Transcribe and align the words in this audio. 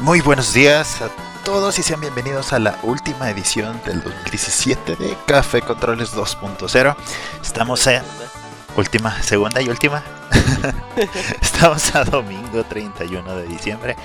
Muy 0.00 0.20
buenos 0.20 0.52
días 0.52 1.00
a 1.02 1.08
todos 1.44 1.78
y 1.78 1.82
sean 1.82 2.00
bienvenidos 2.00 2.52
a 2.52 2.58
la 2.58 2.78
última 2.82 3.30
edición 3.30 3.80
del 3.86 4.02
2017 4.02 4.96
de 4.96 5.16
Café 5.26 5.62
Controles 5.62 6.12
2.0. 6.14 6.96
Estamos 7.40 7.86
en 7.86 8.02
última, 8.76 9.22
segunda 9.22 9.62
y 9.62 9.68
última. 9.68 10.02
Estamos 11.40 11.94
a 11.94 12.04
domingo 12.04 12.64
31 12.64 13.36
de 13.36 13.46
diciembre 13.46 13.96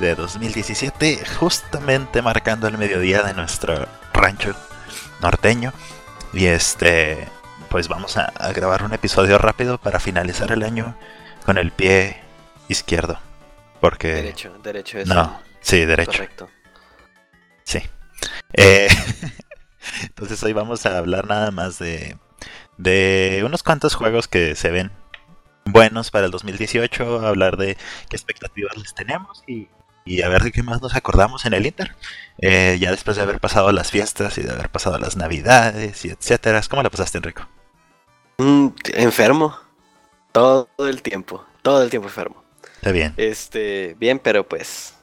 de 0.00 0.16
2017, 0.16 1.24
justamente 1.38 2.20
marcando 2.20 2.66
el 2.66 2.76
mediodía 2.76 3.22
de 3.22 3.32
nuestro 3.32 3.86
rancho 4.12 4.54
norteño. 5.20 5.72
Y 6.32 6.46
este, 6.46 7.28
pues 7.70 7.86
vamos 7.88 8.16
a, 8.16 8.24
a 8.36 8.52
grabar 8.52 8.82
un 8.82 8.92
episodio 8.92 9.38
rápido 9.38 9.78
para 9.78 10.00
finalizar 10.00 10.50
el 10.50 10.64
año 10.64 10.96
con 11.46 11.58
el 11.58 11.70
pie 11.70 12.20
izquierdo. 12.68 13.18
Porque. 13.80 14.08
Derecho, 14.08 14.56
derecho 14.62 14.98
es. 14.98 15.08
No, 15.08 15.40
sí, 15.60 15.84
derecho. 15.84 16.12
Correcto. 16.12 16.48
Sí. 17.64 17.82
Eh, 18.52 18.88
entonces 20.02 20.42
hoy 20.42 20.52
vamos 20.52 20.86
a 20.86 20.98
hablar 20.98 21.26
nada 21.26 21.50
más 21.50 21.78
de, 21.78 22.16
de 22.76 23.42
unos 23.44 23.62
cuantos 23.62 23.94
juegos 23.94 24.28
que 24.28 24.54
se 24.54 24.70
ven 24.70 24.90
buenos 25.64 26.10
para 26.10 26.26
el 26.26 26.30
2018, 26.30 27.26
hablar 27.26 27.56
de 27.56 27.76
qué 28.08 28.16
expectativas 28.16 28.76
les 28.76 28.94
tenemos 28.94 29.42
y, 29.46 29.68
y 30.04 30.22
a 30.22 30.28
ver 30.28 30.42
de 30.42 30.52
qué 30.52 30.62
más 30.62 30.80
nos 30.80 30.96
acordamos 30.96 31.44
en 31.44 31.54
el 31.54 31.66
Inter. 31.66 31.94
Eh, 32.38 32.78
ya 32.80 32.90
después 32.90 33.16
de 33.16 33.22
haber 33.22 33.40
pasado 33.40 33.70
las 33.72 33.90
fiestas 33.90 34.38
y 34.38 34.42
de 34.42 34.50
haber 34.52 34.70
pasado 34.70 34.98
las 34.98 35.16
navidades 35.16 36.04
y 36.04 36.10
etcétera. 36.10 36.60
¿Cómo 36.68 36.82
la 36.82 36.90
pasaste, 36.90 37.18
Enrico? 37.18 37.46
Mm, 38.38 38.68
enfermo. 38.94 39.56
Todo 40.32 40.68
el 40.78 41.02
tiempo. 41.02 41.44
Todo 41.62 41.82
el 41.82 41.90
tiempo 41.90 42.08
enfermo. 42.08 42.47
Está 42.78 42.92
bien. 42.92 43.12
Este, 43.16 43.94
bien, 43.98 44.18
pero 44.18 44.48
pues. 44.48 44.94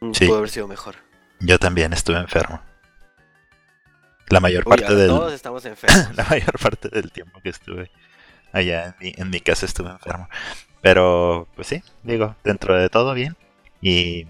mm, 0.00 0.12
Sí. 0.12 0.26
Pudo 0.26 0.38
haber 0.38 0.50
sido 0.50 0.66
mejor. 0.68 0.96
Yo 1.38 1.58
también 1.58 1.92
estuve 1.92 2.18
enfermo. 2.18 2.60
La 4.28 4.40
mayor 4.40 4.64
Uy, 4.66 4.76
parte 4.76 4.94
del 4.94 5.08
Todos 5.08 5.32
estamos 5.32 5.64
enfermos. 5.64 6.08
la 6.16 6.24
mayor 6.24 6.58
parte 6.58 6.88
del 6.88 7.10
tiempo 7.10 7.40
que 7.40 7.48
estuve 7.50 7.90
allá 8.52 8.86
en 8.86 8.94
mi, 9.00 9.12
en 9.16 9.30
mi 9.30 9.40
casa 9.40 9.66
estuve 9.66 9.90
enfermo. 9.90 10.28
Pero, 10.82 11.48
pues 11.54 11.68
sí, 11.68 11.82
digo, 12.02 12.34
dentro 12.44 12.76
de 12.76 12.88
todo 12.88 13.14
bien. 13.14 13.36
Y 13.80 14.26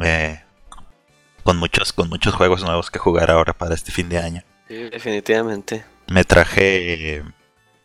eh, 0.00 0.42
con 1.42 1.56
muchos, 1.58 1.92
con 1.92 2.08
muchos 2.08 2.34
juegos 2.34 2.62
nuevos 2.64 2.90
que 2.90 2.98
jugar 2.98 3.30
ahora 3.30 3.52
para 3.52 3.74
este 3.74 3.92
fin 3.92 4.08
de 4.08 4.18
año. 4.18 4.42
Sí, 4.68 4.74
definitivamente. 4.74 5.84
Me 6.08 6.24
traje. 6.24 7.22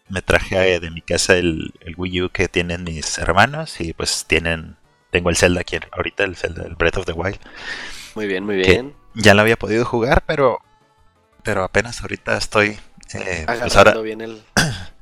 Me 0.10 0.22
traje 0.22 0.76
eh, 0.76 0.80
de 0.80 0.92
mi 0.92 1.02
casa 1.02 1.36
el, 1.38 1.74
el 1.82 1.94
Wii 1.98 2.24
U 2.24 2.30
que 2.30 2.48
tienen 2.48 2.84
mis 2.84 3.18
hermanos. 3.18 3.80
Y 3.80 3.94
pues 3.94 4.26
tienen. 4.28 4.78
Tengo 5.12 5.30
el 5.30 5.38
Zelda 5.38 5.62
aquí 5.62 5.78
ahorita, 5.92 6.24
el 6.24 6.36
Zelda, 6.36 6.64
el 6.66 6.76
Breath 6.76 6.98
of 6.98 7.06
the 7.06 7.14
Wild. 7.14 7.40
Muy 8.16 8.28
bien, 8.28 8.44
muy 8.46 8.58
bien. 8.58 8.94
Ya 9.16 9.34
lo 9.34 9.42
había 9.42 9.58
podido 9.58 9.86
jugar, 9.86 10.24
pero. 10.26 10.60
Pero 11.44 11.64
apenas 11.64 12.02
ahorita 12.02 12.38
estoy. 12.38 12.78
eh, 13.14 13.46
pues 13.48 13.76
ahora, 13.76 13.94
bien 14.02 14.22
el. 14.22 14.42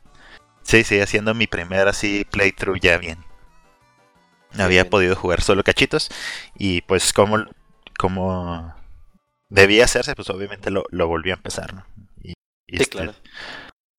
Sí, 0.62 0.84
sí, 0.84 1.00
haciendo 1.00 1.34
mi 1.34 1.48
primer 1.48 1.88
así 1.88 2.26
playthrough 2.30 2.80
ya 2.82 2.98
bien. 2.98 3.24
Había 4.54 4.84
bien. 4.84 4.90
podido 4.90 5.16
jugar 5.16 5.42
solo 5.42 5.64
cachitos 5.64 6.10
y 6.58 6.82
pues 6.82 7.14
como, 7.14 7.46
como 7.98 8.74
debía 9.50 9.86
hacerse, 9.86 10.14
pues 10.16 10.30
obviamente 10.30 10.70
lo, 10.70 10.84
lo 10.90 11.08
volví 11.08 11.32
a 11.32 11.36
empezar, 11.36 11.74
¿no? 11.74 11.86
Y, 12.22 12.32
y 12.68 12.78
Sí, 12.78 12.84
este, 12.84 12.90
claro. 12.90 13.14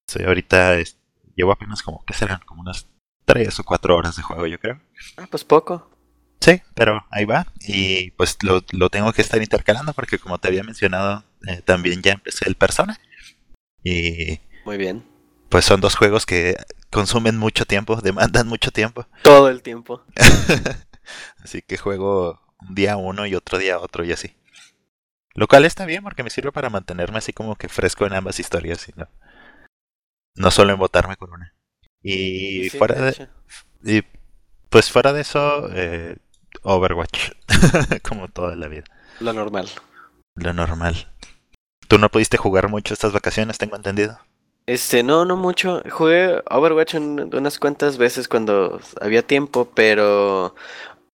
Sí, 0.08 0.22
ahorita 0.24 0.74
es- 0.74 0.98
llevo 1.36 1.52
apenas 1.52 1.82
como, 1.82 2.04
¿qué 2.04 2.14
serán? 2.14 2.40
Como 2.44 2.62
unas 2.62 2.88
3 3.24 3.60
o 3.60 3.64
4 3.64 3.96
horas 3.96 4.16
de 4.16 4.22
juego, 4.24 4.46
yo 4.46 4.58
creo. 4.58 4.80
Ah, 5.16 5.28
pues 5.30 5.44
poco. 5.44 5.88
Sí, 6.40 6.60
pero 6.74 7.04
ahí 7.10 7.24
va. 7.24 7.46
Y 7.60 8.10
pues 8.12 8.36
lo, 8.42 8.62
lo 8.72 8.90
tengo 8.90 9.12
que 9.12 9.22
estar 9.22 9.40
intercalando 9.40 9.92
porque 9.92 10.18
como 10.18 10.38
te 10.38 10.48
había 10.48 10.64
mencionado, 10.64 11.24
eh, 11.46 11.62
también 11.62 12.02
ya 12.02 12.12
empecé 12.12 12.48
el 12.48 12.54
Persona. 12.56 12.98
Y 13.84 14.40
Muy 14.64 14.76
bien. 14.76 15.04
pues 15.48 15.64
son 15.64 15.80
dos 15.80 15.94
juegos 15.96 16.26
que 16.26 16.56
consumen 16.90 17.36
mucho 17.36 17.64
tiempo, 17.64 17.96
demandan 18.02 18.48
mucho 18.48 18.70
tiempo. 18.70 19.06
Todo 19.22 19.48
el 19.48 19.62
tiempo. 19.62 20.02
Así 21.42 21.62
que 21.62 21.76
juego 21.76 22.40
un 22.60 22.74
día 22.74 22.96
uno 22.96 23.26
y 23.26 23.34
otro 23.34 23.58
día 23.58 23.78
otro 23.78 24.04
y 24.04 24.12
así. 24.12 24.34
Lo 25.34 25.46
cual 25.46 25.64
está 25.64 25.86
bien 25.86 26.02
porque 26.02 26.22
me 26.22 26.30
sirve 26.30 26.52
para 26.52 26.70
mantenerme 26.70 27.18
así 27.18 27.32
como 27.32 27.56
que 27.56 27.68
fresco 27.68 28.06
en 28.06 28.14
ambas 28.14 28.40
historias 28.40 28.86
no, 28.96 29.08
no 30.38 30.50
solo 30.50 30.72
embotarme 30.72 31.16
con 31.16 31.32
una. 31.32 31.54
Y 32.02 32.68
Sí, 32.70 32.78
fuera 32.78 32.94
de, 33.00 33.28
y 33.84 34.02
pues 34.70 34.90
fuera 34.90 35.12
de 35.12 35.20
eso, 35.22 35.68
eh, 35.72 36.16
Overwatch, 36.62 37.30
como 38.08 38.28
toda 38.28 38.54
la 38.56 38.68
vida, 38.68 38.84
Lo 39.20 39.32
normal. 39.32 39.68
lo 40.36 40.52
normal. 40.52 41.12
Tú 41.88 41.98
no 41.98 42.10
pudiste 42.10 42.36
jugar 42.36 42.68
mucho 42.68 42.94
estas 42.94 43.12
vacaciones, 43.12 43.58
tengo 43.58 43.76
entendido. 43.76 44.18
Este, 44.66 45.02
no, 45.02 45.24
no 45.24 45.36
mucho. 45.36 45.82
Jugué 45.90 46.42
Overwatch 46.50 46.94
un- 46.94 47.34
unas 47.34 47.58
cuantas 47.58 47.96
veces 47.96 48.28
cuando 48.28 48.80
había 49.00 49.26
tiempo, 49.26 49.70
pero 49.74 50.54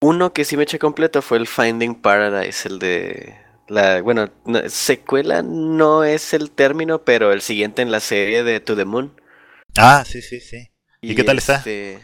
uno 0.01 0.33
que 0.33 0.44
sí 0.44 0.57
me 0.57 0.63
eché 0.63 0.79
completo 0.79 1.22
fue 1.22 1.38
el 1.38 1.47
Finding 1.47 1.94
Paradise, 2.01 2.67
el 2.67 2.79
de 2.79 3.35
la, 3.68 4.01
bueno, 4.01 4.29
no- 4.46 4.68
secuela 4.69 5.41
no 5.44 6.03
es 6.03 6.34
el 6.34 6.51
término, 6.51 7.03
pero 7.03 7.31
el 7.31 7.41
siguiente 7.41 7.81
en 7.81 7.91
la 7.91 8.00
serie 8.00 8.44
de 8.44 8.59
To 8.59 8.75
the 8.75 8.85
Moon. 8.85 9.19
Ah, 9.78 10.03
sí, 10.06 10.22
sí, 10.22 10.40
sí. 10.40 10.69
¿Y 11.01 11.16
qué 11.16 11.24
tal 11.24 11.38
está? 11.38 11.56
este, 11.57 12.01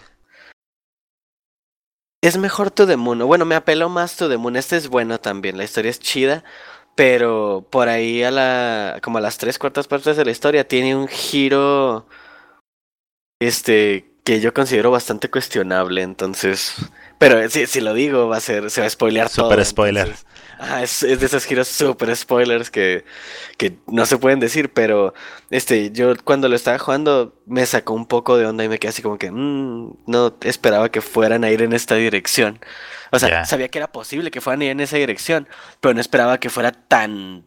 Es 2.21 2.37
mejor 2.37 2.69
To 2.71 2.85
the 2.85 2.97
Moon. 2.97 3.19
Bueno, 3.19 3.45
me 3.45 3.55
apeló 3.55 3.89
más 3.89 4.17
To 4.17 4.27
the 4.29 4.37
Moon. 4.37 4.55
Este 4.57 4.75
es 4.77 4.87
bueno 4.89 5.19
también. 5.19 5.57
La 5.57 5.63
historia 5.63 5.91
es 5.91 5.99
chida. 5.99 6.43
Pero 6.95 7.65
por 7.71 7.87
ahí 7.87 8.23
a 8.23 8.31
la. 8.31 8.99
como 9.01 9.19
a 9.19 9.21
las 9.21 9.37
tres 9.37 9.57
cuartas 9.57 9.87
partes 9.87 10.17
de 10.17 10.25
la 10.25 10.31
historia 10.31 10.67
tiene 10.67 10.95
un 10.95 11.07
giro. 11.07 12.07
Este. 13.39 14.11
que 14.25 14.41
yo 14.41 14.53
considero 14.53 14.91
bastante 14.91 15.29
cuestionable. 15.29 16.01
Entonces. 16.01 16.75
Pero 17.19 17.49
si, 17.49 17.67
si 17.67 17.81
lo 17.81 17.93
digo, 17.93 18.29
va 18.29 18.37
a 18.37 18.41
ser. 18.41 18.71
se 18.71 18.81
va 18.81 18.87
a 18.87 18.89
spoilear 18.89 19.29
todo. 19.29 19.49
Super 19.49 19.65
spoiler. 19.65 20.07
entonces, 20.59 21.03
es, 21.03 21.03
es 21.03 21.19
de 21.19 21.25
esos 21.25 21.45
giros 21.45 21.67
super 21.67 22.15
spoilers 22.15 22.71
que. 22.71 23.03
que 23.57 23.77
no 23.87 24.05
se 24.05 24.17
pueden 24.17 24.39
decir. 24.39 24.71
Pero. 24.73 25.13
Este, 25.49 25.91
yo 25.91 26.13
cuando 26.23 26.47
lo 26.47 26.55
estaba 26.55 26.79
jugando 26.79 27.35
me 27.45 27.65
sacó 27.65 27.93
un 27.93 28.07
poco 28.07 28.37
de 28.37 28.45
onda 28.45 28.63
y 28.63 28.69
me 28.69 28.79
quedé 28.79 28.89
así 28.89 29.01
como 29.01 29.17
que 29.17 29.31
"Mm, 29.31 29.97
no 30.07 30.33
esperaba 30.41 30.89
que 30.89 31.01
fueran 31.01 31.43
a 31.43 31.51
ir 31.51 31.61
en 31.61 31.73
esta 31.73 31.95
dirección. 31.95 32.59
O 33.11 33.19
sea, 33.19 33.45
sabía 33.45 33.67
que 33.67 33.79
era 33.79 33.91
posible 33.91 34.31
que 34.31 34.39
fueran 34.41 34.61
a 34.61 34.65
ir 34.65 34.71
en 34.71 34.79
esa 34.79 34.95
dirección, 34.97 35.47
pero 35.81 35.93
no 35.93 36.01
esperaba 36.01 36.39
que 36.39 36.49
fuera 36.49 36.71
tan 36.71 37.45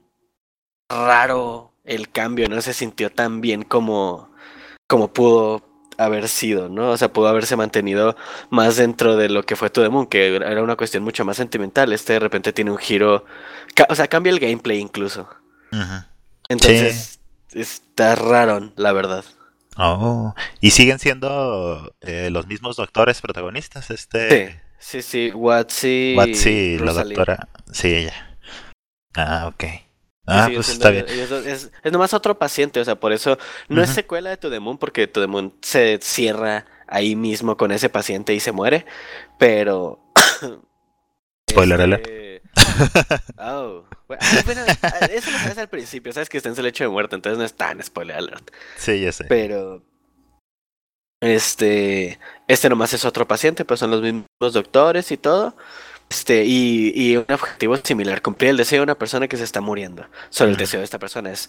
raro 0.88 1.72
el 1.84 2.10
cambio, 2.10 2.48
no 2.48 2.60
se 2.60 2.74
sintió 2.74 3.10
tan 3.10 3.40
bien 3.40 3.62
como 3.62 4.30
como 4.86 5.12
pudo 5.12 5.71
haber 5.98 6.28
sido, 6.28 6.68
¿no? 6.68 6.90
O 6.90 6.96
sea, 6.96 7.12
pudo 7.12 7.28
haberse 7.28 7.56
mantenido 7.56 8.16
más 8.50 8.76
dentro 8.76 9.16
de 9.16 9.28
lo 9.28 9.44
que 9.44 9.56
fue 9.56 9.70
To 9.70 9.82
The 9.82 9.88
Moon, 9.88 10.06
que 10.06 10.36
era 10.36 10.62
una 10.62 10.76
cuestión 10.76 11.02
mucho 11.02 11.24
más 11.24 11.36
sentimental. 11.36 11.92
Este 11.92 12.14
de 12.14 12.18
repente 12.18 12.52
tiene 12.52 12.70
un 12.70 12.78
giro, 12.78 13.24
o 13.88 13.94
sea, 13.94 14.08
cambia 14.08 14.30
el 14.30 14.40
gameplay 14.40 14.78
incluso. 14.78 15.28
Entonces, 16.48 17.20
está 17.52 18.14
raro, 18.14 18.72
la 18.76 18.92
verdad. 18.92 19.24
Oh, 19.76 20.34
y 20.60 20.70
siguen 20.72 20.98
siendo 20.98 21.94
eh, 22.02 22.28
los 22.30 22.46
mismos 22.46 22.76
doctores 22.76 23.22
protagonistas, 23.22 23.90
este 23.90 24.60
Sí, 24.78 25.00
sí, 25.00 25.02
sí, 25.02 25.30
Watsy. 25.34 26.14
Watsi, 26.16 26.78
la 26.78 26.92
doctora, 26.92 27.48
sí, 27.72 27.94
ella. 27.94 28.36
Ah, 29.14 29.46
ok. 29.46 29.64
Ah, 30.26 30.48
pues 30.52 30.68
está 30.68 30.90
bien. 30.90 31.06
Es, 31.08 31.70
es 31.82 31.92
nomás 31.92 32.14
otro 32.14 32.38
paciente, 32.38 32.80
o 32.80 32.84
sea, 32.84 32.98
por 32.98 33.12
eso 33.12 33.38
no 33.68 33.82
es 33.82 33.90
secuela 33.90 34.30
de 34.30 34.36
To 34.36 34.50
The 34.50 34.60
Moon, 34.60 34.78
porque 34.78 35.06
To 35.06 35.20
The 35.20 35.26
Moon 35.26 35.54
se 35.62 35.98
cierra 36.00 36.66
ahí 36.86 37.16
mismo 37.16 37.56
con 37.56 37.72
ese 37.72 37.88
paciente 37.88 38.34
y 38.34 38.40
se 38.40 38.52
muere, 38.52 38.86
pero... 39.38 40.00
Spoiler 41.50 41.80
alert. 41.80 42.06
Este, 42.06 42.22
Oh. 43.38 43.84
Bueno, 44.06 44.22
bueno, 44.44 44.60
ah, 44.82 45.06
eso 45.10 45.30
lo 45.30 45.38
sabes 45.38 45.58
al 45.58 45.68
principio, 45.68 46.12
sabes 46.12 46.28
que 46.28 46.36
está 46.36 46.48
en 46.48 46.56
su 46.56 46.62
lecho 46.62 46.84
de 46.84 46.90
muerte, 46.90 47.16
entonces 47.16 47.38
no 47.38 47.44
es 47.44 47.54
tan 47.54 47.82
spoiler 47.82 48.16
alert. 48.16 48.50
Sí, 48.76 49.00
ya 49.00 49.12
sé. 49.12 49.24
Pero. 49.24 49.82
Este. 51.20 52.18
Este 52.48 52.68
nomás 52.68 52.92
es 52.92 53.04
otro 53.04 53.26
paciente, 53.26 53.64
pues 53.64 53.80
son 53.80 53.90
los 53.90 54.02
mismos 54.02 54.26
doctores 54.52 55.10
y 55.12 55.16
todo. 55.16 55.56
Este, 56.12 56.44
y, 56.44 56.92
y 56.94 57.16
un 57.16 57.24
objetivo 57.32 57.74
similar, 57.78 58.20
cumplir 58.20 58.50
el 58.50 58.58
deseo 58.58 58.80
de 58.80 58.82
una 58.82 58.98
persona 58.98 59.28
que 59.28 59.38
se 59.38 59.44
está 59.44 59.62
muriendo. 59.62 60.04
Solo 60.28 60.50
el 60.50 60.58
deseo 60.58 60.80
de 60.80 60.84
esta 60.84 60.98
persona 60.98 61.32
es 61.32 61.48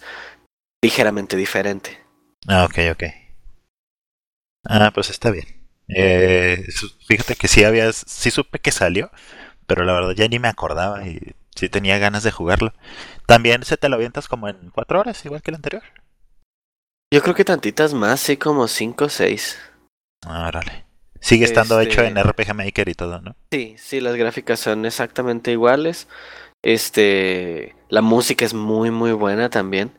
ligeramente 0.82 1.36
diferente. 1.36 2.02
Ah, 2.48 2.64
ok, 2.64 2.78
ok. 2.92 3.04
Ah, 4.64 4.90
pues 4.94 5.10
está 5.10 5.30
bien. 5.30 5.44
Eh, 5.88 6.64
fíjate 7.06 7.36
que 7.36 7.46
sí 7.46 7.62
habías, 7.62 8.06
sí 8.08 8.30
supe 8.30 8.58
que 8.58 8.72
salió, 8.72 9.10
pero 9.66 9.84
la 9.84 9.92
verdad 9.92 10.12
ya 10.12 10.28
ni 10.28 10.38
me 10.38 10.48
acordaba 10.48 11.06
y 11.06 11.34
sí 11.54 11.68
tenía 11.68 11.98
ganas 11.98 12.22
de 12.22 12.30
jugarlo. 12.30 12.72
También 13.26 13.64
se 13.64 13.76
te 13.76 13.90
lo 13.90 13.96
avientas 13.96 14.28
como 14.28 14.48
en 14.48 14.70
cuatro 14.70 14.98
horas, 14.98 15.22
igual 15.26 15.42
que 15.42 15.50
el 15.50 15.56
anterior. 15.56 15.82
Yo 17.12 17.20
creo 17.20 17.34
que 17.34 17.44
tantitas 17.44 17.92
más, 17.92 18.18
sí, 18.18 18.38
como 18.38 18.66
5 18.66 19.04
o 19.04 19.08
6. 19.10 19.58
Ah, 20.24 20.48
órale. 20.48 20.86
Sigue 21.24 21.46
estando 21.46 21.80
hecho 21.80 22.02
en 22.02 22.18
Este- 22.18 22.28
RPG 22.30 22.54
Maker 22.54 22.88
y 22.88 22.94
todo, 22.94 23.20
¿no? 23.22 23.34
Sí, 23.50 23.76
sí, 23.78 24.00
las 24.00 24.14
gráficas 24.16 24.60
son 24.60 24.84
exactamente 24.84 25.52
iguales. 25.52 26.06
Este, 26.62 27.74
la 27.88 28.02
música 28.02 28.44
es 28.44 28.52
muy, 28.54 28.90
muy 28.90 29.12
buena 29.12 29.48
también. 29.50 29.92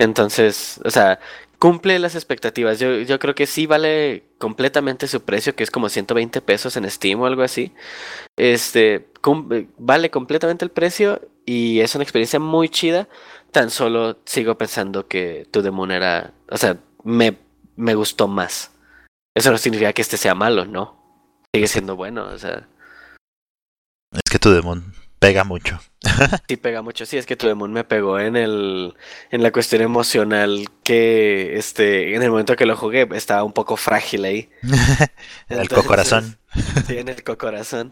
Entonces, 0.00 0.80
o 0.84 0.90
sea, 0.90 1.18
cumple 1.58 1.98
las 1.98 2.14
expectativas. 2.14 2.78
Yo, 2.78 2.98
yo 3.00 3.18
creo 3.18 3.34
que 3.34 3.46
sí 3.46 3.66
vale 3.66 4.24
completamente 4.38 5.06
su 5.06 5.22
precio, 5.22 5.54
que 5.54 5.64
es 5.64 5.70
como 5.70 5.88
120 5.88 6.40
pesos 6.40 6.76
en 6.76 6.90
Steam 6.90 7.20
o 7.20 7.26
algo 7.26 7.42
así. 7.42 7.72
Este, 8.36 9.06
cum- 9.20 9.52
eh, 9.52 9.66
vale 9.78 10.10
completamente 10.10 10.64
el 10.64 10.70
precio 10.70 11.20
y 11.46 11.80
es 11.80 11.94
una 11.94 12.04
experiencia 12.04 12.40
muy 12.40 12.68
chida. 12.68 13.08
Tan 13.50 13.70
solo 13.70 14.18
sigo 14.24 14.56
pensando 14.58 15.08
que 15.08 15.46
To 15.50 15.62
The 15.62 15.70
Moon 15.70 15.90
era, 15.90 16.32
o 16.50 16.56
sea, 16.56 16.78
me, 17.02 17.36
me 17.76 17.94
gustó 17.94 18.28
más. 18.28 18.70
Eso 19.34 19.50
no 19.50 19.58
significa 19.58 19.92
que 19.92 20.02
este 20.02 20.16
sea 20.16 20.34
malo, 20.34 20.64
¿no? 20.64 21.42
Sigue 21.52 21.68
siendo 21.68 21.96
bueno, 21.96 22.26
o 22.26 22.38
sea. 22.38 22.68
Es 24.12 24.30
que 24.30 24.38
tu 24.38 24.50
Demon 24.50 24.94
pega 25.18 25.44
mucho. 25.44 25.80
Sí 26.48 26.56
pega 26.58 26.82
mucho, 26.82 27.06
sí, 27.06 27.16
es 27.16 27.24
que 27.24 27.34
To 27.36 27.46
The 27.46 27.54
Moon 27.54 27.72
me 27.72 27.84
pegó 27.84 28.20
en 28.20 28.36
el, 28.36 28.94
en 29.30 29.42
la 29.42 29.50
cuestión 29.52 29.80
emocional 29.80 30.66
que, 30.82 31.56
este, 31.56 32.14
en 32.14 32.22
el 32.22 32.30
momento 32.30 32.56
que 32.56 32.66
lo 32.66 32.76
jugué 32.76 33.08
estaba 33.14 33.42
un 33.42 33.54
poco 33.54 33.76
frágil 33.76 34.24
ahí. 34.26 34.50
El 35.48 35.60
Entonces, 35.60 35.86
corazón. 35.86 36.38
Sí, 36.86 36.98
en 36.98 37.08
el 37.08 37.24
corazón. 37.24 37.90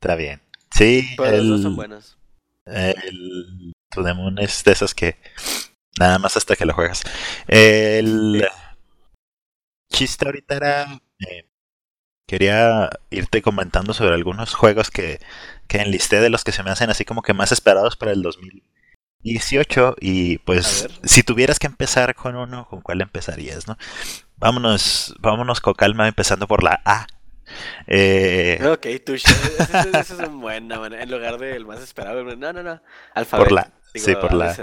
Está 0.00 0.16
bien. 0.16 0.40
Sí, 0.74 1.14
Pero 1.18 1.36
los 1.36 1.48
dos 1.48 1.62
son 1.62 1.72
el, 1.72 1.76
buenos. 1.76 2.18
el 2.64 3.74
The 3.90 4.14
Moon 4.14 4.38
es 4.38 4.64
de 4.64 4.72
esos 4.72 4.94
que 4.94 5.18
nada 5.98 6.18
más 6.18 6.36
hasta 6.38 6.56
que 6.56 6.64
lo 6.64 6.72
juegas. 6.72 7.02
El 7.46 8.48
chiste 10.00 10.24
ahorita 10.24 10.56
era. 10.56 11.00
eh, 11.28 11.46
quería 12.26 12.88
irte 13.10 13.42
comentando 13.42 13.92
sobre 13.92 14.14
algunos 14.14 14.54
juegos 14.54 14.90
que, 14.90 15.20
que 15.68 15.78
enlisté 15.78 16.20
de 16.20 16.30
los 16.30 16.42
que 16.44 16.52
se 16.52 16.62
me 16.62 16.70
hacen 16.70 16.88
así 16.88 17.04
como 17.04 17.20
que 17.22 17.34
más 17.34 17.52
esperados 17.52 17.96
para 17.96 18.12
el 18.12 18.22
2018. 18.22 19.96
Y 20.00 20.38
pues, 20.38 20.88
si 21.04 21.22
tuvieras 21.22 21.58
que 21.58 21.66
empezar 21.66 22.14
con 22.14 22.36
uno, 22.36 22.66
¿con 22.68 22.80
cuál 22.80 23.02
empezarías, 23.02 23.68
no? 23.68 23.76
Vámonos, 24.36 25.14
vámonos 25.20 25.60
con 25.60 25.74
calma, 25.74 26.08
empezando 26.08 26.46
por 26.46 26.62
la 26.62 26.80
A. 26.84 27.06
Eh, 27.86 28.58
Ok, 28.64 28.86
touché. 29.04 29.30
Ese, 29.58 29.90
ese 29.92 30.14
es 30.14 30.20
un 30.20 30.40
buen, 30.40 30.66
no, 30.68 30.86
en 30.86 31.10
lugar 31.10 31.36
del 31.36 31.66
más 31.66 31.80
esperado. 31.80 32.22
No, 32.24 32.52
no, 32.52 32.62
no. 32.62 32.80
Alfabeto. 33.14 33.44
por 33.48 33.52
la. 33.52 33.72
digo, 33.92 34.06
Sí, 34.06 34.14
por 34.14 34.32
la. 34.32 34.54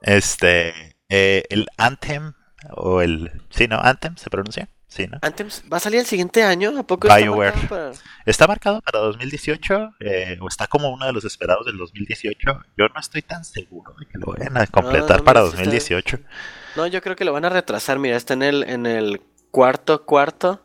Este. 0.00 0.96
eh, 1.08 1.42
el 1.50 1.66
Anthem. 1.76 2.32
O 2.72 3.00
el. 3.02 3.30
Sí, 3.50 3.68
¿no? 3.68 3.78
Anthem 3.80 4.16
se 4.16 4.30
pronuncia. 4.30 4.68
Sí, 4.88 5.06
¿no? 5.08 5.18
Anthem 5.20 5.48
va 5.70 5.76
a 5.76 5.80
salir 5.80 6.00
el 6.00 6.06
siguiente 6.06 6.42
año. 6.42 6.72
¿A 6.78 6.82
poco 6.84 7.08
está 7.08 7.20
marcado 7.30 7.68
para- 7.68 7.92
Está 8.24 8.46
marcado 8.46 8.80
para 8.82 8.98
2018. 9.00 9.90
eh, 10.00 10.38
o 10.40 10.48
está 10.48 10.66
como 10.68 10.90
uno 10.90 11.04
de 11.06 11.12
los 11.12 11.24
esperados 11.24 11.66
del 11.66 11.76
2018. 11.76 12.50
Yo 12.78 12.86
no 12.88 13.00
estoy 13.00 13.22
tan 13.22 13.44
seguro 13.44 13.94
de 13.98 14.06
que 14.06 14.18
lo 14.18 14.26
vayan 14.32 14.56
a 14.56 14.66
completar 14.66 15.18
no, 15.18 15.24
para 15.24 15.40
mira, 15.40 15.50
sí 15.50 15.56
está- 15.62 15.70
2018. 15.70 16.18
No, 16.76 16.86
yo 16.86 17.02
creo 17.02 17.16
que 17.16 17.24
lo 17.24 17.32
van 17.32 17.44
a 17.44 17.48
retrasar. 17.50 17.98
Mira, 17.98 18.16
está 18.16 18.34
en 18.34 18.42
el, 18.42 18.62
en 18.62 18.86
el 18.86 19.20
cuarto 19.50 20.04
cuarto 20.06 20.62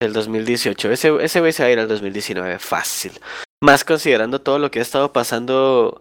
del 0.00 0.12
2018. 0.14 0.90
Ese, 0.90 1.12
ese 1.22 1.40
güey 1.40 1.52
se 1.52 1.62
va 1.62 1.68
a 1.68 1.72
ir 1.72 1.78
al 1.80 1.88
2019, 1.88 2.58
fácil. 2.58 3.12
Más 3.62 3.84
considerando 3.84 4.40
todo 4.40 4.58
lo 4.58 4.70
que 4.70 4.78
ha 4.78 4.82
estado 4.82 5.12
pasando 5.12 6.00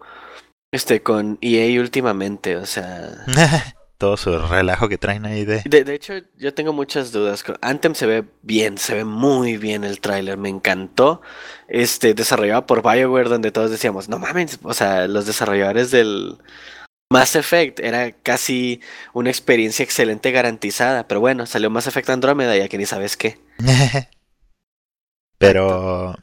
este 0.72 1.04
con 1.04 1.38
EA 1.42 1.80
últimamente. 1.82 2.56
O 2.58 2.66
sea. 2.66 3.10
Todo 4.00 4.16
su 4.16 4.40
relajo 4.40 4.88
que 4.88 4.98
traen 4.98 5.26
ahí 5.26 5.44
de. 5.44 5.62
De, 5.66 5.84
de 5.84 5.94
hecho, 5.94 6.14
yo 6.38 6.54
tengo 6.54 6.72
muchas 6.72 7.12
dudas. 7.12 7.44
Anthem 7.62 7.94
se 7.96 8.06
ve 8.08 8.24
bien, 8.42 8.78
se 8.78 8.96
ve 8.96 9.04
muy 9.04 9.58
bien 9.58 9.84
el 9.84 10.00
tráiler, 10.00 10.38
me 10.38 10.48
encantó. 10.48 11.22
Este, 11.68 12.14
desarrollado 12.14 12.66
por 12.66 12.82
BioWare, 12.82 13.28
donde 13.28 13.52
todos 13.52 13.70
decíamos, 13.72 14.08
no 14.08 14.18
mames, 14.18 14.58
o 14.64 14.74
sea, 14.74 15.06
los 15.10 15.26
desarrolladores 15.26 15.92
del 15.92 16.38
Mass 17.12 17.36
Effect 17.36 17.82
era 17.82 18.14
casi 18.14 18.80
una 19.14 19.32
experiencia 19.32 19.84
excelente 19.84 20.32
garantizada. 20.32 21.06
Pero 21.10 21.20
bueno, 21.20 21.46
salió 21.46 21.70
Mass 21.70 21.88
Effect 21.88 22.10
Andrómeda 22.10 22.56
y 22.56 22.62
aquí 22.62 22.78
ni 22.78 22.86
sabes 22.86 23.18
qué. 23.18 23.38
pero. 25.38 26.16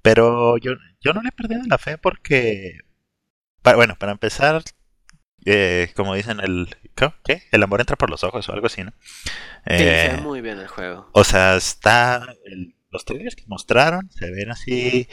Pero 0.00 0.56
yo, 0.58 0.72
yo 1.02 1.12
no 1.12 1.20
le 1.22 1.28
he 1.28 1.32
perdido 1.32 1.62
la 1.68 1.76
fe 1.76 1.98
porque. 1.98 2.78
para- 3.62 3.76
bueno, 3.76 3.96
para 3.98 4.12
empezar. 4.12 4.62
Eh, 5.46 5.90
como 5.96 6.14
dicen, 6.14 6.40
el. 6.40 6.74
¿Qué? 7.24 7.42
El 7.50 7.62
amor 7.62 7.80
entra 7.80 7.96
por 7.96 8.10
los 8.10 8.24
ojos 8.24 8.48
o 8.48 8.52
algo 8.52 8.66
así, 8.66 8.82
¿no? 8.84 8.92
Sí, 9.24 9.30
Eh, 9.66 10.10
ve 10.16 10.22
muy 10.22 10.40
bien 10.40 10.58
el 10.58 10.68
juego. 10.68 11.08
O 11.12 11.24
sea, 11.24 11.56
está. 11.56 12.24
el- 12.46 12.74
los 12.90 13.04
trailers 13.04 13.34
que 13.34 13.44
mostraron 13.48 14.08
se 14.12 14.30
ven 14.30 14.50
así. 14.52 15.08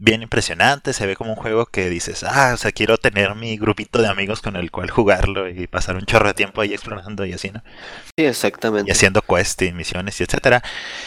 Bien 0.00 0.22
impresionantes. 0.22 0.94
Se 0.94 1.06
ve 1.06 1.16
como 1.16 1.30
un 1.30 1.36
juego 1.36 1.66
que 1.66 1.88
dices, 1.88 2.22
ah, 2.24 2.52
o 2.54 2.56
sea, 2.56 2.70
quiero 2.70 2.98
tener 2.98 3.34
mi 3.34 3.56
grupito 3.56 4.00
de 4.00 4.06
amigos 4.08 4.40
con 4.42 4.54
el 4.54 4.70
cual 4.70 4.90
jugarlo 4.90 5.48
y 5.48 5.66
pasar 5.66 5.96
un 5.96 6.06
chorro 6.06 6.28
de 6.28 6.34
tiempo 6.34 6.60
ahí 6.60 6.72
explorando 6.72 7.24
y 7.26 7.32
así, 7.32 7.50
¿no? 7.50 7.64
Sí, 8.16 8.24
exactamente. 8.24 8.88
Y 8.88 8.92
haciendo 8.92 9.22
quests 9.22 9.62
y 9.62 9.72
misiones 9.72 10.20
y 10.20 10.24
etcétera. 10.24 10.62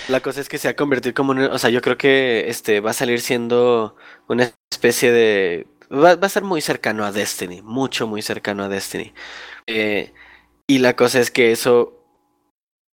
La 0.10 0.20
cosa 0.20 0.42
es 0.42 0.50
que 0.50 0.58
se 0.58 0.68
va 0.68 0.74
a 0.74 0.76
convertir 0.76 1.14
como 1.14 1.32
un, 1.32 1.40
o 1.40 1.58
sea, 1.58 1.70
yo 1.70 1.82
creo 1.82 1.98
que 1.98 2.50
este 2.50 2.82
va 2.82 2.92
a 2.92 2.94
salir 2.94 3.22
siendo 3.22 3.96
una 4.28 4.52
especie 4.72 5.12
de 5.14 5.68
va, 5.92 6.16
va 6.16 6.28
a 6.28 6.30
ser 6.30 6.44
muy 6.44 6.62
cercano 6.62 7.06
a 7.06 7.12
Destiny, 7.12 7.62
mucho 7.62 8.08
muy 8.08 8.22
cercano 8.22 8.64
a 8.64 8.70
Destiny. 8.70 9.14
Eh, 9.68 10.14
y 10.68 10.80
la 10.80 10.96
cosa 10.96 11.20
es 11.20 11.32
que 11.32 11.52
eso 11.52 11.98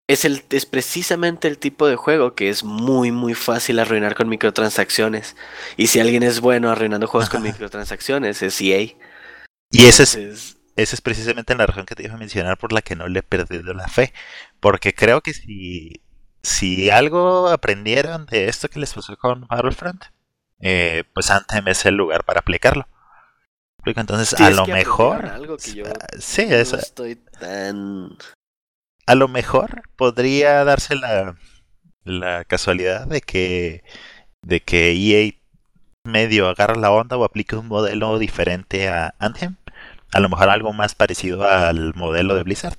es 0.08 0.26
el 0.26 0.44
es 0.52 0.66
precisamente 0.66 1.48
el 1.48 1.58
tipo 1.58 1.88
de 1.88 1.98
juego 1.98 2.34
que 2.34 2.50
es 2.50 2.64
muy 2.64 3.12
muy 3.12 3.34
fácil 3.34 3.80
arruinar 3.80 4.16
con 4.16 4.30
microtransacciones. 4.30 5.36
Y 5.78 5.88
si 5.88 6.00
alguien 6.00 6.24
es 6.24 6.40
bueno 6.40 6.70
arruinando 6.70 7.08
juegos 7.08 7.30
con 7.30 7.42
microtransacciones 7.44 8.42
es 8.42 8.62
EA. 8.62 8.96
Y 9.72 9.86
ese 9.86 10.04
es 10.04 10.58
esa 10.78 10.96
es 10.96 11.02
precisamente 11.02 11.56
la 11.56 11.66
razón 11.66 11.86
que 11.86 11.96
te 11.96 12.04
iba 12.04 12.14
a 12.14 12.18
mencionar 12.18 12.58
por 12.58 12.72
la 12.72 12.82
que 12.84 12.96
no 12.96 13.08
le 13.08 13.20
he 13.20 13.24
perdido 13.24 13.74
la 13.74 13.88
fe. 13.88 14.14
Porque 14.60 14.94
creo 14.94 15.22
que 15.22 15.34
si, 15.34 16.04
si 16.44 16.90
algo 16.92 17.50
aprendieron 17.50 18.28
de 18.28 18.48
esto 18.48 18.70
que 18.70 18.80
les 18.80 18.94
pasó 18.94 19.18
con 19.18 19.48
Battlefront, 19.48 20.06
eh, 20.60 21.04
pues 21.14 21.30
Anthem 21.32 21.68
es 21.68 21.86
el 21.86 21.96
lugar 21.96 22.24
para 22.24 22.40
aplicarlo. 22.40 22.88
Entonces, 23.86 24.36
Sí, 24.38 24.44
a 24.44 24.50
lo 24.50 24.68
mejor. 24.68 25.16
aprendieron 25.16 25.44
algo 25.44 25.58
que 25.58 25.74
yo 25.74 25.86
sí, 26.20 26.46
no 26.48 26.56
estoy 26.56 27.16
tan 27.16 28.18
a 29.08 29.16
lo 29.16 29.28
mejor 29.30 29.84
podría 29.96 30.64
darse 30.66 30.96
la, 30.96 31.38
la 32.04 32.44
casualidad 32.44 33.08
de 33.08 33.22
que, 33.22 33.84
de 34.44 34.60
que 34.62 34.92
EA 34.92 35.32
medio 36.04 36.50
agarra 36.50 36.76
la 36.76 36.92
onda 36.92 37.18
o 37.18 37.24
aplique 37.24 37.56
un 37.56 37.68
modelo 37.68 38.20
diferente 38.20 38.90
a 38.90 39.16
Anthem. 39.18 39.56
A 40.14 40.20
lo 40.20 40.30
mejor 40.30 40.50
algo 40.50 40.74
más 40.74 40.94
parecido 40.94 41.48
al 41.50 41.94
modelo 41.96 42.36
de 42.36 42.44
Blizzard. 42.44 42.78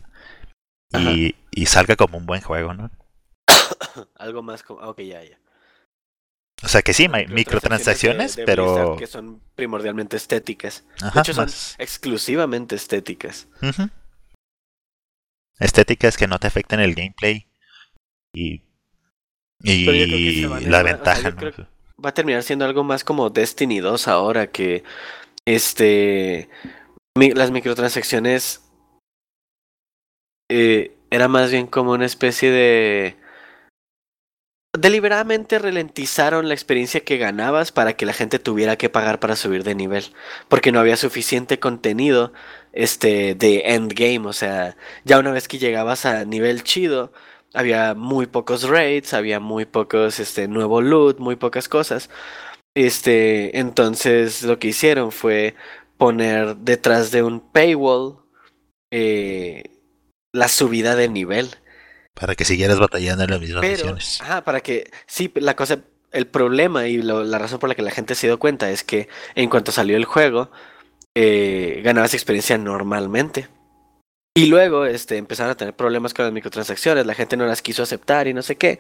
Y, 0.93 1.35
y 1.51 1.67
salga 1.67 1.97
como 1.97 2.17
un 2.19 2.27
buen 2.27 2.41
juego, 2.41 2.75
¿no? 2.75 2.91
algo 4.17 4.43
más 4.43 4.63
como, 4.63 4.81
ah, 4.81 4.89
ok, 4.91 5.01
ya, 5.01 5.23
ya. 5.23 5.39
O 6.63 6.69
sea 6.69 6.83
que 6.83 6.93
sí, 6.93 7.09
mi- 7.09 7.27
microtransacciones 7.27 8.35
de- 8.37 8.45
de 8.45 8.55
Blizzard 8.57 8.75
pero... 8.85 8.97
que 8.97 9.07
son 9.07 9.41
primordialmente 9.55 10.17
estéticas. 10.17 10.85
De 11.01 11.07
Ajá, 11.07 11.21
hecho, 11.21 11.33
son 11.35 11.45
más- 11.47 11.77
exclusivamente 11.79 12.75
estéticas. 12.75 13.47
Estéticas 15.59 16.17
que 16.17 16.27
no 16.27 16.39
te 16.39 16.47
afecten 16.47 16.81
el 16.81 16.95
gameplay 16.95 17.47
y, 18.35 18.63
y 19.63 19.87
Pero 19.87 20.55
a- 20.55 20.61
la 20.61 20.79
o 20.81 20.83
sea, 20.83 20.83
ventaja, 20.83 21.21
yo 21.23 21.31
¿no? 21.31 21.37
creo- 21.37 21.69
Va 22.05 22.11
a 22.11 22.15
terminar 22.15 22.43
siendo 22.45 22.65
algo 22.65 22.85
más 22.85 23.03
como 23.03 23.29
Destiny 23.31 23.81
2 23.81 24.07
ahora 24.07 24.53
que 24.53 24.85
este 25.45 26.49
mi- 27.17 27.33
las 27.33 27.51
microtransacciones 27.51 28.63
eh, 30.51 30.97
era 31.11 31.27
más 31.29 31.51
bien 31.51 31.67
como 31.67 31.93
una 31.93 32.07
especie 32.07 32.51
de 32.51 33.17
deliberadamente 34.73 35.59
ralentizaron 35.59 36.49
la 36.49 36.55
experiencia 36.55 37.01
que 37.01 37.19
ganabas 37.19 37.73
para 37.73 37.95
que 37.97 38.07
la 38.07 38.13
gente 38.13 38.39
tuviera 38.39 38.77
que 38.77 38.91
pagar 38.91 39.21
para 39.21 39.37
subir 39.37 39.65
de 39.65 39.75
nivel, 39.75 40.05
porque 40.49 40.73
no 40.73 40.81
había 40.81 40.97
suficiente 40.97 41.59
contenido 41.59 42.33
este 42.73 43.35
de 43.35 43.63
endgame, 43.75 44.27
o 44.27 44.33
sea, 44.33 44.77
ya 45.05 45.19
una 45.19 45.33
vez 45.33 45.49
que 45.49 45.59
llegabas 45.59 46.05
a 46.07 46.25
nivel 46.25 46.63
chido, 46.65 47.13
había 47.55 47.95
muy 47.95 48.27
pocos 48.27 48.69
raids, 48.69 49.15
había 49.15 49.41
muy 49.41 49.65
pocos 49.65 50.21
este 50.21 50.49
nuevo 50.49 50.81
loot, 50.83 51.19
muy 51.19 51.37
pocas 51.37 51.69
cosas. 51.69 52.11
Este, 52.75 53.59
entonces 53.59 54.43
lo 54.45 54.59
que 54.59 54.69
hicieron 54.69 55.13
fue 55.13 55.55
poner 55.97 56.57
detrás 56.57 57.11
de 57.11 57.23
un 57.23 57.41
paywall 57.41 58.19
eh, 58.91 59.65
la 60.33 60.49
subida 60.49 60.97
de 60.97 61.09
nivel. 61.09 61.57
Para 62.19 62.35
que 62.35 62.45
siguieras 62.45 62.79
batallando 62.79 63.25
en 63.25 63.31
las 63.31 63.41
mismas 63.41 63.61
Pero, 63.61 63.73
misiones. 63.77 64.21
ajá, 64.23 64.43
para 64.45 64.61
que, 64.61 64.91
sí, 65.07 65.31
la 65.37 65.55
cosa, 65.55 65.79
el 66.11 66.27
problema 66.27 66.87
y 66.89 67.01
lo- 67.03 67.23
la 67.25 67.39
razón 67.39 67.59
por 67.59 67.69
la 67.69 67.75
que 67.75 67.83
la 67.83 67.91
gente 67.91 68.15
se 68.15 68.27
dio 68.27 68.39
cuenta 68.39 68.71
es 68.71 68.83
que 68.83 69.09
en 69.35 69.49
cuanto 69.51 69.71
salió 69.73 69.97
el 69.97 70.05
juego, 70.05 70.51
eh, 71.15 71.81
ganabas 71.85 72.15
experiencia 72.15 72.59
normalmente. 72.59 73.49
Y 74.39 74.47
luego 74.47 74.87
este, 74.87 75.17
empezaron 75.17 75.51
a 75.51 75.57
tener 75.57 75.75
problemas 75.75 76.15
con 76.15 76.25
las 76.25 76.33
microtransacciones, 76.33 77.05
la 77.05 77.15
gente 77.15 77.37
no 77.37 77.45
las 77.45 77.61
quiso 77.61 77.83
aceptar 77.83 78.29
y 78.29 78.35
no 78.35 78.43
sé 78.43 78.55
qué. 78.57 78.79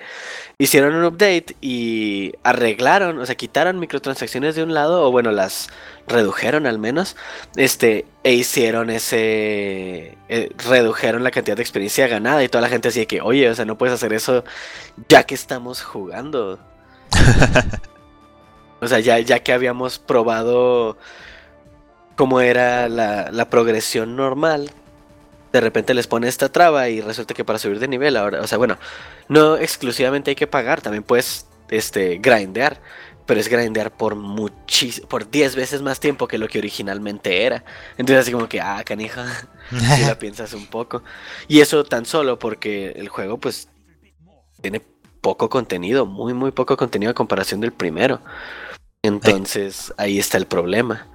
Hicieron 0.56 0.94
un 0.94 1.04
update 1.04 1.56
y 1.60 2.32
arreglaron, 2.44 3.18
o 3.18 3.26
sea, 3.26 3.34
quitaron 3.34 3.80
microtransacciones 3.80 4.54
de 4.54 4.62
un 4.62 4.72
lado, 4.72 5.04
o 5.04 5.10
bueno, 5.10 5.32
las 5.32 5.68
redujeron 6.06 6.66
al 6.66 6.78
menos, 6.78 7.16
este, 7.56 8.06
e 8.22 8.34
hicieron 8.34 8.88
ese, 8.88 10.16
eh, 10.28 10.50
redujeron 10.68 11.24
la 11.24 11.32
cantidad 11.32 11.56
de 11.56 11.62
experiencia 11.62 12.06
ganada 12.06 12.44
y 12.44 12.48
toda 12.48 12.62
la 12.62 12.68
gente 12.68 12.88
decía 12.88 13.06
que, 13.06 13.20
oye, 13.20 13.50
o 13.50 13.54
sea, 13.54 13.64
no 13.64 13.76
puedes 13.76 13.94
hacer 13.94 14.12
eso 14.12 14.44
ya 15.08 15.24
que 15.24 15.34
estamos 15.34 15.82
jugando. 15.82 16.60
o 18.80 18.86
sea, 18.86 19.00
ya, 19.00 19.18
ya 19.18 19.40
que 19.40 19.52
habíamos 19.52 19.98
probado 19.98 20.96
cómo 22.14 22.40
era 22.40 22.88
la, 22.88 23.30
la 23.32 23.50
progresión 23.50 24.14
normal, 24.14 24.70
de 25.52 25.60
repente 25.60 25.94
les 25.94 26.06
pone 26.06 26.28
esta 26.28 26.50
traba 26.50 26.88
y 26.88 27.00
resulta 27.00 27.34
que 27.34 27.44
para 27.44 27.58
subir 27.58 27.78
de 27.78 27.88
nivel 27.88 28.16
ahora, 28.16 28.40
o 28.40 28.46
sea, 28.46 28.58
bueno, 28.58 28.78
no 29.28 29.56
exclusivamente 29.56 30.30
hay 30.30 30.36
que 30.36 30.46
pagar, 30.46 30.80
también 30.80 31.02
puedes 31.02 31.46
este 31.70 32.18
grindear, 32.18 32.80
pero 33.26 33.40
es 33.40 33.48
grindear 33.48 33.94
por 33.94 34.14
muchis 34.14 35.00
por 35.00 35.30
10 35.30 35.54
veces 35.54 35.82
más 35.82 36.00
tiempo 36.00 36.26
que 36.26 36.38
lo 36.38 36.48
que 36.48 36.58
originalmente 36.58 37.44
era. 37.44 37.62
Entonces 37.98 38.22
así 38.22 38.32
como 38.32 38.48
que, 38.48 38.60
ah, 38.60 38.82
canija, 38.84 39.26
si 39.70 40.02
la 40.02 40.14
piensas 40.18 40.54
un 40.54 40.66
poco. 40.66 41.02
Y 41.46 41.60
eso 41.60 41.84
tan 41.84 42.06
solo 42.06 42.38
porque 42.38 42.92
el 42.96 43.08
juego 43.08 43.38
pues 43.38 43.68
tiene 44.62 44.80
poco 45.20 45.50
contenido, 45.50 46.06
muy 46.06 46.32
muy 46.32 46.52
poco 46.52 46.76
contenido 46.76 47.10
a 47.10 47.14
comparación 47.14 47.60
del 47.60 47.72
primero. 47.72 48.20
Entonces, 49.02 49.92
ahí 49.96 50.18
está 50.18 50.38
el 50.38 50.46
problema. 50.46 51.06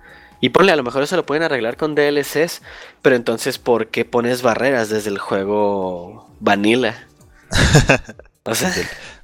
Y 0.43 0.49
ponle, 0.49 0.73
a 0.73 0.75
lo 0.75 0.83
mejor 0.83 1.01
eso 1.03 1.15
lo 1.15 1.25
pueden 1.25 1.43
arreglar 1.43 1.77
con 1.77 1.95
DLCs, 1.95 2.63
pero 3.01 3.15
entonces, 3.15 3.59
¿por 3.59 3.87
qué 3.87 4.03
pones 4.03 4.41
barreras 4.41 4.89
desde 4.89 5.09
el 5.09 5.17
juego 5.17 6.35
Vanilla? 6.41 7.07
o 8.43 8.53
sea... 8.53 8.69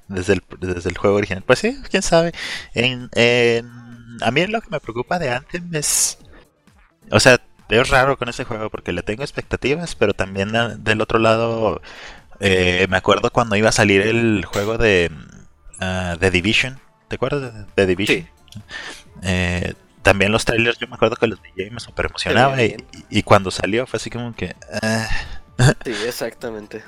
desde, 0.08 0.32
el, 0.36 0.44
desde, 0.62 0.90
el, 0.90 0.98
juego 0.98 1.18
original. 1.18 1.44
Pues 1.46 1.60
sí, 1.60 1.78
quién 1.92 2.04
sabe. 2.04 2.32
En, 2.74 3.10
a 4.22 4.32
mí 4.32 4.48
lo 4.48 4.62
que 4.62 4.70
me 4.70 4.80
preocupa 4.80 5.20
de 5.20 5.30
Anthem 5.30 5.70
es. 5.76 6.20
O 7.12 7.20
sea, 7.20 7.42
es 7.68 7.90
raro 7.90 8.18
con 8.18 8.30
ese 8.30 8.46
juego 8.46 8.70
porque 8.70 8.94
le 8.94 9.04
tengo 9.04 9.24
expectativas, 9.24 9.96
pero 9.96 10.14
también 10.14 10.54
del 10.86 11.02
otro 11.02 11.20
lado. 11.20 11.82
Eh, 12.40 12.88
me 12.90 12.96
acuerdo 12.96 13.30
cuando 13.30 13.58
iba 13.58 13.68
a 13.68 13.74
salir 13.74 14.04
el 14.04 14.46
juego 14.46 14.78
de 14.78 15.12
uh, 15.82 16.18
The 16.18 16.32
Division. 16.32 16.80
¿Te 17.10 17.18
acuerdas 17.18 17.54
de 17.54 17.66
The 17.76 17.86
Division? 17.88 18.20
Sí. 18.20 18.62
Eh, 19.24 19.74
también 20.02 20.32
los 20.32 20.46
trailers, 20.46 20.78
yo 20.80 20.88
me 20.88 20.96
acuerdo 20.96 21.16
que 21.16 21.28
los 21.28 21.42
vi 21.42 21.64
y 21.64 21.70
me 21.70 21.80
super 21.80 22.08
emocionaba. 22.08 22.56
Y, 23.10 23.24
cuando 23.24 23.52
salió 23.52 23.86
fue 23.86 23.98
así 23.98 24.10
como 24.10 24.34
que. 24.34 24.56
Eh. 24.82 25.08
Sí, 25.84 25.94
exactamente. 26.08 26.84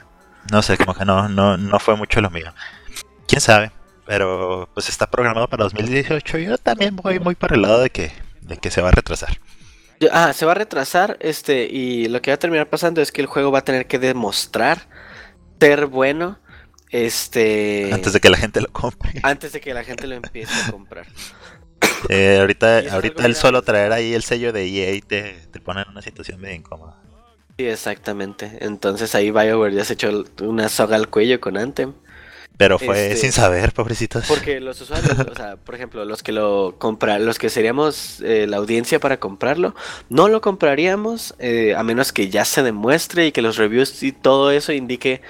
no 0.52 0.62
sé, 0.62 0.78
como 0.78 0.94
que 0.94 1.06
no, 1.06 1.28
no, 1.28 1.58
no 1.58 1.80
fue 1.80 1.96
mucho 1.96 2.22
lo 2.22 2.30
mío. 2.30 2.54
Quién 3.28 3.42
sabe, 3.42 3.72
pero 4.06 4.70
pues 4.74 4.90
está 4.90 5.10
programado 5.10 5.48
para 5.48 5.66
2018. 5.66 6.38
Yo 6.38 6.58
también 6.58 6.96
voy 6.96 7.20
muy 7.20 7.36
por 7.36 7.54
el 7.54 7.62
lado 7.62 7.82
de 7.82 7.90
que, 7.90 8.12
de 8.42 8.58
que 8.58 8.72
se 8.72 8.82
va 8.82 8.90
a 8.90 8.92
retrasar. 8.92 9.38
Ah, 10.12 10.34
se 10.34 10.46
va 10.46 10.54
a 10.54 10.56
retrasar, 10.56 11.18
este, 11.20 11.66
y 11.66 12.08
lo 12.08 12.22
que 12.22 12.32
va 12.32 12.36
a 12.36 12.40
terminar 12.40 12.70
pasando 12.70 13.02
es 13.02 13.12
que 13.12 13.22
el 13.22 13.28
juego 13.28 13.52
va 13.52 13.60
a 13.60 13.66
tener 13.66 13.88
que 13.88 14.00
demostrar 14.00 14.88
ser 15.60 15.86
bueno. 15.86 16.40
Este. 16.90 17.90
Antes 17.94 18.12
de 18.14 18.20
que 18.20 18.30
la 18.30 18.38
gente 18.38 18.60
lo 18.62 18.68
compre. 18.72 19.14
Antes 19.24 19.54
de 19.54 19.62
que 19.62 19.74
la 19.74 19.84
gente 19.84 20.08
lo 20.08 20.16
empiece 20.16 20.54
a 20.68 20.72
comprar. 20.72 21.06
Eh, 22.10 22.40
ahorita 22.40 22.94
ahorita 22.94 23.26
el 23.26 23.36
solo 23.36 23.62
traer 23.62 23.94
ahí 23.94 24.14
el 24.14 24.24
sello 24.24 24.52
de 24.52 24.66
EA 24.66 25.02
te, 25.02 25.36
te 25.52 25.60
pone 25.60 25.82
en 25.82 25.90
una 25.90 26.02
situación 26.02 26.42
medio 26.42 26.56
incómoda. 26.56 26.98
Sí, 27.58 27.68
exactamente. 27.68 28.58
Entonces 28.62 29.14
ahí 29.16 29.32
BioWare 29.32 29.74
ya 29.74 29.86
se 29.86 29.94
echó 29.94 30.24
una 30.42 30.68
soga 30.70 30.96
al 30.96 31.10
cuello 31.10 31.40
con 31.40 31.58
Anthem. 31.58 31.94
Pero 32.58 32.78
fue 32.78 33.08
este, 33.08 33.18
sin 33.18 33.32
saber, 33.32 33.72
pobrecitos. 33.72 34.26
Porque 34.28 34.60
los 34.60 34.80
usuarios, 34.82 35.18
o 35.20 35.36
sea, 35.36 35.56
por 35.56 35.74
ejemplo, 35.74 36.06
los 36.06 36.22
que 36.22 36.32
lo 36.32 36.76
compran, 36.78 37.26
los 37.26 37.40
que 37.40 37.50
seríamos 37.50 38.22
eh, 38.22 38.46
la 38.48 38.58
audiencia 38.58 39.00
para 39.00 39.20
comprarlo, 39.20 39.74
no 40.10 40.28
lo 40.28 40.42
compraríamos 40.42 41.34
eh, 41.40 41.74
a 41.76 41.82
menos 41.82 42.12
que 42.12 42.30
ya 42.30 42.46
se 42.46 42.62
demuestre 42.62 43.26
y 43.26 43.32
que 43.32 43.42
los 43.42 43.58
reviews 43.58 44.04
y 44.04 44.12
todo 44.12 44.52
eso 44.52 44.74
indique 44.74 45.22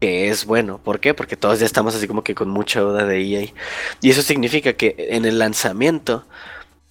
que 0.00 0.28
es 0.28 0.46
bueno. 0.46 0.78
¿Por 0.82 0.98
qué? 0.98 1.14
Porque 1.14 1.36
todos 1.36 1.60
ya 1.60 1.66
estamos 1.66 1.94
así 1.94 2.08
como 2.08 2.24
que 2.24 2.34
con 2.34 2.48
mucha 2.48 2.80
duda 2.80 3.04
de 3.04 3.20
EA. 3.20 3.52
Y 4.00 4.10
eso 4.10 4.22
significa 4.22 4.72
que 4.72 4.96
en 5.10 5.26
el 5.26 5.38
lanzamiento, 5.38 6.24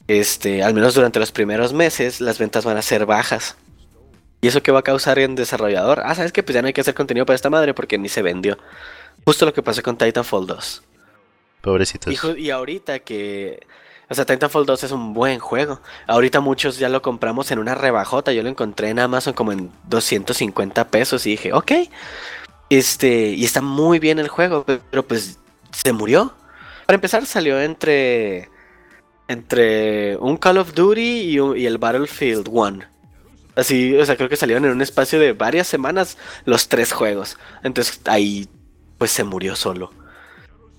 este, 0.07 0.63
al 0.63 0.73
menos 0.73 0.93
durante 0.93 1.19
los 1.19 1.31
primeros 1.31 1.73
meses, 1.73 2.21
las 2.21 2.37
ventas 2.37 2.65
van 2.65 2.77
a 2.77 2.81
ser 2.81 3.05
bajas. 3.05 3.57
¿Y 4.41 4.47
eso 4.47 4.63
qué 4.63 4.71
va 4.71 4.79
a 4.79 4.83
causar 4.83 5.19
en 5.19 5.35
desarrollador? 5.35 6.01
Ah, 6.05 6.15
¿sabes 6.15 6.31
que 6.31 6.43
Pues 6.43 6.53
ya 6.53 6.61
no 6.61 6.67
hay 6.67 6.73
que 6.73 6.81
hacer 6.81 6.93
contenido 6.93 7.25
para 7.25 7.35
esta 7.35 7.49
madre 7.49 7.73
porque 7.73 7.97
ni 7.97 8.07
se 8.07 8.21
vendió. 8.21 8.57
Justo 9.25 9.45
lo 9.45 9.53
que 9.53 9.63
pasó 9.63 9.81
con 9.81 9.97
Titanfall 9.97 10.47
2. 10.47 10.83
Pobrecitos. 11.61 12.13
Y, 12.13 12.41
y 12.41 12.51
ahorita 12.51 12.99
que... 12.99 13.59
O 14.09 14.15
sea, 14.15 14.25
Titanfall 14.25 14.65
2 14.65 14.85
es 14.85 14.91
un 14.91 15.13
buen 15.13 15.39
juego. 15.39 15.81
Ahorita 16.07 16.39
muchos 16.39 16.79
ya 16.79 16.89
lo 16.89 17.01
compramos 17.01 17.51
en 17.51 17.59
una 17.59 17.75
rebajota. 17.75 18.31
Yo 18.31 18.41
lo 18.41 18.49
encontré 18.49 18.89
en 18.89 18.99
Amazon 18.99 19.33
como 19.33 19.51
en 19.51 19.71
250 19.87 20.87
pesos 20.87 21.27
y 21.27 21.31
dije, 21.31 21.53
ok, 21.53 21.71
este, 22.69 23.29
y 23.31 23.45
está 23.45 23.61
muy 23.61 23.99
bien 23.99 24.19
el 24.19 24.27
juego, 24.27 24.65
pero 24.65 25.05
pues 25.05 25.39
se 25.71 25.93
murió. 25.93 26.33
Para 26.85 26.95
empezar, 26.95 27.25
salió 27.25 27.59
entre. 27.61 28.49
Entre 29.27 30.17
un 30.17 30.37
Call 30.37 30.57
of 30.57 30.73
Duty 30.73 31.37
y, 31.37 31.65
el 31.67 31.77
Battlefield 31.77 32.47
1. 32.49 32.79
Así, 33.55 33.95
o 33.95 34.03
sea, 34.03 34.15
creo 34.15 34.27
que 34.27 34.35
salieron 34.35 34.65
en 34.65 34.71
un 34.71 34.81
espacio 34.81 35.19
de 35.19 35.33
varias 35.33 35.67
semanas 35.67 36.17
los 36.45 36.67
tres 36.67 36.91
juegos. 36.91 37.37
Entonces 37.61 38.01
ahí, 38.05 38.47
pues 38.97 39.11
se 39.11 39.23
murió 39.23 39.55
solo. 39.55 39.91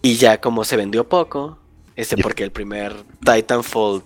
Y 0.02 0.16
ya 0.16 0.40
como 0.40 0.64
se 0.64 0.76
vendió 0.76 1.08
poco, 1.08 1.60
este, 1.94 2.16
porque 2.16 2.42
el 2.42 2.50
primer 2.50 2.92
Titanfall, 3.24 4.02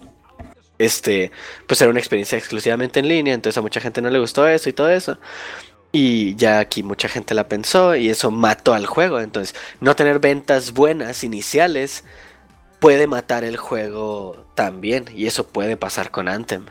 este, 0.79 1.31
pues 1.67 1.81
era 1.81 1.91
una 1.91 2.01
experiencia 2.01 2.37
exclusivamente 2.37 3.01
en 3.01 3.09
línea, 3.09 3.33
entonces 3.33 3.57
a 3.57 3.63
mucha 3.63 3.81
gente 3.81 4.03
no 4.03 4.11
le 4.11 4.19
gustó 4.19 4.47
eso 4.47 4.69
y 4.69 4.75
todo 4.75 4.91
eso. 4.91 5.19
Y 5.97 6.35
ya 6.35 6.59
aquí 6.59 6.83
mucha 6.83 7.09
gente 7.09 7.35
la 7.35 7.47
pensó 7.47 7.95
y 7.95 8.11
eso 8.11 8.33
mató 8.33 8.75
al 8.75 8.85
juego. 8.85 9.21
Entonces, 9.21 9.55
no 9.79 9.95
tener 9.95 10.19
ventas 10.19 10.73
buenas 10.73 11.23
iniciales 11.23 12.03
puede 12.81 13.07
matar 13.07 13.45
el 13.45 13.57
juego 13.57 14.45
también. 14.57 15.05
Y 15.15 15.29
eso 15.29 15.47
puede 15.47 15.77
pasar 15.77 16.11
con 16.11 16.27
Anthem. 16.27 16.67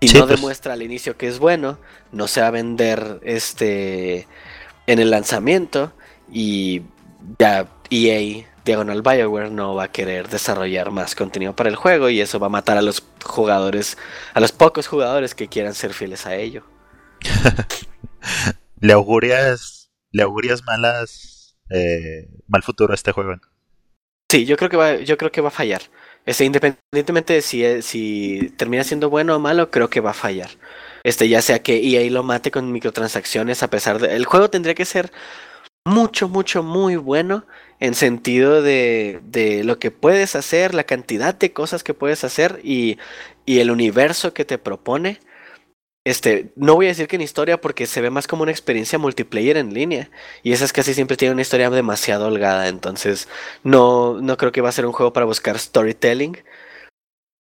Si 0.00 0.12
no 0.12 0.26
pues. 0.26 0.40
demuestra 0.40 0.72
al 0.72 0.82
inicio 0.82 1.16
que 1.16 1.28
es 1.28 1.38
bueno, 1.38 1.78
no 2.10 2.26
se 2.26 2.40
va 2.40 2.48
a 2.48 2.50
vender 2.50 3.20
este 3.22 4.26
en 4.88 4.98
el 4.98 5.10
lanzamiento 5.12 5.92
y 6.28 6.82
ya 7.38 7.68
EA 7.90 8.44
Diagonal 8.64 9.02
Bioware 9.02 9.52
no 9.52 9.76
va 9.76 9.84
a 9.84 9.92
querer 9.92 10.28
desarrollar 10.28 10.90
más 10.90 11.14
contenido 11.14 11.54
para 11.54 11.68
el 11.68 11.76
juego 11.76 12.08
y 12.08 12.20
eso 12.20 12.40
va 12.40 12.48
a 12.48 12.50
matar 12.50 12.76
a 12.76 12.82
los 12.82 13.04
jugadores, 13.24 13.96
a 14.34 14.40
los 14.40 14.50
pocos 14.50 14.88
jugadores 14.88 15.36
que 15.36 15.46
quieran 15.46 15.74
ser 15.74 15.94
fieles 15.94 16.26
a 16.26 16.34
ello. 16.34 16.64
¿Le 18.80 18.92
augurias, 18.92 19.90
le 20.10 20.22
augurias 20.22 20.62
malas, 20.64 21.56
eh, 21.70 22.28
mal 22.46 22.62
futuro 22.62 22.92
a 22.92 22.94
este 22.94 23.12
juego? 23.12 23.34
Sí, 24.30 24.44
yo 24.44 24.56
creo 24.56 24.70
que 24.70 24.76
va, 24.76 24.96
yo 24.96 25.16
creo 25.16 25.30
que 25.30 25.40
va 25.40 25.48
a 25.48 25.52
fallar. 25.52 25.82
Este, 26.26 26.44
independientemente 26.44 27.34
de 27.34 27.42
si, 27.42 27.82
si 27.82 28.52
termina 28.56 28.82
siendo 28.82 29.08
bueno 29.08 29.36
o 29.36 29.38
malo, 29.38 29.70
creo 29.70 29.88
que 29.88 30.00
va 30.00 30.10
a 30.10 30.14
fallar. 30.14 30.50
Este, 31.04 31.28
ya 31.28 31.40
sea 31.40 31.62
que 31.62 31.76
EA 31.76 32.10
lo 32.10 32.24
mate 32.24 32.50
con 32.50 32.72
microtransacciones, 32.72 33.62
a 33.62 33.70
pesar 33.70 34.00
de. 34.00 34.16
El 34.16 34.24
juego 34.24 34.50
tendría 34.50 34.74
que 34.74 34.84
ser 34.84 35.12
mucho, 35.84 36.28
mucho, 36.28 36.62
muy 36.62 36.96
bueno. 36.96 37.46
En 37.78 37.94
sentido 37.94 38.62
de, 38.62 39.20
de 39.24 39.62
lo 39.62 39.78
que 39.78 39.90
puedes 39.90 40.34
hacer, 40.34 40.74
la 40.74 40.84
cantidad 40.84 41.34
de 41.34 41.52
cosas 41.52 41.84
que 41.84 41.94
puedes 41.94 42.24
hacer 42.24 42.60
y, 42.64 42.98
y 43.44 43.60
el 43.60 43.70
universo 43.70 44.32
que 44.34 44.44
te 44.44 44.58
propone 44.58 45.20
este, 46.06 46.52
no 46.54 46.76
voy 46.76 46.86
a 46.86 46.90
decir 46.90 47.08
que 47.08 47.16
en 47.16 47.22
historia 47.22 47.60
porque 47.60 47.84
se 47.84 48.00
ve 48.00 48.10
más 48.10 48.28
como 48.28 48.44
una 48.44 48.52
experiencia 48.52 48.96
multiplayer 48.96 49.56
en 49.56 49.74
línea. 49.74 50.08
Y 50.44 50.52
esas 50.52 50.72
casi 50.72 50.94
siempre 50.94 51.16
tienen 51.16 51.32
una 51.32 51.42
historia 51.42 51.68
demasiado 51.68 52.28
holgada. 52.28 52.68
Entonces, 52.68 53.28
no, 53.64 54.20
no 54.20 54.36
creo 54.36 54.52
que 54.52 54.60
va 54.60 54.68
a 54.68 54.72
ser 54.72 54.86
un 54.86 54.92
juego 54.92 55.12
para 55.12 55.26
buscar 55.26 55.58
storytelling. 55.58 56.38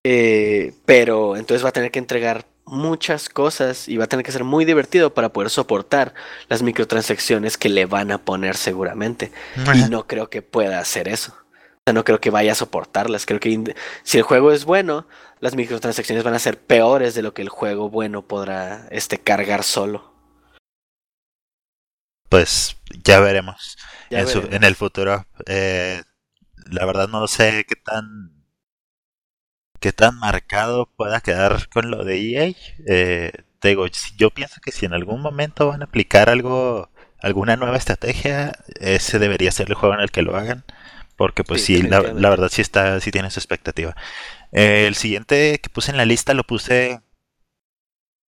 Eh, 0.03 0.73
pero 0.85 1.37
entonces 1.37 1.63
va 1.63 1.69
a 1.69 1.73
tener 1.73 1.91
que 1.91 1.99
entregar 1.99 2.47
muchas 2.65 3.29
cosas 3.29 3.87
y 3.87 3.97
va 3.97 4.05
a 4.05 4.07
tener 4.07 4.25
que 4.25 4.31
ser 4.31 4.43
muy 4.43 4.65
divertido 4.65 5.13
para 5.13 5.29
poder 5.29 5.51
soportar 5.51 6.15
las 6.49 6.63
microtransacciones 6.63 7.59
que 7.59 7.69
le 7.69 7.85
van 7.85 8.11
a 8.11 8.17
poner 8.17 8.55
seguramente. 8.57 9.31
Y 9.75 9.89
no 9.91 10.07
creo 10.07 10.31
que 10.31 10.41
pueda 10.41 10.79
hacer 10.79 11.07
eso. 11.07 11.35
Sea, 11.87 11.93
no 11.93 12.03
creo 12.03 12.19
que 12.19 12.31
vaya 12.31 12.53
a 12.53 12.55
soportarlas. 12.55 13.27
Creo 13.27 13.39
que 13.39 13.75
si 14.03 14.17
el 14.17 14.23
juego 14.23 14.51
es 14.51 14.65
bueno, 14.65 15.07
las 15.39 15.55
microtransacciones 15.55 16.23
van 16.23 16.33
a 16.33 16.39
ser 16.39 16.59
peores 16.59 17.13
de 17.13 17.21
lo 17.21 17.35
que 17.35 17.43
el 17.43 17.49
juego 17.49 17.91
bueno 17.91 18.23
podrá 18.27 18.87
este, 18.89 19.19
cargar 19.19 19.63
solo. 19.63 20.11
Pues 22.27 22.77
ya 23.03 23.19
veremos. 23.19 23.77
en, 24.09 24.63
el 24.63 24.75
futuro. 24.75 25.27
Eh, 25.45 26.01
la 26.71 26.85
verdad 26.85 27.07
no 27.07 27.27
sé 27.27 27.65
qué 27.67 27.75
tan 27.75 28.35
qué 29.79 29.93
tan 29.93 30.17
marcado 30.17 30.87
pueda 30.97 31.21
quedar 31.21 31.69
con 31.69 31.91
lo 31.91 32.03
de 32.03 32.17
EA. 32.17 32.55
Eh, 32.87 33.31
te 33.59 33.67
digo, 33.67 33.85
yo 34.17 34.31
pienso 34.31 34.59
que 34.59 34.71
si 34.71 34.87
en 34.87 34.93
algún 34.93 35.21
momento 35.21 35.67
van 35.67 35.83
a 35.83 35.85
aplicar 35.85 36.31
algo, 36.31 36.89
alguna 37.19 37.55
nueva 37.55 37.77
estrategia, 37.77 38.53
ese 38.79 39.19
debería 39.19 39.51
ser 39.51 39.69
el 39.69 39.75
juego 39.75 39.93
en 39.93 40.01
el 40.01 40.09
que 40.09 40.23
lo 40.23 40.35
hagan. 40.35 40.65
Porque 41.17 41.43
pues 41.43 41.63
sí, 41.63 41.81
la, 41.81 42.01
verdad 42.01 42.49
sí 42.51 42.61
está, 42.61 42.99
sí 42.99 43.11
tiene 43.11 43.31
su 43.31 43.39
expectativa. 43.39 43.95
el 44.51 44.95
siguiente 44.95 45.59
que 45.59 45.69
puse 45.69 45.91
en 45.91 45.97
la 45.97 46.05
lista 46.05 46.33
lo 46.33 46.43
puse 46.43 47.01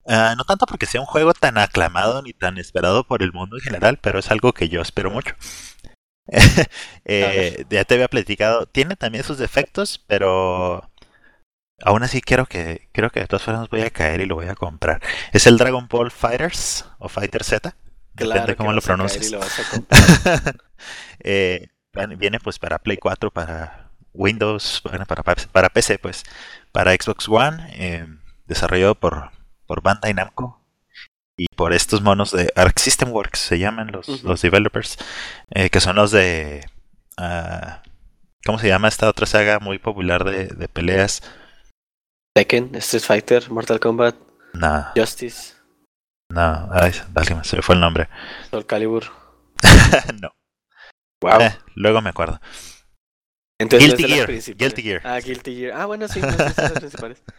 ah, 0.06 0.34
no 0.36 0.44
tanto 0.44 0.66
porque 0.66 0.86
sea 0.86 1.00
un 1.00 1.06
juego 1.06 1.34
tan 1.34 1.58
aclamado 1.58 2.22
ni 2.22 2.32
tan 2.32 2.58
esperado 2.58 3.04
por 3.04 3.22
el 3.22 3.32
mundo 3.32 3.56
en 3.56 3.62
general, 3.62 3.98
pero 4.00 4.18
es 4.18 4.30
algo 4.30 4.52
que 4.52 4.68
yo 4.68 4.80
espero 4.80 5.10
mucho. 5.10 5.34
eh, 7.04 7.64
ya 7.70 7.84
te 7.84 7.94
había 7.94 8.08
platicado, 8.08 8.66
tiene 8.66 8.96
también 8.96 9.24
sus 9.24 9.38
defectos, 9.38 10.04
pero 10.06 10.90
aún 11.82 12.02
así 12.02 12.20
quiero 12.20 12.46
que, 12.46 12.88
creo 12.92 13.10
que 13.10 13.20
de 13.20 13.26
todas 13.26 13.42
formas 13.42 13.68
voy 13.68 13.82
a 13.82 13.90
caer 13.90 14.20
y 14.20 14.26
lo 14.26 14.34
voy 14.34 14.48
a 14.48 14.54
comprar. 14.54 15.00
Es 15.32 15.46
el 15.46 15.58
Dragon 15.58 15.88
Ball 15.88 16.10
Fighters 16.10 16.84
o 16.98 17.08
Fighter 17.08 17.44
Z. 17.44 17.76
Depende 18.14 18.56
cómo 18.56 18.72
lo 18.72 18.80
pronuncias. 18.80 19.32
viene 22.16 22.38
pues 22.40 22.58
para 22.58 22.78
Play 22.78 22.96
4, 22.96 23.30
para 23.30 23.90
Windows, 24.12 24.82
para, 25.06 25.22
para 25.22 25.68
PC, 25.68 25.98
pues 25.98 26.24
para 26.72 26.92
Xbox 26.92 27.28
One, 27.28 27.66
eh, 27.72 28.06
desarrollado 28.46 28.94
por, 28.94 29.30
por 29.66 29.82
Bandai 29.82 30.14
Namco 30.14 30.64
y 31.36 31.46
por 31.54 31.72
estos 31.72 32.02
monos 32.02 32.32
de 32.32 32.52
Arc 32.56 32.78
System 32.78 33.10
Works, 33.12 33.38
se 33.38 33.58
llaman 33.58 33.92
los, 33.92 34.24
los 34.24 34.42
developers, 34.42 34.98
eh, 35.50 35.70
que 35.70 35.80
son 35.80 35.96
los 35.96 36.10
de... 36.10 36.68
Uh, 37.16 37.86
¿Cómo 38.44 38.58
se 38.58 38.68
llama 38.68 38.88
esta 38.88 39.08
otra 39.08 39.26
saga 39.26 39.58
muy 39.58 39.78
popular 39.78 40.24
de, 40.24 40.46
de 40.46 40.68
peleas? 40.68 41.22
Tekken, 42.34 42.74
Street 42.76 43.02
Fighter, 43.02 43.50
Mortal 43.50 43.80
Kombat, 43.80 44.16
no. 44.54 44.86
Justice. 44.96 45.54
No, 46.30 46.68
ay, 46.72 46.92
se 46.92 47.56
me 47.56 47.62
fue 47.62 47.74
el 47.74 47.80
nombre. 47.80 48.08
Soul 48.50 48.66
Calibur. 48.66 49.04
no. 50.20 50.30
Wow. 51.20 51.40
Eh, 51.40 51.58
luego 51.74 52.00
me 52.00 52.10
acuerdo. 52.10 52.40
Entonces, 53.60 53.96
Guilty, 53.96 54.12
Gear, 54.12 54.56
Guilty 54.56 54.82
Gear. 54.82 55.00
Ah, 55.04 55.20
Guilty 55.20 55.56
Gear. 55.56 55.72
Ah, 55.76 55.86
bueno, 55.86 56.06
sí, 56.06 56.20
no, 56.20 56.30
son 56.30 56.38
las 56.38 56.72
principales. 56.72 57.22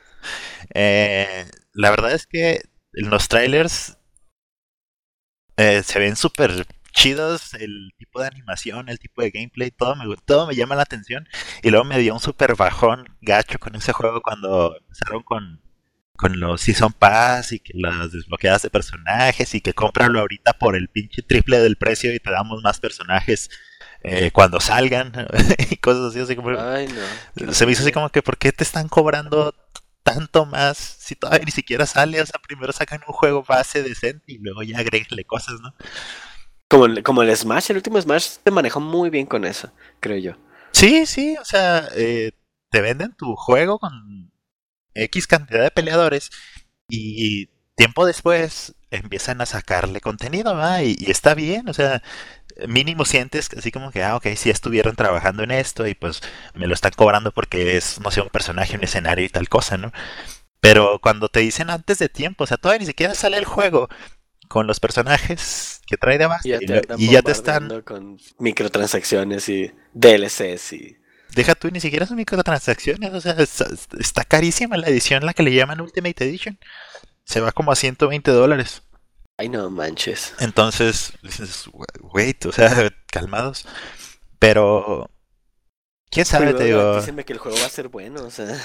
Eh, 0.73 1.45
la 1.71 1.91
verdad 1.91 2.11
es 2.11 2.27
que 2.27 2.61
en 2.91 3.09
los 3.09 3.29
trailers 3.29 3.97
eh, 5.55 5.81
se 5.81 5.97
ven 5.97 6.17
súper 6.17 6.67
chidos 6.91 7.53
el 7.53 7.93
tipo 7.97 8.19
de 8.21 8.27
animación, 8.27 8.89
el 8.89 8.99
tipo 8.99 9.21
de 9.21 9.31
gameplay, 9.31 9.71
todo 9.71 9.95
me, 9.95 10.03
todo 10.25 10.45
me 10.45 10.55
llama 10.55 10.75
la 10.75 10.81
atención. 10.81 11.27
Y 11.63 11.69
luego 11.69 11.85
me 11.85 11.99
dio 11.99 12.13
un 12.13 12.19
super 12.19 12.55
bajón 12.57 13.05
gacho 13.21 13.59
con 13.59 13.75
ese 13.75 13.93
juego 13.93 14.21
cuando 14.21 14.75
empezaron 14.77 15.23
con, 15.23 15.61
con 16.17 16.39
los 16.39 16.59
Season 16.61 16.91
Pass 16.91 17.53
y 17.53 17.59
que 17.59 17.73
las 17.75 18.11
desbloqueadas 18.11 18.63
de 18.63 18.69
personajes 18.69 19.55
y 19.55 19.61
que 19.61 19.73
cómpralo 19.73 20.19
ahorita 20.19 20.53
por 20.53 20.75
el 20.75 20.89
pinche 20.89 21.21
triple 21.21 21.59
del 21.59 21.77
precio 21.77 22.13
y 22.13 22.19
te 22.19 22.31
damos 22.31 22.61
más 22.61 22.81
personajes 22.81 23.49
eh, 24.01 24.31
cuando 24.31 24.59
salgan 24.59 25.11
y 25.69 25.77
cosas 25.77 26.11
así. 26.11 26.19
así 26.19 26.35
como, 26.35 26.51
Se 27.51 27.65
me 27.65 27.71
hizo 27.71 27.83
así 27.83 27.91
como 27.91 28.09
que, 28.09 28.21
¿por 28.21 28.37
qué 28.37 28.51
te 28.51 28.63
están 28.63 28.87
cobrando 28.87 29.53
tanto 30.03 30.45
más 30.45 30.77
si 30.77 31.15
todavía 31.15 31.45
ni 31.45 31.51
siquiera 31.51 31.85
sale? 31.85 32.21
O 32.21 32.25
sea, 32.25 32.39
primero 32.41 32.71
sacan 32.71 33.01
un 33.07 33.13
juego 33.13 33.43
base 33.43 33.83
decente 33.83 34.31
y 34.31 34.37
luego 34.37 34.63
ya 34.63 34.79
agreguenle 34.79 35.25
cosas, 35.25 35.59
¿no? 35.61 35.73
Como 36.69 36.85
el, 36.85 37.03
como 37.03 37.23
el 37.23 37.35
Smash, 37.35 37.71
el 37.71 37.77
último 37.77 37.99
Smash 37.99 38.37
se 38.43 38.51
manejó 38.51 38.79
muy 38.79 39.09
bien 39.09 39.25
con 39.25 39.43
eso, 39.43 39.71
creo 39.99 40.17
yo. 40.17 40.33
Sí, 40.71 41.05
sí, 41.05 41.35
o 41.41 41.45
sea, 41.45 41.87
eh, 41.95 42.31
te 42.69 42.81
venden 42.81 43.13
tu 43.13 43.35
juego 43.35 43.79
con 43.79 44.31
X 44.93 45.27
cantidad 45.27 45.63
de 45.63 45.71
peleadores 45.71 46.29
y 46.87 47.49
tiempo 47.75 48.05
después 48.05 48.75
empiezan 48.91 49.41
a 49.41 49.45
sacarle 49.45 50.01
contenido, 50.01 50.55
¿va? 50.55 50.83
Y, 50.83 50.95
y, 50.99 51.11
está 51.11 51.33
bien, 51.33 51.69
o 51.69 51.73
sea, 51.73 52.03
mínimo 52.67 53.05
sientes 53.05 53.49
así 53.57 53.71
como 53.71 53.91
que, 53.91 54.03
ah, 54.03 54.15
ok, 54.15 54.27
si 54.35 54.49
estuvieron 54.49 54.95
trabajando 54.95 55.43
en 55.43 55.51
esto 55.51 55.87
y 55.87 55.95
pues 55.95 56.21
me 56.53 56.67
lo 56.67 56.73
están 56.73 56.91
cobrando 56.95 57.31
porque 57.31 57.77
es, 57.77 57.99
no 58.01 58.11
sé, 58.11 58.21
un 58.21 58.29
personaje, 58.29 58.75
un 58.75 58.83
escenario 58.83 59.25
y 59.25 59.29
tal 59.29 59.49
cosa, 59.49 59.77
¿no? 59.77 59.91
Pero 60.61 60.99
cuando 61.01 61.29
te 61.29 61.39
dicen 61.39 61.69
antes 61.69 61.99
de 61.99 62.09
tiempo, 62.09 62.43
o 62.43 62.47
sea, 62.47 62.57
todavía 62.57 62.79
ni 62.79 62.85
siquiera 62.85 63.15
sale 63.15 63.37
el 63.37 63.45
juego 63.45 63.89
con 64.47 64.67
los 64.67 64.79
personajes 64.79 65.81
que 65.87 65.97
trae 65.97 66.17
de 66.17 66.25
base 66.25 66.59
y, 66.97 67.09
ya 67.09 67.21
te 67.21 67.31
están 67.31 67.81
con 67.81 68.17
microtransacciones 68.39 69.47
y 69.49 69.71
DLCs 69.93 70.73
y 70.73 70.97
deja 71.33 71.55
tú 71.55 71.69
ni 71.71 71.79
siquiera 71.79 72.05
son 72.05 72.17
microtransacciones, 72.17 73.13
o 73.13 73.21
sea, 73.21 73.35
está, 73.37 74.23
carísima 74.25 74.77
la 74.77 74.87
edición, 74.87 75.25
la 75.25 75.33
que 75.33 75.43
le 75.43 75.53
llaman 75.53 75.81
Ultimate 75.81 76.25
Edition. 76.25 76.59
Se 77.23 77.41
va 77.41 77.51
como 77.51 77.71
a 77.71 77.75
120 77.75 78.31
dólares. 78.31 78.81
Ay, 79.39 79.47
no 79.47 79.69
manches. 79.69 80.33
Entonces, 80.39 81.13
dices, 81.23 81.69
wait, 82.01 82.45
o 82.45 82.51
sea, 82.51 82.93
calmados. 83.09 83.65
Pero, 84.37 85.09
¿quién 86.11 86.25
sabe? 86.25 86.53
te 86.53 86.65
digo. 86.65 86.99
que 87.25 87.31
el 87.31 87.39
juego 87.39 87.57
va 87.57 87.65
a 87.65 87.69
ser 87.69 87.87
bueno, 87.87 88.23
o 88.23 88.31
sea. 88.31 88.61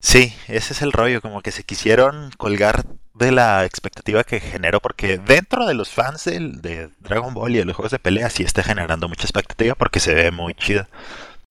Sí, 0.00 0.32
ese 0.46 0.72
es 0.72 0.82
el 0.82 0.92
rollo, 0.92 1.20
como 1.20 1.42
que 1.42 1.50
se 1.50 1.64
quisieron 1.64 2.30
colgar 2.38 2.86
de 3.12 3.32
la 3.32 3.64
expectativa 3.64 4.22
que 4.22 4.38
generó, 4.38 4.78
porque 4.78 5.18
dentro 5.18 5.66
de 5.66 5.74
los 5.74 5.90
fans 5.90 6.26
de 6.26 6.92
Dragon 7.00 7.34
Ball 7.34 7.56
y 7.56 7.58
de 7.58 7.64
los 7.64 7.74
juegos 7.74 7.90
de 7.90 7.98
pelea 7.98 8.30
sí 8.30 8.44
está 8.44 8.62
generando 8.62 9.08
mucha 9.08 9.24
expectativa 9.24 9.74
porque 9.74 9.98
se 9.98 10.14
ve 10.14 10.30
muy 10.30 10.54
chido. 10.54 10.86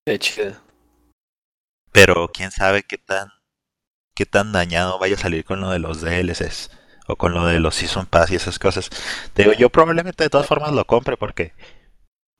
Qué 0.05 0.17
chido. 0.19 0.53
Pero 1.91 2.31
quién 2.33 2.51
sabe 2.51 2.83
qué 2.83 2.97
tan 2.97 3.27
qué 4.15 4.25
tan 4.25 4.53
dañado 4.53 4.99
vaya 4.99 5.15
a 5.15 5.19
salir 5.19 5.43
con 5.43 5.59
lo 5.59 5.69
de 5.69 5.79
los 5.79 5.99
DLCs 5.99 6.69
o 7.07 7.15
con 7.15 7.33
lo 7.33 7.45
de 7.47 7.59
los 7.59 7.75
Season 7.75 8.05
Pass 8.05 8.31
y 8.31 8.35
esas 8.35 8.59
cosas. 8.59 8.89
Te 9.33 9.43
digo, 9.43 9.55
yo 9.55 9.69
probablemente 9.69 10.23
de 10.23 10.29
todas 10.29 10.45
formas 10.45 10.73
lo 10.73 10.85
compre 10.85 11.17
porque 11.17 11.53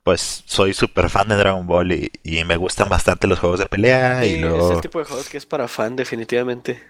pues 0.04 0.42
soy 0.46 0.72
súper 0.72 1.10
fan 1.10 1.28
de 1.28 1.36
Dragon 1.36 1.66
Ball 1.66 1.92
y, 1.92 2.10
me 2.46 2.56
gustan 2.56 2.88
bastante 2.88 3.26
los 3.26 3.38
juegos 3.38 3.58
de 3.58 3.66
pelea 3.66 4.24
y 4.24 4.38
luego... 4.38 4.70
Es 4.70 4.76
el 4.76 4.80
tipo 4.80 4.98
de 4.98 5.04
juegos 5.04 5.28
que 5.28 5.36
es 5.36 5.44
para 5.44 5.68
fan 5.68 5.96
definitivamente. 5.96 6.82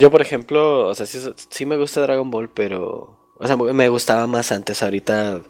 Yo 0.00 0.10
por 0.10 0.22
ejemplo, 0.22 0.86
o 0.86 0.94
sea, 0.94 1.04
sí, 1.04 1.66
me 1.66 1.76
gusta 1.76 2.00
Dragon 2.00 2.30
Ball, 2.30 2.50
pero... 2.50 3.34
O 3.38 3.46
sea, 3.46 3.56
me 3.56 3.88
gustaba 3.90 4.26
más 4.26 4.52
antes, 4.52 4.82
ahorita 4.82 5.42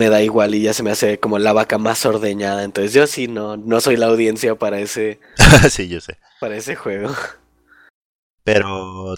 me 0.00 0.08
da 0.08 0.22
igual 0.22 0.54
y 0.54 0.62
ya 0.62 0.72
se 0.72 0.82
me 0.82 0.90
hace 0.90 1.20
como 1.20 1.38
la 1.38 1.52
vaca 1.52 1.76
más 1.76 2.06
ordeñada. 2.06 2.64
Entonces 2.64 2.94
yo 2.94 3.06
sí 3.06 3.28
no, 3.28 3.58
no 3.58 3.82
soy 3.82 3.98
la 3.98 4.06
audiencia 4.06 4.54
para 4.54 4.80
ese... 4.80 5.20
sí, 5.70 5.88
yo 5.88 6.00
sé. 6.00 6.16
Para 6.40 6.56
ese 6.56 6.74
juego. 6.74 7.14
Pero 8.44 9.14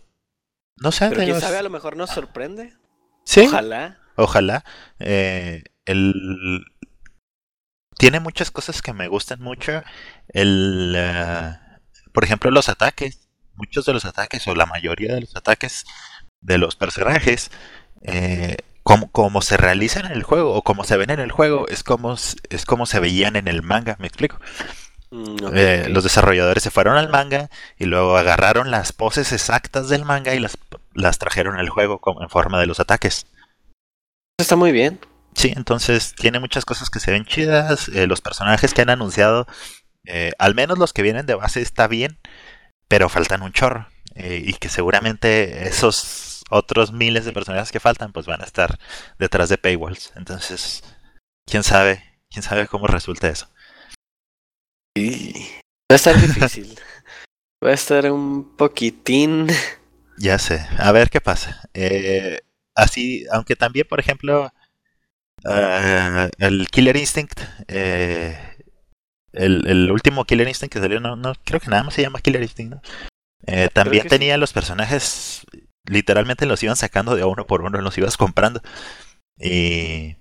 no 0.83 0.93
sé, 0.93 1.09
pero 1.09 1.23
quién 1.23 1.41
sabe, 1.41 1.59
a 1.59 1.63
lo 1.63 1.71
mejor 1.71 1.97
nos 1.97 2.11
sorprende. 2.11 2.75
Sí. 3.25 3.41
Ojalá. 3.47 3.99
Ojalá. 4.17 4.65
Eh, 4.99 5.65
el... 5.87 6.65
Tiene 7.99 8.21
muchas 8.21 8.51
cosas 8.51 8.83
que 8.83 8.93
me 8.93 9.09
gustan 9.09 9.41
mucho. 9.41 9.83
El, 10.29 10.95
eh, 10.97 11.55
por 12.13 12.25
ejemplo, 12.25 12.51
los 12.51 12.69
ataques. 12.69 13.29
Muchos 13.55 13.85
de 13.85 13.93
los 13.93 14.05
ataques, 14.07 14.47
o 14.49 14.55
la 14.55 14.67
mayoría 14.67 15.15
de 15.15 15.21
los 15.21 15.37
ataques 15.37 15.85
de 16.41 16.59
los 16.59 16.75
personajes, 16.75 17.51
eh, 18.01 18.57
como, 18.83 19.11
como, 19.13 19.43
se 19.43 19.59
realizan 19.59 20.07
en 20.07 20.13
el 20.13 20.23
juego, 20.23 20.55
o 20.55 20.63
como 20.63 20.85
se 20.85 20.97
ven 20.97 21.11
en 21.11 21.21
el 21.21 21.31
juego, 21.31 21.69
es 21.69 21.85
como, 21.85 22.15
es 22.15 22.65
como 22.67 22.87
se 22.87 22.99
veían 22.99 23.37
en 23.37 23.49
el 23.49 23.63
manga, 23.63 23.97
¿me 24.01 24.07
explico? 24.07 24.41
Mm, 25.13 25.55
eh, 25.55 25.89
los 25.91 26.05
desarrolladores 26.05 26.63
se 26.63 26.71
fueron 26.71 26.97
al 26.97 27.11
manga 27.11 27.51
y 27.77 27.85
luego 27.85 28.17
agarraron 28.17 28.71
las 28.71 28.93
poses 28.93 29.33
exactas 29.33 29.91
del 29.91 30.07
manga 30.07 30.35
y 30.35 30.39
las, 30.39 30.57
las 30.95 31.19
trajeron 31.19 31.59
al 31.59 31.69
juego 31.69 32.01
en 32.19 32.31
forma 32.31 32.59
de 32.59 32.67
los 32.67 32.81
ataques. 32.81 33.27
Está 34.41 34.57
muy 34.57 34.73
bien. 34.73 34.99
Sí, 35.35 35.53
entonces 35.55 36.15
tiene 36.15 36.41
muchas 36.41 36.65
cosas 36.65 36.89
que 36.89 36.99
se 36.99 37.11
ven 37.11 37.27
chidas. 37.27 37.89
Eh, 37.89 38.07
los 38.07 38.23
personajes 38.23 38.73
que 38.73 38.81
han 38.81 38.89
anunciado, 38.89 39.47
eh, 40.07 40.33
al 40.39 40.55
menos 40.55 40.79
los 40.79 40.95
que 40.95 41.03
vienen 41.03 41.27
de 41.27 41.35
base, 41.35 41.61
está 41.61 41.89
bien, 41.89 42.19
pero 42.89 43.11
faltan 43.11 43.43
un 43.43 43.53
chorro. 43.53 43.87
y 44.15 44.53
que 44.55 44.69
seguramente 44.69 45.67
esos 45.69 46.43
otros 46.51 46.93
miles 46.93 47.25
de 47.25 47.33
personajes 47.33 47.73
que 47.73 47.81
faltan, 47.81 48.13
pues 48.13 48.27
van 48.27 48.43
a 48.43 48.45
estar 48.45 48.79
detrás 49.19 49.49
de 49.49 49.59
paywalls. 49.59 50.13
Entonces, 50.17 50.83
quién 51.47 51.63
sabe, 51.63 52.03
quién 52.31 52.43
sabe 52.43 52.67
cómo 52.67 52.87
resulta 52.87 53.29
eso. 53.29 53.49
Y 54.95 55.33
va 55.91 55.95
a 55.95 55.95
estar 55.95 56.21
difícil. 56.21 56.79
va 57.65 57.71
a 57.71 57.75
estar 57.75 58.11
un 58.11 58.57
poquitín. 58.57 59.49
Ya 60.19 60.39
sé, 60.39 60.67
a 60.79 60.93
ver 60.93 61.11
qué 61.11 61.21
pasa. 61.21 61.69
Eh, 61.75 62.41
así, 62.75 63.25
aunque 63.33 63.57
también, 63.57 63.87
por 63.89 64.01
ejemplo, 64.01 64.53
uh, 65.45 66.29
el 66.39 66.69
Killer 66.71 66.97
Instinct, 66.97 67.41
eh, 67.69 68.39
el, 69.33 69.67
el, 69.67 69.91
último 69.91 70.25
Killer 70.25 70.49
Instinct 70.49 70.73
que 70.75 70.81
salió, 70.81 71.01
no, 71.01 71.17
no 71.17 71.33
creo 71.45 71.61
que 71.61 71.71
nada 71.71 71.85
más 71.85 71.95
se 71.95 72.03
llama 72.03 72.21
Killer 72.21 72.43
Instinct, 72.43 72.75
¿no? 72.75 72.83
Eh, 73.47 73.69
también 73.73 74.07
tenía 74.07 74.37
los 74.37 74.53
personajes, 74.53 75.45
literalmente 75.87 76.47
los 76.47 76.63
iban 76.63 76.77
sacando 76.77 77.17
de 77.17 77.25
uno 77.25 77.47
por 77.47 77.63
uno, 77.63 77.81
los 77.81 77.99
ibas 77.99 78.17
comprando. 78.17 78.63
Y, 79.39 80.17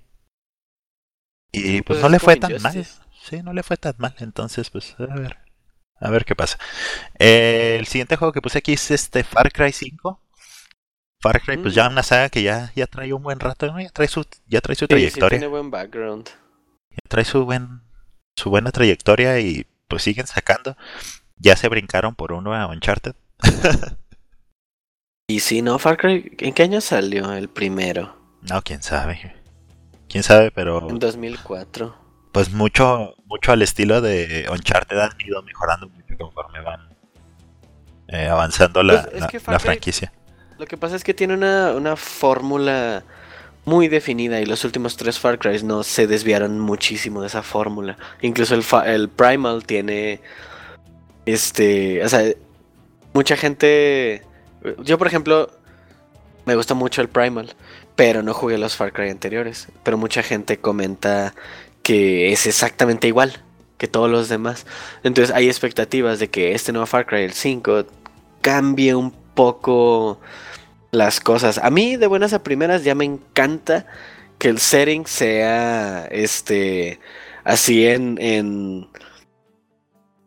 y 1.51 1.81
pues, 1.81 1.99
pues 1.99 2.01
no 2.01 2.09
le 2.09 2.19
fue 2.19 2.37
tan 2.37 2.59
mal 2.61 2.85
sí, 3.31 3.43
no 3.43 3.53
le 3.53 3.63
fue 3.63 3.77
tan 3.77 3.95
mal. 3.97 4.13
Entonces, 4.19 4.69
pues, 4.69 4.95
a 4.99 5.15
ver. 5.15 5.37
A 5.99 6.09
ver 6.09 6.25
qué 6.25 6.35
pasa. 6.35 6.57
Eh, 7.19 7.77
el 7.79 7.85
siguiente 7.85 8.15
juego 8.15 8.33
que 8.33 8.41
puse 8.41 8.57
aquí 8.57 8.73
es 8.73 8.91
este 8.91 9.23
Far 9.23 9.51
Cry 9.51 9.71
5. 9.71 10.19
Far 11.21 11.39
Cry, 11.41 11.57
pues 11.57 11.75
ya 11.75 11.87
una 11.87 12.01
saga 12.01 12.29
que 12.29 12.41
ya, 12.41 12.71
ya 12.75 12.87
trae 12.87 13.13
un 13.13 13.21
buen 13.21 13.39
rato, 13.39 13.67
¿no? 13.67 13.79
Ya 13.79 13.89
trae 13.89 14.07
su, 14.07 14.25
ya 14.47 14.61
trae 14.61 14.75
su 14.75 14.87
trayectoria. 14.87 15.37
tiene 15.37 15.47
buen 15.47 15.69
background. 15.69 16.29
Ya 16.89 17.07
trae 17.07 17.23
su 17.23 17.45
buen, 17.45 17.81
su 18.35 18.49
buena 18.49 18.71
trayectoria 18.71 19.39
y 19.39 19.67
pues 19.87 20.01
siguen 20.01 20.25
sacando. 20.25 20.75
Ya 21.37 21.55
se 21.55 21.69
brincaron 21.69 22.15
por 22.15 22.31
uno 22.31 22.55
a 22.55 22.65
Uncharted. 22.65 23.13
y 25.27 25.39
sí, 25.41 25.61
¿no? 25.61 25.77
Far 25.77 25.97
Cry, 25.97 26.35
¿en 26.39 26.53
qué 26.55 26.63
año 26.63 26.81
salió 26.81 27.31
el 27.33 27.47
primero? 27.47 28.17
No, 28.41 28.63
quién 28.63 28.81
sabe. 28.81 29.35
Quién 30.09 30.23
sabe, 30.23 30.49
pero. 30.49 30.89
En 30.89 30.97
2004. 30.97 32.00
Pues 32.31 32.51
mucho, 32.51 33.15
mucho 33.25 33.51
al 33.51 33.61
estilo 33.61 34.01
de 34.01 34.47
Uncharted 34.49 34.97
han 34.97 35.11
ido 35.19 35.41
mejorando 35.43 35.89
mucho 35.89 36.17
conforme 36.17 36.61
van 36.61 36.89
eh, 38.07 38.27
avanzando 38.27 38.83
la, 38.83 39.03
pues 39.03 39.47
la 39.47 39.59
franquicia. 39.59 40.13
Lo 40.57 40.65
que 40.65 40.77
pasa 40.77 40.95
es 40.95 41.03
que 41.03 41.13
tiene 41.13 41.33
una, 41.33 41.71
una 41.71 41.95
fórmula 41.95 43.03
muy 43.65 43.87
definida 43.87 44.39
y 44.39 44.45
los 44.45 44.63
últimos 44.63 44.97
tres 44.97 45.19
Far 45.19 45.39
Cry 45.39 45.61
no 45.63 45.83
se 45.83 46.07
desviaron 46.07 46.59
muchísimo 46.59 47.21
de 47.21 47.27
esa 47.27 47.43
fórmula. 47.43 47.97
Incluso 48.21 48.55
el, 48.55 48.63
el 48.85 49.09
Primal 49.09 49.65
tiene, 49.65 50.21
este, 51.25 52.03
o 52.03 52.09
sea, 52.09 52.23
mucha 53.13 53.37
gente, 53.37 54.23
yo 54.79 54.97
por 54.97 55.07
ejemplo, 55.07 55.51
me 56.45 56.55
gusta 56.55 56.73
mucho 56.73 57.01
el 57.01 57.09
Primal, 57.09 57.53
pero 57.95 58.23
no 58.23 58.33
jugué 58.33 58.57
los 58.57 58.75
Far 58.75 58.93
Cry 58.93 59.09
anteriores. 59.09 59.67
Pero 59.83 59.97
mucha 59.97 60.23
gente 60.23 60.57
comenta 60.57 61.35
que 61.83 62.31
es 62.31 62.45
exactamente 62.45 63.07
igual 63.07 63.43
que 63.77 63.87
todos 63.87 64.09
los 64.09 64.29
demás. 64.29 64.65
Entonces 65.03 65.35
hay 65.35 65.47
expectativas 65.47 66.19
de 66.19 66.29
que 66.29 66.53
este 66.53 66.71
nuevo 66.71 66.85
Far 66.85 67.07
Cry, 67.07 67.23
el 67.23 67.33
5, 67.33 67.85
cambie 68.41 68.93
un 68.93 69.11
poco 69.11 70.19
las 70.91 71.19
cosas. 71.19 71.57
A 71.57 71.69
mí, 71.71 71.95
de 71.95 72.07
buenas 72.07 72.33
a 72.33 72.43
primeras, 72.43 72.83
ya 72.83 72.95
me 72.95 73.05
encanta 73.05 73.87
que 74.37 74.49
el 74.49 74.59
setting 74.59 75.05
sea 75.05 76.05
este 76.11 76.99
así 77.43 77.87
en, 77.87 78.17
en, 78.19 78.87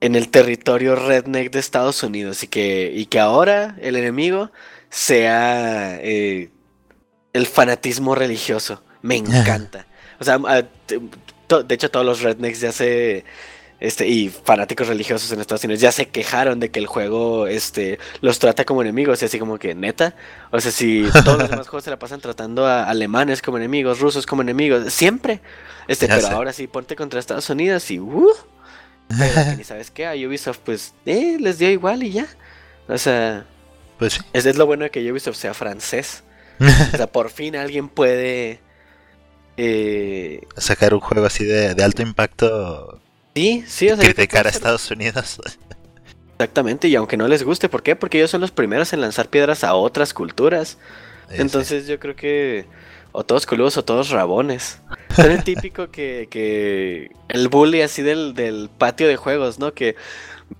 en 0.00 0.14
el 0.14 0.30
territorio 0.30 0.96
redneck 0.96 1.52
de 1.52 1.60
Estados 1.60 2.02
Unidos 2.02 2.42
y 2.42 2.48
que, 2.48 2.92
y 2.94 3.06
que 3.06 3.20
ahora 3.20 3.76
el 3.80 3.96
enemigo 3.96 4.50
sea 4.90 5.96
eh, 6.00 6.50
el 7.32 7.46
fanatismo 7.46 8.14
religioso. 8.14 8.82
Me 9.02 9.16
encanta. 9.16 9.86
O 10.18 10.24
sea, 10.24 10.38
de 11.48 11.74
hecho 11.74 11.90
todos 11.90 12.06
los 12.06 12.22
rednecks 12.22 12.60
ya 12.60 12.72
se 12.72 13.24
este, 13.80 14.08
y 14.08 14.30
fanáticos 14.30 14.88
religiosos 14.88 15.30
en 15.32 15.40
Estados 15.40 15.64
Unidos 15.64 15.80
ya 15.80 15.92
se 15.92 16.08
quejaron 16.08 16.58
de 16.58 16.70
que 16.70 16.78
el 16.78 16.86
juego 16.86 17.46
este, 17.46 17.98
los 18.22 18.38
trata 18.38 18.64
como 18.64 18.80
enemigos, 18.80 19.20
y 19.20 19.26
así 19.26 19.38
como 19.38 19.58
que 19.58 19.74
neta. 19.74 20.14
O 20.52 20.60
sea, 20.60 20.72
si 20.72 21.06
todos 21.24 21.38
los 21.38 21.50
demás 21.50 21.68
juegos 21.68 21.84
se 21.84 21.90
la 21.90 21.98
pasan 21.98 22.20
tratando 22.20 22.66
a 22.66 22.84
alemanes 22.84 23.42
como 23.42 23.58
enemigos, 23.58 24.00
rusos 24.00 24.24
como 24.24 24.40
enemigos, 24.40 24.90
siempre. 24.92 25.40
Este, 25.86 26.08
pero 26.08 26.28
ahora 26.28 26.54
sí, 26.54 26.66
ponte 26.66 26.96
contra 26.96 27.20
Estados 27.20 27.50
Unidos 27.50 27.90
y 27.90 27.98
uh, 27.98 28.32
ni 29.58 29.64
sabes 29.64 29.90
qué, 29.90 30.06
a 30.06 30.14
Ubisoft 30.14 30.60
pues 30.64 30.94
eh, 31.04 31.36
les 31.38 31.58
dio 31.58 31.68
igual 31.68 32.04
y 32.04 32.12
ya. 32.12 32.26
O 32.88 32.96
sea, 32.96 33.44
pues 33.98 34.14
sí. 34.14 34.20
es, 34.32 34.46
es 34.46 34.56
lo 34.56 34.64
bueno 34.64 34.84
de 34.84 34.90
que 34.90 35.12
Ubisoft 35.12 35.36
sea 35.36 35.52
francés. 35.52 36.22
o 36.58 36.96
sea, 36.96 37.06
por 37.12 37.28
fin 37.28 37.54
alguien 37.54 37.90
puede 37.90 38.60
eh, 39.56 40.42
sacar 40.56 40.94
un 40.94 41.00
juego 41.00 41.26
así 41.26 41.44
de, 41.44 41.74
de 41.74 41.84
alto 41.84 42.02
impacto 42.02 43.00
Sí, 43.34 43.64
sí, 43.66 43.90
o 43.90 43.96
sea, 43.96 44.04
criticar 44.04 44.46
a 44.46 44.50
Estados 44.50 44.90
Unidos. 44.90 45.40
Exactamente, 46.32 46.88
y 46.88 46.94
aunque 46.96 47.16
no 47.16 47.26
les 47.26 47.42
guste, 47.42 47.68
¿por 47.68 47.82
qué? 47.82 47.96
Porque 47.96 48.18
ellos 48.18 48.30
son 48.30 48.40
los 48.40 48.50
primeros 48.50 48.92
en 48.92 49.00
lanzar 49.00 49.28
piedras 49.28 49.64
a 49.64 49.74
otras 49.74 50.14
culturas. 50.14 50.78
Entonces 51.30 51.86
yo 51.86 51.98
creo 51.98 52.14
que 52.14 52.66
o 53.12 53.24
todos 53.24 53.46
coludos 53.46 53.76
o 53.76 53.84
todos 53.84 54.10
rabones. 54.10 54.80
Es 55.10 55.18
el 55.24 55.42
típico 55.42 55.90
que, 55.90 56.28
que 56.30 57.10
el 57.28 57.48
bully 57.48 57.80
así 57.80 58.02
del, 58.02 58.34
del 58.34 58.68
patio 58.76 59.08
de 59.08 59.16
juegos, 59.16 59.58
¿no? 59.58 59.72
Que 59.72 59.96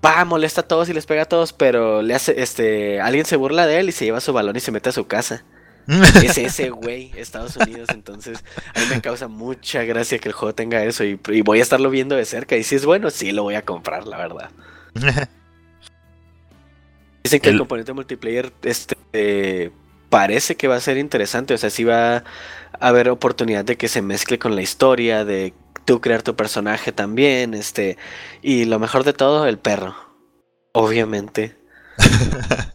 va, 0.03 0.23
molesta 0.25 0.61
a 0.61 0.67
todos 0.67 0.89
y 0.89 0.93
les 0.93 1.05
pega 1.05 1.23
a 1.23 1.27
todos, 1.27 1.53
pero 1.53 2.01
le 2.01 2.15
hace, 2.15 2.41
este, 2.41 2.99
alguien 2.99 3.25
se 3.25 3.35
burla 3.35 3.67
de 3.67 3.79
él 3.79 3.89
y 3.89 3.91
se 3.91 4.05
lleva 4.05 4.21
su 4.21 4.33
balón 4.33 4.55
y 4.55 4.61
se 4.61 4.71
mete 4.71 4.89
a 4.89 4.93
su 4.93 5.05
casa. 5.05 5.43
es 6.23 6.37
ese 6.37 6.69
güey, 6.69 7.11
Estados 7.15 7.57
Unidos. 7.57 7.89
Entonces, 7.93 8.43
a 8.73 8.79
mí 8.79 8.85
me 8.89 9.01
causa 9.01 9.27
mucha 9.27 9.83
gracia 9.83 10.19
que 10.19 10.29
el 10.29 10.33
juego 10.33 10.55
tenga 10.55 10.83
eso 10.83 11.03
y, 11.03 11.15
voy 11.41 11.59
a 11.59 11.61
estarlo 11.61 11.89
viendo 11.89 12.15
de 12.15 12.25
cerca. 12.25 12.55
Y 12.57 12.63
si 12.63 12.75
es 12.75 12.85
bueno, 12.85 13.09
sí 13.11 13.31
lo 13.31 13.43
voy 13.43 13.55
a 13.55 13.63
comprar, 13.63 14.07
la 14.07 14.17
verdad. 14.17 14.49
Dicen 17.23 17.39
que 17.39 17.49
el, 17.49 17.57
componente 17.57 17.91
multiplayer 17.93 18.53
este, 18.61 19.71
parece 20.09 20.55
que 20.55 20.67
va 20.67 20.75
a 20.75 20.81
ser 20.81 20.97
interesante. 20.97 21.53
O 21.53 21.57
sea, 21.57 21.69
sí 21.69 21.83
va 21.83 22.17
a 22.17 22.23
haber 22.79 23.09
oportunidad 23.09 23.65
de 23.65 23.77
que 23.77 23.87
se 23.87 24.01
mezcle 24.01 24.37
con 24.39 24.55
la 24.55 24.61
historia, 24.61 25.25
de 25.25 25.53
tú 25.85 26.01
crear 26.01 26.21
tu 26.21 26.35
personaje 26.35 26.91
también. 26.91 27.53
Este, 27.53 27.97
y 28.41 28.65
lo 28.65 28.79
mejor 28.79 29.03
de 29.03 29.13
todo, 29.13 29.47
el 29.47 29.57
perro. 29.57 29.95
Obviamente. 30.71 31.55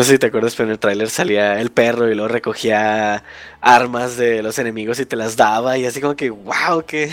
No 0.00 0.04
sé 0.04 0.12
si 0.12 0.18
te 0.18 0.28
acuerdas, 0.28 0.54
pero 0.56 0.68
en 0.68 0.72
el 0.72 0.78
tráiler 0.78 1.10
salía 1.10 1.60
el 1.60 1.70
perro 1.70 2.10
y 2.10 2.14
luego 2.14 2.28
recogía 2.28 3.22
armas 3.60 4.16
de 4.16 4.42
los 4.42 4.58
enemigos 4.58 4.98
y 4.98 5.04
te 5.04 5.14
las 5.14 5.36
daba 5.36 5.76
y 5.76 5.84
así 5.84 6.00
como 6.00 6.16
que, 6.16 6.30
wow, 6.30 6.82
qué, 6.86 7.12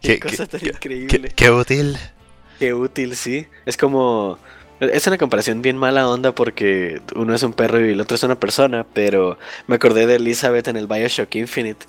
qué, 0.00 0.18
cosa 0.18 0.46
tan 0.46 0.66
increíble. 0.66 1.30
Qué, 1.32 1.50
útil. 1.52 1.96
Qué 2.58 2.74
útil, 2.74 3.14
sí. 3.14 3.46
Es 3.66 3.76
como... 3.76 4.36
Es 4.80 5.06
una 5.06 5.16
comparación 5.16 5.62
bien 5.62 5.76
mala 5.76 6.08
onda 6.08 6.34
porque 6.34 7.00
uno 7.14 7.32
es 7.32 7.44
un 7.44 7.52
perro 7.52 7.86
y 7.86 7.92
el 7.92 8.00
otro 8.00 8.16
es 8.16 8.24
una 8.24 8.40
persona, 8.40 8.84
pero 8.92 9.38
me 9.68 9.76
acordé 9.76 10.08
de 10.08 10.16
Elizabeth 10.16 10.66
en 10.66 10.76
el 10.76 10.88
Bioshock 10.88 11.36
Infinite. 11.36 11.86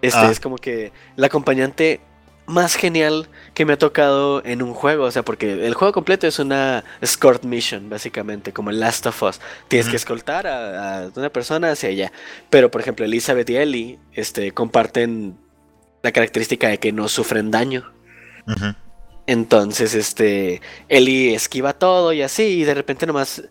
Este 0.00 0.20
ah. 0.20 0.30
es 0.30 0.40
como 0.40 0.56
que 0.56 0.90
la 1.16 1.26
acompañante 1.26 2.00
más 2.46 2.74
genial 2.74 3.28
que 3.54 3.64
me 3.64 3.74
ha 3.74 3.78
tocado 3.78 4.42
en 4.44 4.62
un 4.62 4.74
juego. 4.74 5.04
O 5.04 5.10
sea, 5.10 5.24
porque 5.24 5.66
el 5.66 5.74
juego 5.74 5.92
completo 5.92 6.26
es 6.26 6.38
una 6.38 6.84
escort 7.00 7.44
mission, 7.44 7.88
básicamente, 7.88 8.52
como 8.52 8.70
el 8.70 8.80
Last 8.80 9.06
of 9.06 9.22
Us. 9.22 9.40
Tienes 9.68 9.88
que 9.88 9.96
escoltar 9.96 10.46
a, 10.46 11.10
una 11.14 11.30
persona 11.30 11.70
hacia 11.70 11.88
allá. 11.88 12.12
Pero, 12.50 12.70
por 12.70 12.80
ejemplo, 12.80 13.04
Elizabeth 13.04 13.48
y 13.50 13.56
Ellie 13.56 13.98
este, 14.12 14.52
comparten 14.52 15.38
la 16.02 16.12
característica 16.12 16.68
de 16.68 16.78
que 16.78 16.92
no 16.92 17.08
sufren 17.08 17.50
daño. 17.50 17.92
Entonces, 19.26 19.94
este, 19.94 20.60
Ellie 20.88 21.34
esquiva 21.34 21.72
todo 21.72 22.12
y 22.12 22.22
así, 22.22 22.42
y 22.42 22.64
de 22.64 22.74
repente 22.74 23.06
nomás 23.06 23.42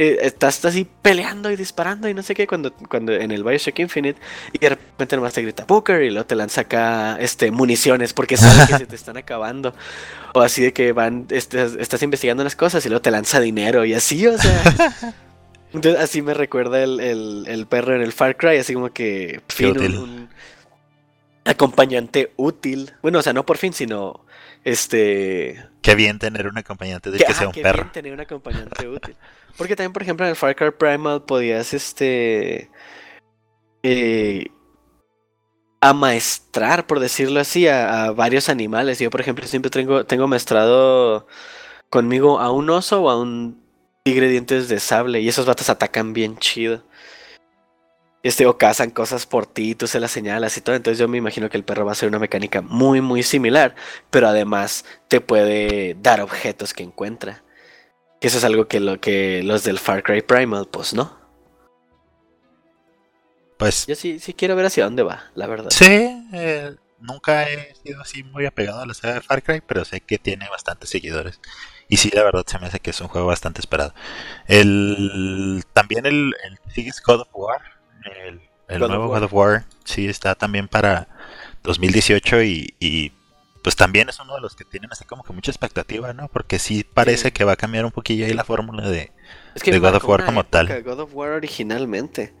eh, 0.00 0.20
estás 0.22 0.64
así 0.64 0.86
peleando 1.02 1.50
y 1.50 1.56
disparando 1.56 2.08
y 2.08 2.14
no 2.14 2.22
sé 2.22 2.32
qué 2.32 2.46
cuando, 2.46 2.72
cuando 2.72 3.12
en 3.12 3.32
el 3.32 3.42
Bioshock 3.42 3.80
Infinite 3.80 4.20
y 4.52 4.58
de 4.58 4.68
repente 4.68 5.16
nomás 5.16 5.32
te 5.32 5.42
grita 5.42 5.64
Booker 5.64 6.02
y 6.02 6.10
luego 6.10 6.24
te 6.24 6.36
lanza 6.36 6.60
acá 6.60 7.16
este, 7.18 7.50
municiones 7.50 8.12
porque 8.12 8.36
sabes 8.36 8.68
que 8.68 8.78
se 8.78 8.86
te 8.86 8.94
están 8.94 9.16
acabando. 9.16 9.74
O 10.34 10.42
así 10.42 10.60
de 10.60 10.74
que 10.74 10.92
van, 10.92 11.26
este, 11.30 11.64
estás 11.80 12.02
investigando 12.02 12.44
las 12.44 12.54
cosas 12.54 12.84
y 12.84 12.90
luego 12.90 13.00
te 13.00 13.10
lanza 13.10 13.40
dinero 13.40 13.86
y 13.86 13.94
así, 13.94 14.26
o 14.26 14.36
sea. 14.36 14.62
Entonces 15.72 16.00
así 16.00 16.20
me 16.20 16.34
recuerda 16.34 16.82
el, 16.82 17.66
perro 17.68 17.96
en 17.96 18.02
el 18.02 18.12
Far 18.12 18.36
Cry, 18.36 18.58
así 18.58 18.74
como 18.74 18.90
que 18.90 19.40
fin, 19.48 19.76
un, 19.78 20.28
acompañante 21.46 22.32
útil. 22.36 22.92
Bueno, 23.00 23.20
o 23.20 23.22
sea, 23.22 23.32
no 23.32 23.46
por 23.46 23.56
fin, 23.56 23.72
sino 23.72 24.20
este. 24.64 25.64
Qué 25.80 25.94
bien 25.94 26.18
tener 26.18 26.46
un 26.46 26.58
acompañante 26.58 27.10
de 27.10 27.18
que, 27.18 27.32
sea 27.32 27.48
un 27.48 27.54
qué 27.54 27.62
perro. 27.62 27.84
Bien 27.84 27.92
tener 27.92 28.12
un 28.12 28.20
acompañante 28.20 28.86
útil. 28.86 29.16
Porque 29.58 29.76
también, 29.76 29.92
por 29.92 30.02
ejemplo, 30.02 30.24
en 30.24 30.30
el 30.30 30.36
Far 30.36 30.56
Cry 30.56 30.70
Primal 30.70 31.24
podías 31.24 31.74
este. 31.74 32.70
Eh, 33.82 34.46
amaestrar, 35.80 36.86
por 36.86 37.00
decirlo 37.00 37.40
así, 37.40 37.68
a, 37.68 38.10
varios 38.12 38.48
animales. 38.48 38.98
Yo, 38.98 39.10
por 39.10 39.20
ejemplo, 39.20 39.46
siempre 39.46 39.70
tengo, 39.70 40.06
tengo 40.06 40.26
maestrado 40.28 41.26
conmigo 41.90 42.40
a 42.40 42.50
un 42.52 42.70
oso 42.70 43.02
o 43.02 43.10
a 43.10 43.20
un 43.20 43.62
tigre 44.04 44.28
dientes 44.28 44.68
de 44.68 44.80
sable. 44.80 45.20
Y 45.20 45.28
esos 45.28 45.46
vatos 45.46 45.68
atacan 45.70 46.12
bien 46.12 46.38
chido 46.38 46.84
este, 48.22 48.46
o 48.46 48.58
cazan 48.58 48.90
cosas 48.90 49.26
por 49.26 49.46
ti, 49.46 49.74
tú 49.74 49.86
se 49.86 50.00
las 50.00 50.10
señalas 50.10 50.56
y 50.56 50.60
todo. 50.60 50.76
Entonces 50.76 50.98
yo 50.98 51.08
me 51.08 51.18
imagino 51.18 51.48
que 51.48 51.56
el 51.56 51.64
perro 51.64 51.84
va 51.84 51.92
a 51.92 51.94
ser 51.94 52.08
una 52.08 52.18
mecánica 52.18 52.60
muy, 52.62 53.00
muy 53.00 53.22
similar, 53.22 53.74
pero 54.10 54.28
además 54.28 54.84
te 55.08 55.20
puede 55.20 55.96
dar 56.00 56.20
objetos 56.20 56.74
que 56.74 56.82
encuentra. 56.82 57.42
Eso 58.20 58.38
es 58.38 58.44
algo 58.44 58.66
que, 58.66 58.80
lo, 58.80 59.00
que 59.00 59.42
los 59.42 59.64
del 59.64 59.78
Far 59.78 60.02
Cry 60.02 60.22
Primal, 60.22 60.66
pues 60.70 60.94
no. 60.94 61.16
Pues. 63.56 63.86
Yo 63.86 63.94
sí, 63.94 64.18
sí 64.18 64.34
quiero 64.34 64.56
ver 64.56 64.66
hacia 64.66 64.84
dónde 64.84 65.02
va, 65.02 65.30
la 65.34 65.46
verdad. 65.46 65.70
Sí, 65.70 66.26
eh, 66.32 66.74
nunca 67.00 67.48
he 67.48 67.74
sido 67.74 68.00
así 68.00 68.22
muy 68.22 68.46
apegado 68.46 68.80
a 68.80 68.86
la 68.86 68.94
saga 68.94 69.14
de 69.14 69.20
Far 69.20 69.42
Cry, 69.42 69.62
pero 69.66 69.84
sé 69.84 70.00
que 70.00 70.18
tiene 70.18 70.48
bastantes 70.48 70.90
seguidores. 70.90 71.40
Y 71.88 71.96
sí, 71.96 72.10
la 72.12 72.22
verdad 72.22 72.44
se 72.46 72.58
me 72.58 72.66
hace 72.66 72.80
que 72.80 72.90
es 72.90 73.00
un 73.00 73.08
juego 73.08 73.26
bastante 73.26 73.60
esperado. 73.60 73.94
El, 74.46 75.64
también 75.72 76.06
el, 76.06 76.34
el 76.44 76.92
God 77.04 77.20
of 77.20 77.28
War 77.32 77.78
el, 78.68 78.80
nuevo 78.80 79.08
God 79.08 79.24
of 79.24 79.32
War 79.32 79.64
sí 79.84 80.06
está 80.06 80.34
también 80.34 80.68
para 80.68 81.08
2018 81.62 82.42
y, 82.42 83.12
pues 83.68 83.76
también 83.76 84.08
es 84.08 84.18
uno 84.18 84.34
de 84.34 84.40
los 84.40 84.56
que 84.56 84.64
tienen 84.64 84.90
así 84.90 85.04
como 85.04 85.22
que 85.22 85.34
mucha 85.34 85.50
expectativa, 85.50 86.14
¿no? 86.14 86.28
Porque 86.28 86.58
sí 86.58 86.84
parece 86.84 87.32
que 87.34 87.44
va 87.44 87.52
a 87.52 87.56
cambiar 87.56 87.84
un 87.84 87.90
poquillo 87.90 88.24
ahí 88.24 88.32
la 88.32 88.42
fórmula 88.42 88.88
de, 88.88 89.12
de 89.62 89.78
God 89.78 89.96
of 89.96 90.08
War 90.08 90.24
como 90.24 90.42
tal. 90.42 90.82
God 90.82 91.00
of 91.00 91.10
War 91.12 91.32
originalmente. 91.32 92.32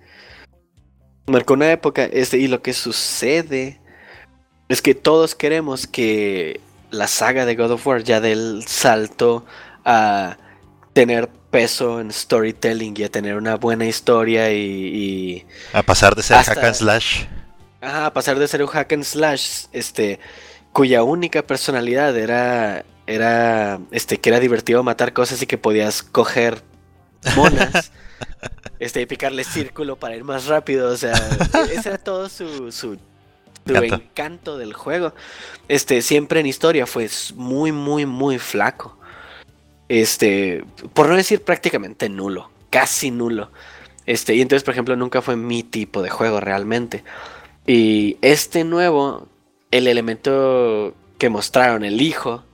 Marcó 1.26 1.52
una 1.52 1.70
época, 1.70 2.06
este, 2.06 2.38
y 2.38 2.48
lo 2.48 2.62
que 2.62 2.72
sucede 2.72 3.78
es 4.70 4.80
que 4.80 4.94
todos 4.94 5.34
queremos 5.34 5.86
que 5.86 6.62
la 6.90 7.06
saga 7.08 7.44
de 7.44 7.56
God 7.56 7.72
of 7.72 7.86
War 7.86 8.02
ya 8.02 8.22
del 8.22 8.64
salto 8.66 9.44
a 9.84 10.38
tener 10.94 11.28
peso 11.50 12.00
en 12.00 12.10
storytelling 12.10 12.94
y 12.96 13.04
a 13.04 13.10
tener 13.10 13.36
una 13.36 13.56
buena 13.56 13.84
historia 13.84 14.50
y... 14.50 15.46
a 15.74 15.82
pasar 15.82 16.14
de 16.14 16.22
ser 16.22 16.38
hack 16.38 16.64
and 16.64 16.74
slash. 16.74 17.24
Ajá, 17.82 18.06
a 18.06 18.12
pasar 18.14 18.38
de 18.38 18.48
ser 18.48 18.62
un 18.62 18.68
hack 18.68 18.94
and 18.94 19.04
slash, 19.04 19.66
este, 19.72 20.20
cuya 20.78 21.02
única 21.02 21.42
personalidad 21.42 22.16
era, 22.16 22.84
era, 23.08 23.80
este, 23.90 24.18
que 24.18 24.28
era 24.28 24.38
divertido 24.38 24.84
matar 24.84 25.12
cosas 25.12 25.42
y 25.42 25.46
que 25.48 25.58
podías 25.58 26.04
coger 26.04 26.62
monas. 27.34 27.90
este, 28.78 29.00
y 29.00 29.06
picarle 29.06 29.42
círculo 29.42 29.96
para 29.96 30.14
ir 30.14 30.22
más 30.22 30.46
rápido. 30.46 30.92
O 30.92 30.96
sea, 30.96 31.14
ese 31.72 31.88
era 31.88 31.98
todo 31.98 32.28
su, 32.28 32.70
su, 32.70 32.96
encanto. 33.66 34.56
del 34.56 34.72
juego. 34.72 35.14
Este, 35.66 36.00
siempre 36.00 36.38
en 36.38 36.46
historia 36.46 36.86
fue 36.86 37.10
muy, 37.34 37.72
muy, 37.72 38.06
muy 38.06 38.38
flaco. 38.38 38.96
Este, 39.88 40.64
por 40.94 41.08
no 41.08 41.16
decir 41.16 41.42
prácticamente 41.42 42.08
nulo, 42.08 42.52
casi 42.70 43.10
nulo. 43.10 43.50
Este, 44.06 44.36
y 44.36 44.42
entonces, 44.42 44.62
por 44.62 44.74
ejemplo, 44.74 44.94
nunca 44.94 45.22
fue 45.22 45.34
mi 45.34 45.64
tipo 45.64 46.02
de 46.02 46.10
juego 46.10 46.38
realmente. 46.38 47.02
Y 47.66 48.16
este 48.22 48.62
nuevo, 48.62 49.26
el 49.70 49.86
elemento 49.86 50.94
que 51.18 51.28
mostraron, 51.28 51.84
el 51.84 52.00
hijo, 52.00 52.44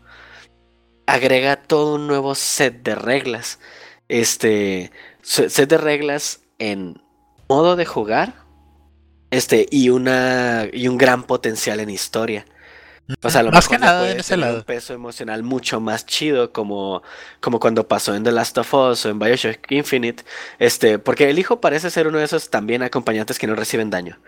agrega 1.07 1.57
todo 1.57 1.97
un 1.97 2.07
nuevo 2.07 2.35
set 2.35 2.83
de 2.83 2.95
reglas. 2.95 3.59
Este, 4.09 4.91
set 5.23 5.69
de 5.69 5.79
reglas 5.79 6.43
en 6.59 7.03
modo 7.49 7.77
de 7.77 7.85
jugar 7.85 8.35
este 9.31 9.67
y 9.71 9.91
una 9.91 10.69
y 10.73 10.89
un 10.89 10.99
gran 10.99 11.25
potencial 11.25 11.81
en 11.81 11.91
historia. 11.91 12.47
O 13.23 13.29
sea, 13.29 13.43
lo 13.43 13.51
más 13.51 13.69
que 13.69 13.79
nada 13.79 14.11
en 14.11 14.21
ese 14.21 14.37
lado. 14.37 14.59
Un 14.59 14.63
peso 14.63 14.95
emocional 14.95 15.43
mucho 15.43 15.79
más 15.79 16.07
chido 16.07 16.53
como, 16.53 17.03
como 17.41 17.61
cuando 17.61 17.87
pasó 17.87 18.15
en 18.15 18.25
The 18.25 18.33
Last 18.33 18.57
of 18.57 18.73
Us 18.73 19.05
o 19.05 19.11
en 19.11 19.19
Bioshock 19.19 19.71
Infinite. 19.71 20.25
Este, 20.59 20.99
porque 20.99 21.29
el 21.29 21.39
hijo 21.39 21.61
parece 21.61 21.91
ser 21.91 22.07
uno 22.07 22.19
de 22.19 22.25
esos 22.25 22.49
también 22.49 22.83
acompañantes 22.83 23.39
que 23.39 23.47
no 23.47 23.57
reciben 23.57 23.91
daño. 23.91 24.19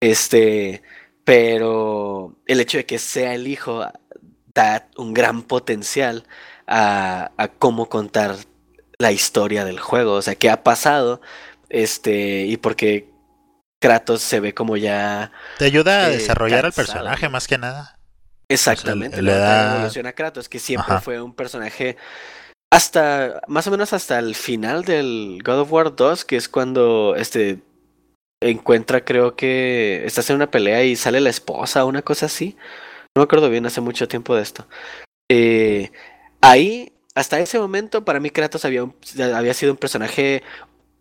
Este, 0.00 0.82
pero 1.26 2.36
el 2.46 2.60
hecho 2.60 2.78
de 2.78 2.86
que 2.86 3.00
sea 3.00 3.34
el 3.34 3.48
hijo 3.48 3.84
da 4.54 4.88
un 4.96 5.12
gran 5.12 5.42
potencial 5.42 6.24
a, 6.68 7.32
a 7.36 7.48
cómo 7.48 7.88
contar 7.88 8.36
la 8.98 9.10
historia 9.10 9.64
del 9.64 9.80
juego, 9.80 10.12
o 10.12 10.22
sea, 10.22 10.36
qué 10.36 10.48
ha 10.48 10.62
pasado, 10.62 11.20
este, 11.68 12.46
y 12.46 12.56
porque 12.58 13.10
Kratos 13.80 14.22
se 14.22 14.38
ve 14.38 14.54
como 14.54 14.76
ya... 14.76 15.32
Te 15.58 15.64
ayuda 15.64 16.04
a 16.04 16.10
eh, 16.10 16.12
desarrollar 16.12 16.64
al 16.64 16.72
personaje 16.72 17.28
más 17.28 17.48
que 17.48 17.58
nada. 17.58 17.98
Exactamente, 18.48 19.20
le, 19.20 19.32
da 19.32 19.74
evolución 19.74 20.06
a 20.06 20.12
Kratos, 20.12 20.48
que 20.48 20.60
siempre 20.60 21.00
fue 21.00 21.20
un 21.20 21.34
personaje 21.34 21.96
hasta, 22.70 23.42
más 23.48 23.66
o 23.66 23.72
menos 23.72 23.92
hasta 23.92 24.20
el 24.20 24.36
final 24.36 24.84
del 24.84 25.40
God 25.44 25.58
of 25.58 25.72
War 25.72 25.96
2, 25.96 26.24
que 26.24 26.36
es 26.36 26.48
cuando 26.48 27.16
este 27.16 27.58
encuentra, 28.40 29.04
creo 29.04 29.36
que 29.36 30.04
está 30.04 30.22
en 30.28 30.36
una 30.36 30.50
pelea 30.50 30.84
y 30.84 30.96
sale 30.96 31.20
la 31.20 31.30
esposa, 31.30 31.84
una 31.84 32.02
cosa 32.02 32.26
así. 32.26 32.56
No 33.14 33.20
me 33.20 33.24
acuerdo 33.24 33.50
bien, 33.50 33.66
hace 33.66 33.80
mucho 33.80 34.08
tiempo 34.08 34.36
de 34.36 34.42
esto. 34.42 34.66
Eh, 35.28 35.90
ahí 36.40 36.92
hasta 37.16 37.40
ese 37.40 37.58
momento 37.58 38.04
para 38.04 38.20
mí 38.20 38.30
Kratos 38.30 38.64
había, 38.64 38.86
había 39.34 39.54
sido 39.54 39.72
un 39.72 39.78
personaje 39.78 40.42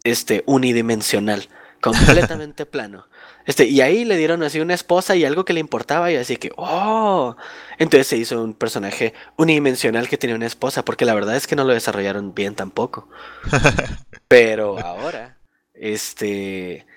este, 0.06 0.44
unidimensional, 0.46 1.50
completamente 1.82 2.66
plano. 2.66 3.08
Este, 3.46 3.66
y 3.66 3.82
ahí 3.82 4.06
le 4.06 4.16
dieron 4.16 4.42
así 4.42 4.60
una 4.60 4.74
esposa 4.74 5.16
y 5.16 5.26
algo 5.26 5.46
que 5.46 5.54
le 5.54 5.60
importaba 5.60 6.12
y 6.12 6.16
así 6.16 6.38
que, 6.38 6.52
oh, 6.56 7.36
entonces 7.78 8.08
se 8.08 8.18
hizo 8.18 8.42
un 8.42 8.54
personaje 8.54 9.14
unidimensional 9.36 10.08
que 10.08 10.18
tenía 10.18 10.36
una 10.38 10.48
esposa, 10.48 10.86
porque 10.86 11.06
la 11.06 11.14
verdad 11.14 11.36
es 11.36 11.48
que 11.48 11.56
no 11.56 11.66
lo 11.66 11.74
desarrollaron 11.74 12.34
bien 12.34 12.56
tampoco. 12.56 13.10
Pero 14.30 14.80
ahora, 14.80 15.38
este, 15.74 16.88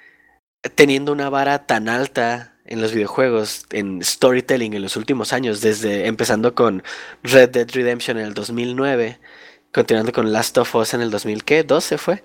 teniendo 0.75 1.13
una 1.13 1.31
vara 1.31 1.67
tan 1.67 1.89
alta 1.89 2.55
en 2.65 2.83
los 2.83 2.93
videojuegos, 2.93 3.67
en 3.71 4.03
storytelling 4.03 4.75
en 4.75 4.83
los 4.83 4.97
últimos 4.97 5.33
años, 5.33 5.61
desde 5.61 6.07
empezando 6.07 6.55
con 6.55 6.83
Red 7.23 7.51
Dead 7.51 7.69
Redemption 7.71 8.19
en 8.19 8.27
el 8.27 8.35
2009, 8.35 9.19
continuando 9.73 10.13
con 10.13 10.33
Last 10.33 10.59
of 10.59 10.75
Us 10.75 10.95
en 10.95 11.01
el 11.01 11.11
2000, 11.11 11.45
¿qué? 11.45 11.67
¿12 11.67 11.99
fue? 11.99 12.25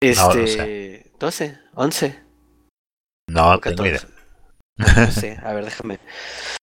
Este, 0.00 1.04
no, 1.12 1.18
12, 1.20 1.58
11. 1.74 2.22
No, 3.28 3.60
tengo 3.60 3.86
idea. 3.86 4.00
No 4.76 5.10
sé, 5.12 5.38
a 5.42 5.52
ver, 5.52 5.64
déjame. 5.66 6.00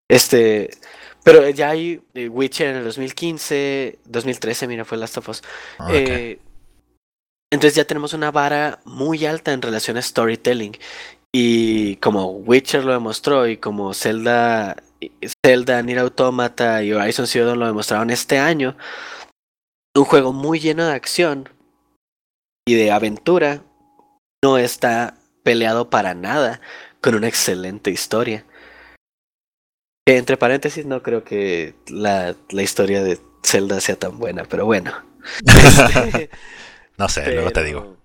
Este, 0.10 0.69
pero 1.24 1.48
ya 1.50 1.69
hay 1.69 2.02
eh, 2.13 2.28
Witcher 2.28 2.67
en 2.67 2.76
el 2.78 2.84
2015, 2.84 4.00
2013, 4.04 4.67
mira, 4.67 4.84
fue 4.84 4.98
Last 4.98 5.17
of 5.17 5.30
Us. 5.30 5.41
Eh, 5.89 6.39
entonces 7.51 7.75
ya 7.75 7.85
tenemos 7.85 8.13
una 8.13 8.31
vara 8.31 8.79
muy 8.85 9.25
alta 9.25 9.53
en 9.53 9.62
relación 9.62 9.97
a 9.97 10.01
storytelling. 10.01 10.77
Y 11.31 11.97
como 11.97 12.27
Witcher 12.31 12.83
lo 12.83 12.93
demostró 12.93 13.47
y 13.47 13.57
como 13.57 13.93
Zelda, 13.93 14.81
Zelda, 15.45 15.81
Nier 15.81 15.99
Automata 15.99 16.83
y 16.83 16.91
Horizon 16.91 17.27
Zero 17.27 17.45
Dawn 17.45 17.59
lo 17.59 17.67
demostraron 17.67 18.09
este 18.09 18.39
año, 18.39 18.75
un 19.95 20.05
juego 20.05 20.33
muy 20.33 20.59
lleno 20.59 20.85
de 20.85 20.93
acción 20.93 21.49
y 22.67 22.75
de 22.75 22.91
aventura 22.91 23.62
no 24.43 24.57
está 24.57 25.15
peleado 25.43 25.89
para 25.89 26.13
nada 26.13 26.62
con 27.01 27.15
una 27.15 27.27
excelente 27.27 27.91
historia. 27.91 28.45
entre 30.07 30.38
paréntesis, 30.38 30.85
no 30.85 31.03
creo 31.03 31.23
que 31.23 31.75
la, 31.88 32.35
la 32.49 32.63
historia 32.63 33.03
de 33.03 33.19
Zelda 33.43 33.79
sea 33.79 33.97
tan 33.97 34.17
buena, 34.17 34.45
pero 34.45 34.65
bueno. 34.65 34.93
Este, 35.45 36.29
no 36.99 37.07
sé, 37.07 37.33
luego 37.33 37.51
te 37.51 37.63
digo. 37.63 37.97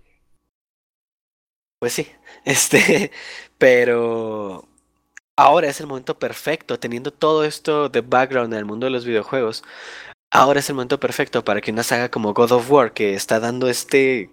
Pues 1.80 1.92
sí, 1.92 2.08
este, 2.44 3.10
pero 3.58 4.66
ahora 5.36 5.68
es 5.68 5.80
el 5.80 5.88
momento 5.88 6.18
perfecto, 6.18 6.78
teniendo 6.78 7.12
todo 7.12 7.44
esto 7.44 7.88
de 7.88 8.00
background 8.00 8.54
en 8.54 8.60
el 8.60 8.64
mundo 8.64 8.86
de 8.86 8.92
los 8.92 9.04
videojuegos. 9.04 9.64
Ahora 10.30 10.60
es 10.60 10.68
el 10.68 10.76
momento 10.76 10.98
perfecto 11.00 11.44
para 11.44 11.60
que 11.60 11.72
una 11.72 11.82
saga 11.82 12.08
como 12.10 12.32
God 12.34 12.52
of 12.52 12.70
War, 12.70 12.92
que 12.92 13.14
está 13.14 13.40
dando 13.40 13.68
este 13.68 14.30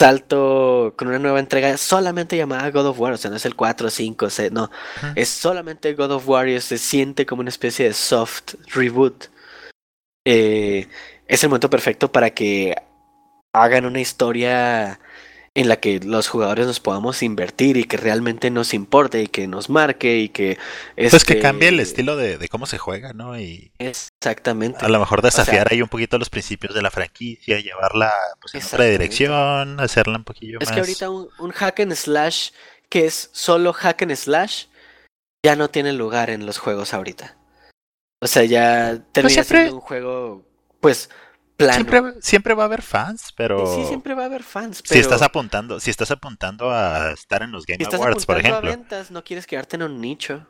salto 0.00 0.94
con 0.96 1.08
una 1.08 1.18
nueva 1.18 1.40
entrega 1.40 1.76
solamente 1.76 2.36
llamada 2.36 2.70
God 2.70 2.86
of 2.88 3.00
War, 3.00 3.12
o 3.14 3.16
sea, 3.16 3.30
no 3.30 3.36
es 3.36 3.44
el 3.44 3.56
4, 3.56 3.90
5, 3.90 4.30
6, 4.30 4.52
no, 4.52 4.70
es 5.14 5.28
solamente 5.28 5.92
God 5.94 6.12
of 6.12 6.28
War 6.28 6.48
y 6.48 6.60
se 6.60 6.78
siente 6.78 7.26
como 7.26 7.40
una 7.40 7.50
especie 7.50 7.86
de 7.86 7.94
soft 7.94 8.54
reboot. 8.74 9.26
Eh, 10.26 10.88
es 11.26 11.42
el 11.42 11.50
momento 11.50 11.70
perfecto 11.70 12.10
para 12.12 12.30
que 12.30 12.74
hagan 13.52 13.84
una 13.84 14.00
historia 14.00 15.00
en 15.54 15.68
la 15.68 15.76
que 15.80 15.98
los 15.98 16.28
jugadores 16.28 16.66
nos 16.66 16.78
podamos 16.78 17.22
invertir 17.22 17.76
y 17.76 17.84
que 17.84 17.96
realmente 17.96 18.50
nos 18.50 18.72
importe 18.72 19.22
y 19.22 19.26
que 19.26 19.48
nos 19.48 19.68
marque 19.68 20.18
y 20.18 20.28
que... 20.28 20.58
Es 20.94 21.10
pues 21.10 21.24
que 21.24 21.40
cambie 21.40 21.68
el 21.68 21.80
estilo 21.80 22.16
de, 22.16 22.48
cómo 22.48 22.66
se 22.66 22.78
juega, 22.78 23.12
¿no? 23.12 23.38
Y 23.38 23.72
Exactamente. 23.78 24.84
A 24.84 24.88
lo 24.88 25.00
mejor 25.00 25.22
desafiar 25.22 25.68
ahí 25.70 25.82
un 25.82 25.88
poquito 25.88 26.18
los 26.18 26.30
principios 26.30 26.74
de 26.74 26.82
la 26.82 26.90
franquicia, 26.90 27.58
llevarla 27.58 28.12
pues, 28.40 28.54
en 28.54 28.62
otra 28.62 28.84
dirección, 28.84 29.80
hacerla 29.80 30.18
un 30.18 30.24
poquillo 30.24 30.60
más... 30.60 30.68
Es 30.68 30.74
que 30.74 30.80
ahorita 30.80 31.10
un, 31.10 31.50
hack 31.50 31.80
and 31.80 31.94
slash 31.94 32.50
que 32.88 33.06
es 33.06 33.30
solo 33.32 33.72
hack 33.72 34.02
and 34.02 34.14
slash 34.14 34.66
ya 35.44 35.56
no 35.56 35.68
tiene 35.68 35.92
lugar 35.92 36.30
en 36.30 36.46
los 36.46 36.58
juegos 36.58 36.94
ahorita. 36.94 37.36
O 38.22 38.26
sea, 38.28 38.44
ya 38.44 38.90
pues 38.90 39.12
termina 39.12 39.44
siendo 39.44 39.74
un 39.74 39.80
juego, 39.80 40.46
pues 40.80 41.10
Siempre, 42.20 42.54
va 42.54 42.62
a 42.62 42.66
haber 42.66 42.82
fans, 42.82 43.32
pero. 43.36 43.66
Sí, 43.74 43.84
siempre 43.86 44.14
va 44.14 44.22
a 44.22 44.26
haber 44.26 44.42
fans. 44.42 44.82
Si 44.84 44.98
estás 44.98 45.22
apuntando, 45.22 45.80
si 45.80 45.90
estás 45.90 46.10
apuntando 46.10 46.70
a 46.70 47.12
estar 47.12 47.42
en 47.42 47.52
los 47.52 47.66
Game 47.66 47.84
Awards, 47.84 48.26
por 48.26 48.38
ejemplo. 48.38 48.72
no 49.10 49.24
quieres 49.24 49.46
quedarte 49.46 49.76
en 49.76 49.82
un 49.82 50.00
nicho. 50.00 50.46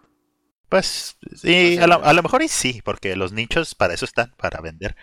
Pues 0.68 1.16
sí, 1.35 1.79
a, 1.79 1.87
lo, 1.88 2.23
mejor 2.23 2.42
y 2.42 2.49
sí, 2.49 2.81
porque 2.85 3.16
los 3.16 3.33
nichos 3.33 3.75
para 3.75 3.92
eso 3.94 4.05
están, 4.05 4.33
para 4.37 4.61
vender. 4.61 4.96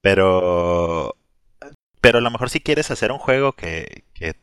Pero. 0.00 1.16
Pero 2.00 2.18
a 2.18 2.20
lo 2.20 2.30
mejor 2.30 2.48
si 2.48 2.60
quieres 2.60 2.92
hacer 2.92 3.10
un 3.10 3.18
juego 3.18 3.54
que, 3.54 4.04
que 4.14 4.36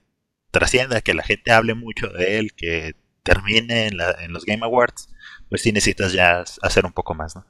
trascienda, 0.51 0.99
que 0.99 1.13
la 1.13 1.23
gente 1.23 1.53
hable 1.53 1.73
mucho 1.73 2.09
de 2.09 2.37
él, 2.37 2.53
que 2.53 2.95
termine 3.23 3.87
en, 3.87 3.97
en 4.19 4.33
los 4.33 4.43
Game 4.43 4.65
Awards, 4.65 5.07
pues 5.49 5.61
sí 5.61 5.71
necesitas 5.71 6.11
ya 6.11 6.43
hacer 6.61 6.85
un 6.85 6.91
poco 6.91 7.13
más, 7.13 7.35
¿no? 7.35 7.45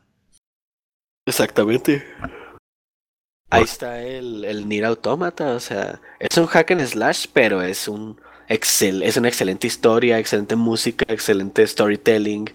Exactamente. 1.26 2.06
Ahí 3.50 3.64
está 3.64 4.02
el, 4.02 4.44
el 4.44 4.68
Nier 4.68 4.86
Automata, 4.86 5.54
o 5.54 5.60
sea, 5.60 6.02
es 6.20 6.38
un 6.38 6.48
hack 6.48 6.72
and 6.72 6.86
slash, 6.86 7.28
pero 7.32 7.62
es 7.62 7.88
un 7.88 8.20
excel, 8.48 9.04
es 9.04 9.18
una 9.18 9.28
excelente 9.28 9.68
historia, 9.68 10.20
excelente 10.20 10.56
música, 10.56 11.06
excelente 11.08 11.66
storytelling. 11.66 12.54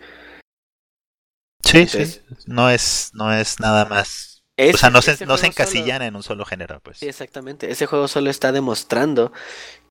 Sí, 1.65 1.87
sí. 1.87 2.21
No 2.47 2.71
es, 2.71 3.11
no 3.15 3.33
es 3.33 3.61
nada 3.61 3.85
más. 3.85 4.43
o 4.59 4.77
sea, 4.77 4.91
no 4.91 5.03
se, 5.03 5.25
no 5.27 5.37
se 5.37 5.47
encasillan 5.47 6.03
en 6.03 6.17
un 6.17 6.23
solo 6.23 6.45
género, 6.45 6.81
pues. 6.81 6.99
Sí, 6.99 7.09
exactamente. 7.09 7.71
Ese 7.71 7.87
juego 7.87 8.09
solo 8.09 8.31
está 8.31 8.51
demostrando 8.51 9.33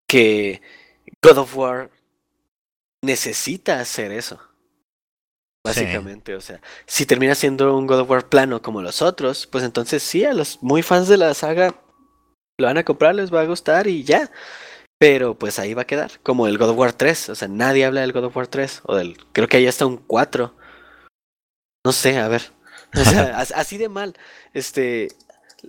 que 0.07 0.61
God 1.23 1.37
of 1.37 1.55
War 1.55 1.91
necesita 3.01 3.79
hacer 3.79 4.11
eso. 4.11 4.41
Básicamente, 5.65 6.35
o 6.35 6.41
sea, 6.41 6.61
si 6.85 7.05
termina 7.05 7.35
siendo 7.35 7.77
un 7.77 7.85
God 7.85 7.99
of 8.01 8.09
War 8.09 8.29
plano 8.29 8.61
como 8.61 8.81
los 8.81 9.01
otros, 9.01 9.45
pues 9.45 9.63
entonces 9.63 10.01
sí, 10.01 10.23
a 10.23 10.33
los 10.33 10.63
muy 10.63 10.83
fans 10.83 11.07
de 11.09 11.17
la 11.17 11.33
saga 11.33 11.75
lo 12.57 12.67
van 12.67 12.77
a 12.77 12.85
comprar, 12.85 13.15
les 13.15 13.33
va 13.33 13.41
a 13.41 13.45
gustar 13.45 13.87
y 13.87 14.03
ya. 14.03 14.31
Pero 14.99 15.37
pues 15.37 15.59
ahí 15.59 15.73
va 15.73 15.83
a 15.83 15.87
quedar, 15.87 16.19
como 16.23 16.47
el 16.47 16.57
God 16.57 16.71
of 16.71 16.77
War 16.77 16.93
3, 16.93 17.29
o 17.29 17.35
sea, 17.35 17.47
nadie 17.47 17.85
habla 17.85 18.01
del 18.01 18.11
God 18.11 18.25
of 18.25 18.35
War 18.35 18.47
3, 18.47 18.81
o 18.83 18.95
del, 18.95 19.17
creo 19.31 19.47
que 19.47 19.57
ahí 19.57 19.65
está 19.65 19.85
un 19.85 19.97
4. 19.97 20.53
No 21.85 21.91
sé, 21.93 22.17
a 22.17 22.27
ver. 22.27 22.41
O 22.95 23.03
sea, 23.03 23.37
así 23.37 23.77
de 23.77 23.87
mal. 23.87 24.15
Este, 24.51 25.09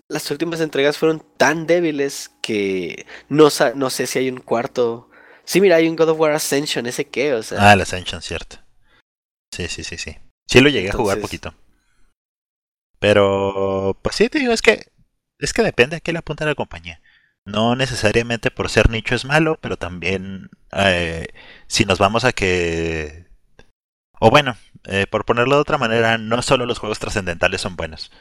las 0.08 0.30
últimas 0.30 0.60
entregas 0.60 0.96
fueron 0.96 1.22
tan 1.36 1.66
débiles 1.66 2.30
que 2.40 3.04
no, 3.28 3.48
no 3.74 3.90
sé 3.90 4.06
si 4.06 4.18
hay 4.18 4.30
un 4.30 4.40
cuarto. 4.40 5.10
Sí, 5.44 5.60
mira, 5.60 5.76
hay 5.76 5.86
un 5.86 5.96
God 5.96 6.08
of 6.08 6.18
War 6.18 6.32
Ascension, 6.32 6.86
ese 6.86 7.04
qué, 7.04 7.34
o 7.34 7.42
sea. 7.42 7.58
Ah, 7.60 7.74
el 7.74 7.82
Ascension, 7.82 8.22
cierto. 8.22 8.59
Sí, 9.52 9.68
sí, 9.68 9.84
sí, 9.84 9.98
sí. 9.98 10.16
Sí 10.48 10.60
lo 10.60 10.68
llegué 10.68 10.90
a 10.90 10.94
jugar 10.94 11.20
poquito. 11.20 11.54
Pero, 12.98 13.98
pues 14.02 14.16
sí, 14.16 14.28
te 14.28 14.38
digo, 14.38 14.52
es 14.52 14.62
que, 14.62 14.90
es 15.38 15.52
que 15.52 15.62
depende 15.62 15.96
a 15.96 16.00
qué 16.00 16.12
le 16.12 16.18
apunta 16.18 16.44
la 16.44 16.54
compañía. 16.54 17.00
No 17.46 17.74
necesariamente 17.74 18.50
por 18.50 18.68
ser 18.68 18.90
nicho 18.90 19.14
es 19.14 19.24
malo, 19.24 19.58
pero 19.60 19.76
también 19.76 20.50
eh, 20.72 21.28
si 21.66 21.84
nos 21.84 21.98
vamos 21.98 22.24
a 22.24 22.32
que... 22.32 23.26
O 24.20 24.30
bueno, 24.30 24.56
eh, 24.84 25.06
por 25.06 25.24
ponerlo 25.24 25.54
de 25.54 25.62
otra 25.62 25.78
manera, 25.78 26.18
no 26.18 26.42
solo 26.42 26.66
los 26.66 26.78
juegos 26.78 26.98
trascendentales 26.98 27.62
son 27.62 27.76
buenos. 27.76 28.12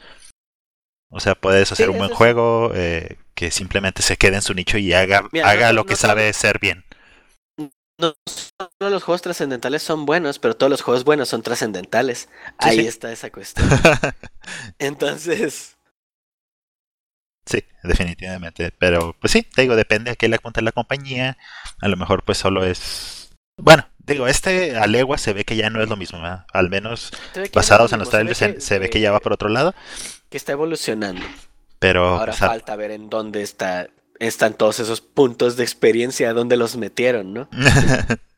O 1.10 1.20
sea, 1.20 1.34
puedes 1.34 1.70
hacer 1.70 1.90
un 1.90 1.98
buen 1.98 2.10
juego 2.10 2.72
eh, 2.74 3.18
que 3.34 3.50
simplemente 3.50 4.00
se 4.00 4.16
quede 4.16 4.36
en 4.36 4.42
su 4.42 4.54
nicho 4.54 4.78
y 4.78 4.94
haga, 4.94 5.28
haga 5.44 5.72
lo 5.72 5.84
que 5.84 5.96
sabe 5.96 6.32
ser 6.32 6.58
bien 6.58 6.84
no 8.00 8.14
solo 8.26 8.90
los 8.90 9.02
juegos 9.02 9.22
trascendentales 9.22 9.82
son 9.82 10.06
buenos, 10.06 10.38
pero 10.38 10.56
todos 10.56 10.70
los 10.70 10.82
juegos 10.82 11.04
buenos 11.04 11.28
son 11.28 11.42
trascendentales. 11.42 12.28
Ahí 12.58 12.86
está 12.86 13.12
esa 13.12 13.30
cuestión. 13.30 13.68
Entonces. 14.78 15.76
Sí, 17.46 17.64
definitivamente. 17.82 18.72
Pero, 18.78 19.16
pues 19.20 19.32
sí, 19.32 19.42
te 19.42 19.62
digo, 19.62 19.76
depende 19.76 20.10
a 20.10 20.16
qué 20.16 20.28
le 20.28 20.36
apunta 20.36 20.60
la 20.60 20.72
compañía. 20.72 21.36
A 21.80 21.88
lo 21.88 21.96
mejor, 21.96 22.24
pues 22.24 22.38
solo 22.38 22.64
es. 22.64 23.30
Bueno, 23.56 23.86
digo, 23.98 24.26
este 24.26 24.76
a 24.76 24.86
legua 24.86 25.18
se 25.18 25.32
ve 25.32 25.44
que 25.44 25.56
ya 25.56 25.70
no 25.70 25.82
es 25.82 25.88
lo 25.88 25.96
mismo, 25.96 26.18
Al 26.52 26.70
menos 26.70 27.12
basados 27.52 27.92
en 27.92 27.98
los 27.98 28.10
trailers 28.10 28.38
se, 28.38 28.78
ve 28.78 28.88
que, 28.88 29.00
ya 29.00 29.12
va 29.12 29.20
por 29.20 29.32
otro 29.32 29.48
lado. 29.48 29.74
Que 30.28 30.36
está 30.36 30.52
evolucionando. 30.52 31.22
Pero. 31.78 32.18
Ahora 32.18 32.32
falta 32.32 32.76
ver 32.76 32.90
en 32.90 33.10
dónde 33.10 33.42
está 33.42 33.88
están 34.20 34.54
todos 34.54 34.78
esos 34.78 35.00
puntos 35.00 35.56
de 35.56 35.64
experiencia 35.64 36.32
donde 36.32 36.56
los 36.56 36.76
metieron, 36.76 37.34
¿no? 37.34 37.48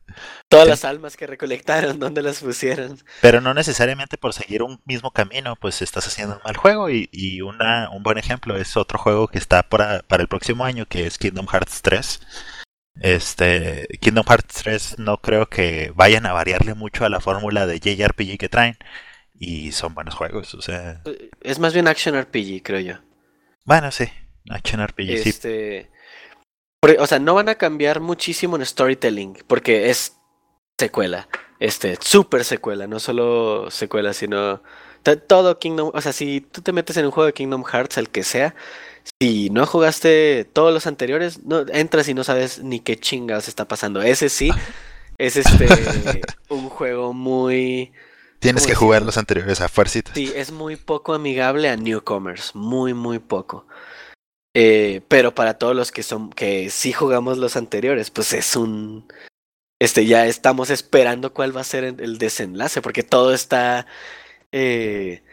Todas 0.47 0.67
las 0.67 0.85
almas 0.85 1.17
que 1.17 1.25
recolectaron, 1.25 1.99
¿dónde 1.99 2.21
las 2.21 2.39
pusieron? 2.39 2.99
Pero 3.21 3.41
no 3.41 3.53
necesariamente 3.53 4.17
por 4.17 4.33
seguir 4.33 4.61
un 4.61 4.79
mismo 4.85 5.11
camino, 5.11 5.55
pues 5.55 5.81
estás 5.81 6.07
haciendo 6.07 6.35
un 6.35 6.41
mal 6.45 6.55
juego. 6.55 6.89
Y, 6.89 7.41
una, 7.41 7.89
un 7.89 8.03
buen 8.03 8.19
ejemplo 8.19 8.55
es 8.55 8.77
otro 8.77 8.99
juego 8.99 9.27
que 9.27 9.39
está 9.39 9.63
para, 9.63 10.03
para 10.03 10.21
el 10.21 10.29
próximo 10.29 10.63
año, 10.63 10.85
que 10.85 11.07
es 11.07 11.17
Kingdom 11.17 11.47
Hearts 11.47 11.81
3. 11.81 12.21
Este, 13.01 13.87
Kingdom 13.99 14.25
Hearts 14.25 14.61
3 14.63 14.99
no 14.99 15.17
creo 15.17 15.49
que 15.49 15.91
vayan 15.95 16.27
a 16.27 16.33
variarle 16.33 16.75
mucho 16.75 17.05
a 17.05 17.09
la 17.09 17.19
fórmula 17.19 17.65
de 17.65 17.79
JRPG 17.79 18.37
que 18.37 18.49
traen. 18.49 18.77
Y 19.33 19.71
son 19.71 19.95
buenos 19.95 20.13
juegos, 20.13 20.53
o 20.53 20.61
sea. 20.61 21.01
Es 21.41 21.57
más 21.57 21.73
bien 21.73 21.87
Action 21.87 22.15
RPG, 22.15 22.61
creo 22.61 22.79
yo. 22.79 22.95
Bueno, 23.65 23.91
sí. 23.91 24.05
Action 24.49 24.85
RPG, 24.85 25.09
este, 25.09 25.89
O 26.99 27.07
sea, 27.07 27.19
no 27.19 27.33
van 27.33 27.49
a 27.49 27.55
cambiar 27.55 27.99
muchísimo 27.99 28.55
en 28.55 28.65
storytelling, 28.65 29.37
porque 29.47 29.89
es 29.89 30.17
secuela. 30.79 31.27
Este, 31.59 31.97
super 32.01 32.43
secuela, 32.43 32.87
no 32.87 32.99
solo 32.99 33.71
secuela, 33.71 34.13
sino 34.13 34.61
todo 35.27 35.59
Kingdom, 35.59 35.91
o 35.93 36.01
sea, 36.01 36.13
si 36.13 36.41
tú 36.41 36.61
te 36.61 36.71
metes 36.71 36.97
en 36.97 37.05
un 37.05 37.11
juego 37.11 37.27
de 37.27 37.33
Kingdom 37.33 37.63
Hearts, 37.63 37.97
el 37.97 38.09
que 38.09 38.23
sea, 38.23 38.55
si 39.21 39.49
no 39.49 39.65
jugaste 39.65 40.45
todos 40.51 40.73
los 40.73 40.87
anteriores, 40.87 41.43
no 41.43 41.65
entras 41.67 42.07
y 42.07 42.13
no 42.13 42.23
sabes 42.23 42.59
ni 42.59 42.79
qué 42.79 42.97
chingados 42.97 43.47
está 43.47 43.67
pasando. 43.67 44.01
Ese 44.01 44.29
sí 44.29 44.49
es 45.17 45.35
este 45.35 46.21
un 46.49 46.69
juego 46.69 47.13
muy 47.13 47.91
Tienes 48.39 48.67
que 48.67 48.75
jugar 48.75 49.03
los 49.03 49.17
anteriores 49.17 49.61
a 49.61 49.69
fuerza. 49.69 50.01
Sí, 50.13 50.31
es 50.35 50.51
muy 50.51 50.75
poco 50.75 51.13
amigable 51.13 51.69
a 51.69 51.77
newcomers, 51.77 52.53
muy 52.53 52.93
muy 52.93 53.19
poco. 53.19 53.65
Eh, 54.55 55.01
pero 55.07 55.33
para 55.33 55.57
todos 55.57 55.75
los 55.75 55.91
que 55.91 56.03
son 56.03 56.29
que 56.31 56.69
sí 56.69 56.93
jugamos 56.93 57.37
los 57.37 57.55
anteriores, 57.55 58.11
pues 58.11 58.33
es 58.33 58.55
un 58.55 59.07
este 59.79 60.05
ya 60.05 60.27
estamos 60.27 60.69
esperando 60.69 61.33
cuál 61.33 61.55
va 61.55 61.61
a 61.61 61.65
ser 61.65 61.83
el 61.83 62.17
desenlace, 62.17 62.81
porque 62.81 63.03
todo 63.03 63.33
está 63.33 63.87
eh, 64.51 65.23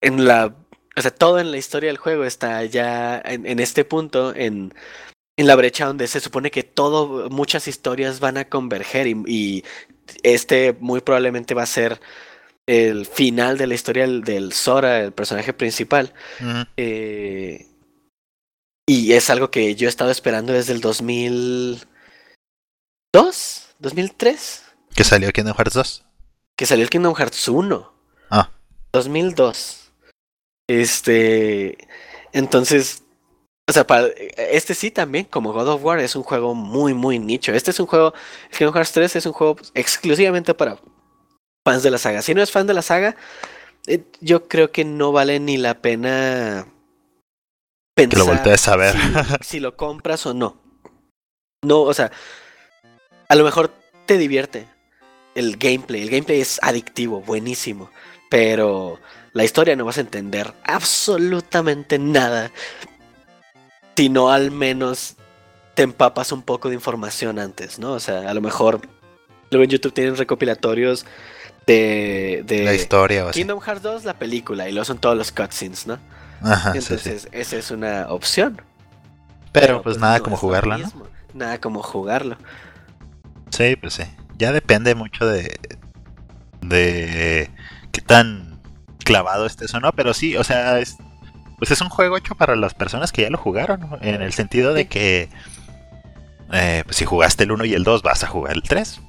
en 0.00 0.26
la 0.26 0.54
o 0.96 1.02
sea, 1.02 1.10
todo 1.10 1.38
en 1.38 1.50
la 1.50 1.58
historia 1.58 1.88
del 1.88 1.98
juego 1.98 2.24
está 2.24 2.64
ya 2.64 3.20
en, 3.24 3.60
este 3.60 3.84
punto 3.84 4.34
en, 4.34 4.72
en 5.36 5.46
la 5.46 5.54
brecha 5.54 5.86
donde 5.86 6.06
se 6.06 6.20
supone 6.20 6.50
que 6.50 6.62
todo, 6.62 7.28
muchas 7.28 7.68
historias 7.68 8.18
van 8.20 8.38
a 8.38 8.48
converger 8.48 9.06
y, 9.06 9.64
este 10.22 10.74
muy 10.80 11.00
probablemente 11.00 11.54
va 11.54 11.64
a 11.64 11.66
ser 11.66 12.00
el 12.66 13.06
final 13.06 13.58
de 13.58 13.66
la 13.66 13.74
historia 13.74 14.06
del, 14.06 14.52
Sora, 14.52 15.00
el 15.00 15.12
personaje 15.12 15.52
principal. 15.52 16.14
eh, 16.76 17.66
y 18.86 19.12
es 19.12 19.28
algo 19.30 19.50
que 19.50 19.74
yo 19.74 19.88
he 19.88 19.90
estado 19.90 20.12
esperando 20.12 20.52
desde 20.52 20.72
el 20.72 20.80
2002, 20.80 21.84
2003. 23.80 24.62
¿Que 24.94 25.02
salió 25.02 25.32
Kingdom 25.32 25.56
Hearts 25.56 25.74
2? 25.74 26.04
Que 26.56 26.66
salió 26.66 26.84
el 26.84 26.90
Kingdom 26.90 27.14
Hearts 27.14 27.48
1. 27.48 27.92
Ah. 28.30 28.50
2002. 28.92 29.90
Este. 30.68 31.76
Entonces. 32.32 33.02
O 33.68 33.72
sea, 33.72 33.84
para, 33.84 34.06
este 34.36 34.74
sí 34.74 34.92
también, 34.92 35.24
como 35.24 35.52
God 35.52 35.68
of 35.68 35.82
War, 35.82 35.98
es 35.98 36.14
un 36.14 36.22
juego 36.22 36.54
muy, 36.54 36.94
muy 36.94 37.18
nicho. 37.18 37.52
Este 37.52 37.72
es 37.72 37.80
un 37.80 37.86
juego. 37.86 38.14
Kingdom 38.56 38.74
Hearts 38.74 38.92
3 38.92 39.16
es 39.16 39.26
un 39.26 39.32
juego 39.32 39.56
exclusivamente 39.74 40.54
para 40.54 40.78
fans 41.66 41.82
de 41.82 41.90
la 41.90 41.98
saga. 41.98 42.22
Si 42.22 42.32
no 42.32 42.42
es 42.42 42.52
fan 42.52 42.68
de 42.68 42.74
la 42.74 42.82
saga, 42.82 43.16
eh, 43.88 44.04
yo 44.20 44.46
creo 44.46 44.70
que 44.70 44.84
no 44.84 45.10
vale 45.10 45.40
ni 45.40 45.56
la 45.56 45.82
pena 45.82 46.68
que 47.96 48.16
lo 48.16 48.26
voltees 48.26 48.68
a 48.68 48.76
ver. 48.76 48.94
Si, 49.40 49.58
lo 49.58 49.76
compras 49.76 50.26
o 50.26 50.34
no. 50.34 50.60
No, 51.62 51.80
o 51.80 51.94
sea, 51.94 52.12
a 53.28 53.34
lo 53.34 53.44
mejor 53.44 53.72
te 54.04 54.18
divierte 54.18 54.68
el 55.34 55.56
gameplay. 55.56 56.02
El 56.02 56.10
gameplay 56.10 56.40
es 56.40 56.60
adictivo, 56.62 57.22
buenísimo. 57.22 57.90
Pero 58.28 58.98
la 59.32 59.44
historia 59.44 59.76
no 59.76 59.84
vas 59.84 59.98
a 59.98 60.02
entender 60.02 60.52
absolutamente 60.64 61.98
nada. 61.98 62.50
Si 63.96 64.10
no 64.10 64.30
al 64.30 64.50
menos 64.50 65.16
te 65.74 65.82
empapas 65.82 66.32
un 66.32 66.42
poco 66.42 66.68
de 66.68 66.74
información 66.74 67.38
antes, 67.38 67.78
¿no? 67.78 67.92
O 67.92 68.00
sea, 68.00 68.28
a 68.30 68.34
lo 68.34 68.40
mejor 68.42 68.80
luego 69.50 69.64
en 69.64 69.70
YouTube 69.70 69.94
tienen 69.94 70.16
recopilatorios 70.16 71.06
de, 71.66 72.42
de 72.44 72.64
la 72.64 72.74
historia. 72.74 73.26
O 73.26 73.30
Kingdom 73.30 73.60
Hearts 73.60 73.82
2, 73.82 74.04
la 74.04 74.14
película, 74.14 74.68
y 74.68 74.72
luego 74.72 74.84
son 74.84 74.98
todos 74.98 75.16
los 75.16 75.32
cutscenes, 75.32 75.86
¿no? 75.86 75.98
Entonces, 76.74 77.28
esa 77.32 77.56
es 77.56 77.70
una 77.70 78.06
opción. 78.08 78.60
Pero, 79.52 79.82
pues, 79.82 79.94
pues 79.94 79.98
nada 79.98 80.20
como 80.20 80.36
jugarlo, 80.36 80.78
¿no? 80.78 80.92
Nada 81.34 81.60
como 81.60 81.82
jugarlo. 81.82 82.36
Sí, 83.50 83.76
pues 83.76 83.94
sí. 83.94 84.04
Ya 84.38 84.52
depende 84.52 84.94
mucho 84.94 85.26
de. 85.26 85.58
de. 86.60 87.50
qué 87.92 88.00
tan 88.00 88.60
clavado 89.04 89.46
estés 89.46 89.72
o 89.74 89.80
no, 89.80 89.92
pero 89.92 90.12
sí, 90.14 90.36
o 90.36 90.44
sea, 90.44 90.78
es. 90.78 90.96
Pues 91.58 91.70
es 91.70 91.80
un 91.80 91.88
juego 91.88 92.18
hecho 92.18 92.34
para 92.34 92.54
las 92.54 92.74
personas 92.74 93.12
que 93.12 93.22
ya 93.22 93.30
lo 93.30 93.38
jugaron, 93.38 93.98
en 94.02 94.20
el 94.20 94.32
sentido 94.32 94.74
de 94.74 94.88
que. 94.88 95.30
Eh, 96.52 96.82
pues 96.84 96.96
si 96.96 97.04
jugaste 97.04 97.44
el 97.44 97.52
1 97.52 97.64
y 97.64 97.74
el 97.74 97.82
2, 97.82 98.02
vas 98.02 98.22
a 98.24 98.26
jugar 98.26 98.54
el 98.54 98.62
3. 98.62 99.00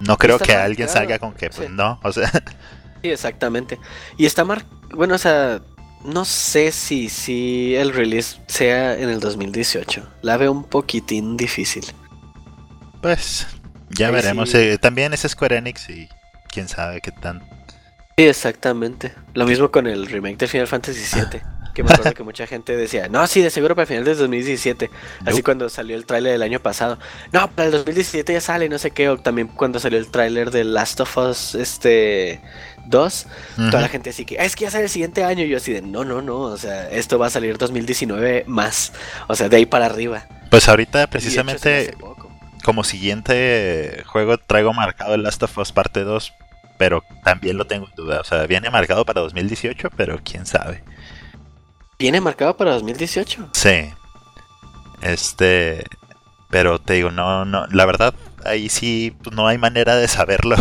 No 0.00 0.16
creo 0.16 0.38
que 0.38 0.54
alguien 0.54 0.88
salga 0.88 1.18
con 1.18 1.34
que, 1.34 1.50
pues 1.50 1.70
no, 1.70 2.00
o 2.02 2.12
sea. 2.12 2.30
Sí, 3.00 3.10
exactamente. 3.10 3.78
Y 4.16 4.26
está 4.26 4.44
mar... 4.44 4.64
Bueno, 4.90 5.14
o 5.14 5.18
sea, 5.18 5.60
no 6.04 6.24
sé 6.24 6.72
si, 6.72 7.08
si 7.08 7.74
el 7.76 7.92
release 7.92 8.38
sea 8.46 8.98
en 8.98 9.08
el 9.08 9.20
2018. 9.20 10.08
La 10.22 10.36
veo 10.36 10.52
un 10.52 10.64
poquitín 10.64 11.36
difícil. 11.36 11.84
Pues 13.02 13.46
ya 13.90 14.10
veremos. 14.10 14.54
Eh, 14.54 14.78
también 14.78 15.12
es 15.12 15.20
Square 15.28 15.56
Enix 15.56 15.88
y 15.90 16.08
quién 16.52 16.68
sabe 16.68 17.00
qué 17.00 17.12
tan. 17.12 17.40
Sí, 18.16 18.24
exactamente. 18.24 19.12
Lo 19.34 19.46
mismo 19.46 19.70
con 19.70 19.86
el 19.86 20.06
remake 20.06 20.38
de 20.38 20.48
Final 20.48 20.66
Fantasy 20.66 21.02
VII. 21.14 21.40
Que 21.78 21.84
me 21.84 21.92
acuerdo 21.92 22.12
que 22.12 22.24
mucha 22.24 22.44
gente 22.48 22.76
decía, 22.76 23.06
no, 23.08 23.24
sí, 23.28 23.40
de 23.40 23.50
seguro 23.50 23.76
para 23.76 23.84
el 23.84 23.86
final 23.86 24.04
del 24.04 24.18
2017. 24.18 24.90
Así 25.24 25.44
cuando 25.44 25.68
salió 25.68 25.94
el 25.94 26.06
tráiler 26.06 26.32
del 26.32 26.42
año 26.42 26.58
pasado. 26.58 26.98
No, 27.30 27.48
para 27.52 27.66
el 27.66 27.70
2017 27.70 28.32
ya 28.32 28.40
sale, 28.40 28.68
no 28.68 28.78
sé 28.78 28.90
qué. 28.90 29.08
O 29.08 29.16
también 29.16 29.46
cuando 29.46 29.78
salió 29.78 29.96
el 29.96 30.08
tráiler 30.08 30.50
de 30.50 30.64
Last 30.64 30.98
of 30.98 31.16
Us 31.16 31.54
este 31.54 32.40
2. 32.86 33.26
Toda 33.70 33.80
la 33.80 33.88
gente 33.88 34.10
así 34.10 34.24
que, 34.24 34.34
es 34.40 34.56
que 34.56 34.64
ya 34.64 34.72
sale 34.72 34.82
el 34.82 34.90
siguiente 34.90 35.22
año. 35.22 35.44
Y 35.44 35.50
yo 35.50 35.58
así 35.58 35.72
de, 35.72 35.80
no, 35.80 36.04
no, 36.04 36.20
no. 36.20 36.40
O 36.40 36.56
sea, 36.56 36.90
esto 36.90 37.16
va 37.16 37.28
a 37.28 37.30
salir 37.30 37.56
2019 37.58 38.42
más. 38.48 38.92
O 39.28 39.36
sea, 39.36 39.48
de 39.48 39.58
ahí 39.58 39.64
para 39.64 39.86
arriba. 39.86 40.26
Pues 40.50 40.68
ahorita 40.68 41.06
precisamente 41.06 41.94
como 42.64 42.82
siguiente 42.82 44.02
juego 44.06 44.36
traigo 44.38 44.74
marcado 44.74 45.14
el 45.14 45.22
Last 45.22 45.44
of 45.44 45.56
Us 45.56 45.70
parte 45.70 46.02
2, 46.02 46.34
pero 46.76 47.04
también 47.22 47.56
lo 47.56 47.68
tengo 47.68 47.86
en 47.86 47.94
duda. 47.94 48.20
O 48.20 48.24
sea, 48.24 48.44
viene 48.48 48.68
marcado 48.68 49.04
para 49.04 49.20
2018, 49.20 49.90
pero 49.96 50.18
quién 50.24 50.44
sabe. 50.44 50.82
¿Viene 51.98 52.20
marcado 52.20 52.56
para 52.56 52.74
2018? 52.74 53.50
Sí. 53.52 53.90
Este. 55.02 55.84
Pero 56.48 56.78
te 56.78 56.94
digo, 56.94 57.10
no, 57.10 57.44
no. 57.44 57.66
La 57.66 57.86
verdad, 57.86 58.14
ahí 58.44 58.68
sí 58.68 59.16
pues, 59.22 59.34
no 59.34 59.48
hay 59.48 59.58
manera 59.58 59.96
de 59.96 60.06
saberlo. 60.06 60.56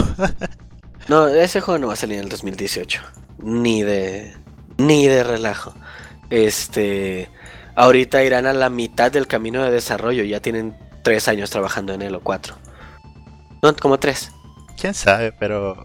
no, 1.08 1.28
ese 1.28 1.62
juego 1.62 1.78
no 1.80 1.88
va 1.88 1.94
a 1.94 1.98
salir 1.98 2.18
en 2.18 2.24
el 2.24 2.30
2018. 2.30 3.02
Ni 3.40 3.84
de. 3.84 4.36
Ni 4.78 5.08
de 5.08 5.24
relajo. 5.24 5.76
Este. 6.32 7.30
Ahorita 7.76 8.24
irán 8.24 8.48
a 8.48 8.54
la 8.54 8.72
mitad 8.72 9.12
del 9.12 9.28
camino 9.28 9.64
de 9.64 9.70
desarrollo. 9.70 10.24
Ya 10.24 10.40
tienen 10.40 10.76
tres 11.04 11.28
años 11.28 11.52
trabajando 11.52 11.94
en 11.94 12.02
él 12.02 12.16
o 12.16 12.22
cuatro. 12.22 12.56
No, 13.62 13.76
como 13.76 14.00
tres. 14.00 14.32
Quién 14.76 14.96
sabe, 14.96 15.32
pero 15.32 15.84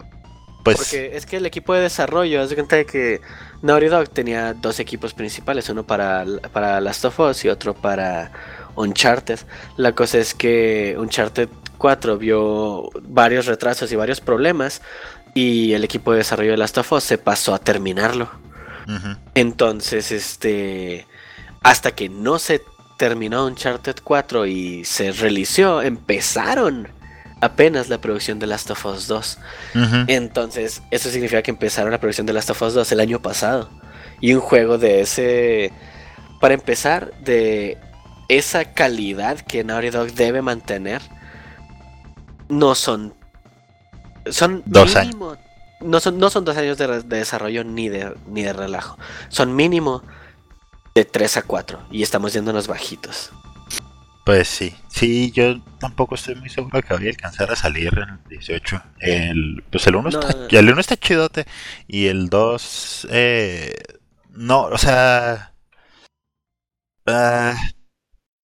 pues... 0.62 0.78
Porque 0.78 1.16
es 1.16 1.26
que 1.26 1.36
el 1.36 1.46
equipo 1.46 1.74
de 1.74 1.80
desarrollo, 1.80 2.40
haz 2.42 2.50
de 2.50 2.56
cuenta 2.56 2.76
de 2.76 2.86
que 2.86 3.20
Naughty 3.62 3.86
Dog 3.86 4.08
tenía 4.10 4.54
dos 4.54 4.80
equipos 4.80 5.14
principales, 5.14 5.68
uno 5.68 5.84
para, 5.84 6.24
para 6.52 6.80
Last 6.80 7.04
of 7.04 7.20
Us 7.20 7.44
y 7.44 7.48
otro 7.48 7.74
para 7.74 8.32
Uncharted. 8.76 9.40
La 9.76 9.92
cosa 9.92 10.18
es 10.18 10.34
que 10.34 10.96
Uncharted 10.98 11.48
4 11.78 12.16
vio 12.16 12.90
varios 13.02 13.46
retrasos 13.46 13.90
y 13.90 13.96
varios 13.96 14.20
problemas 14.20 14.82
y 15.34 15.72
el 15.72 15.84
equipo 15.84 16.12
de 16.12 16.18
desarrollo 16.18 16.52
de 16.52 16.56
Last 16.56 16.78
of 16.78 16.92
Us 16.92 17.04
se 17.04 17.18
pasó 17.18 17.54
a 17.54 17.58
terminarlo. 17.58 18.30
Entonces, 19.34 20.10
este, 20.10 21.06
hasta 21.62 21.92
que 21.92 22.08
no 22.08 22.38
se 22.38 22.62
terminó 22.98 23.46
Uncharted 23.46 23.96
4 24.02 24.46
y 24.46 24.84
se 24.84 25.12
relició, 25.12 25.82
empezaron 25.82 26.88
apenas 27.42 27.88
la 27.88 27.98
producción 27.98 28.38
de 28.38 28.46
Last 28.46 28.70
of 28.70 28.86
Us 28.86 29.08
2. 29.08 29.38
Entonces, 30.06 30.80
eso 30.90 31.10
significa 31.10 31.42
que 31.42 31.50
empezaron 31.50 31.90
la 31.90 31.98
producción 31.98 32.26
de 32.26 32.32
Last 32.32 32.50
of 32.50 32.62
Us 32.62 32.72
2 32.72 32.92
el 32.92 33.00
año 33.00 33.20
pasado. 33.20 33.68
Y 34.20 34.32
un 34.32 34.40
juego 34.40 34.78
de 34.78 35.02
ese. 35.02 35.72
Para 36.40 36.54
empezar, 36.54 37.12
de 37.20 37.78
esa 38.28 38.64
calidad 38.72 39.40
que 39.40 39.64
Naughty 39.64 39.90
Dog 39.90 40.12
debe 40.12 40.40
mantener, 40.40 41.02
no 42.48 42.74
son. 42.76 43.14
Son 44.30 44.62
dos 44.64 44.94
años. 44.94 45.16
No 45.80 45.98
son, 45.98 46.18
no 46.18 46.30
son 46.30 46.44
dos 46.44 46.56
años 46.56 46.78
de, 46.78 47.02
desarrollo 47.02 47.64
ni 47.64 47.88
de, 47.88 48.14
ni 48.28 48.42
de 48.42 48.52
relajo. 48.52 48.96
Son 49.28 49.54
mínimo 49.56 50.04
de 50.94 51.04
3 51.04 51.38
a 51.38 51.42
4. 51.42 51.88
Y 51.90 52.04
estamos 52.04 52.32
yéndonos 52.32 52.68
bajitos. 52.68 53.32
Pues 54.24 54.46
sí, 54.46 54.74
sí, 54.88 55.32
yo 55.32 55.60
tampoco 55.80 56.14
estoy 56.14 56.36
muy 56.36 56.48
seguro 56.48 56.80
que 56.80 56.94
vaya 56.94 57.06
a 57.06 57.10
alcanzar 57.10 57.50
a 57.50 57.56
salir 57.56 57.92
en 57.98 58.08
el 58.08 58.24
18. 58.28 58.82
El, 59.00 59.64
pues 59.68 59.86
el 59.88 59.96
1 59.96 60.08
está, 60.10 60.46
el 60.48 60.70
uno 60.70 60.80
está 60.80 60.96
chidote 60.96 61.44
y 61.88 62.06
el 62.06 62.28
2, 62.28 63.08
eh, 63.10 63.74
no, 64.30 64.62
o 64.62 64.78
sea, 64.78 65.54
uh, 67.06 67.54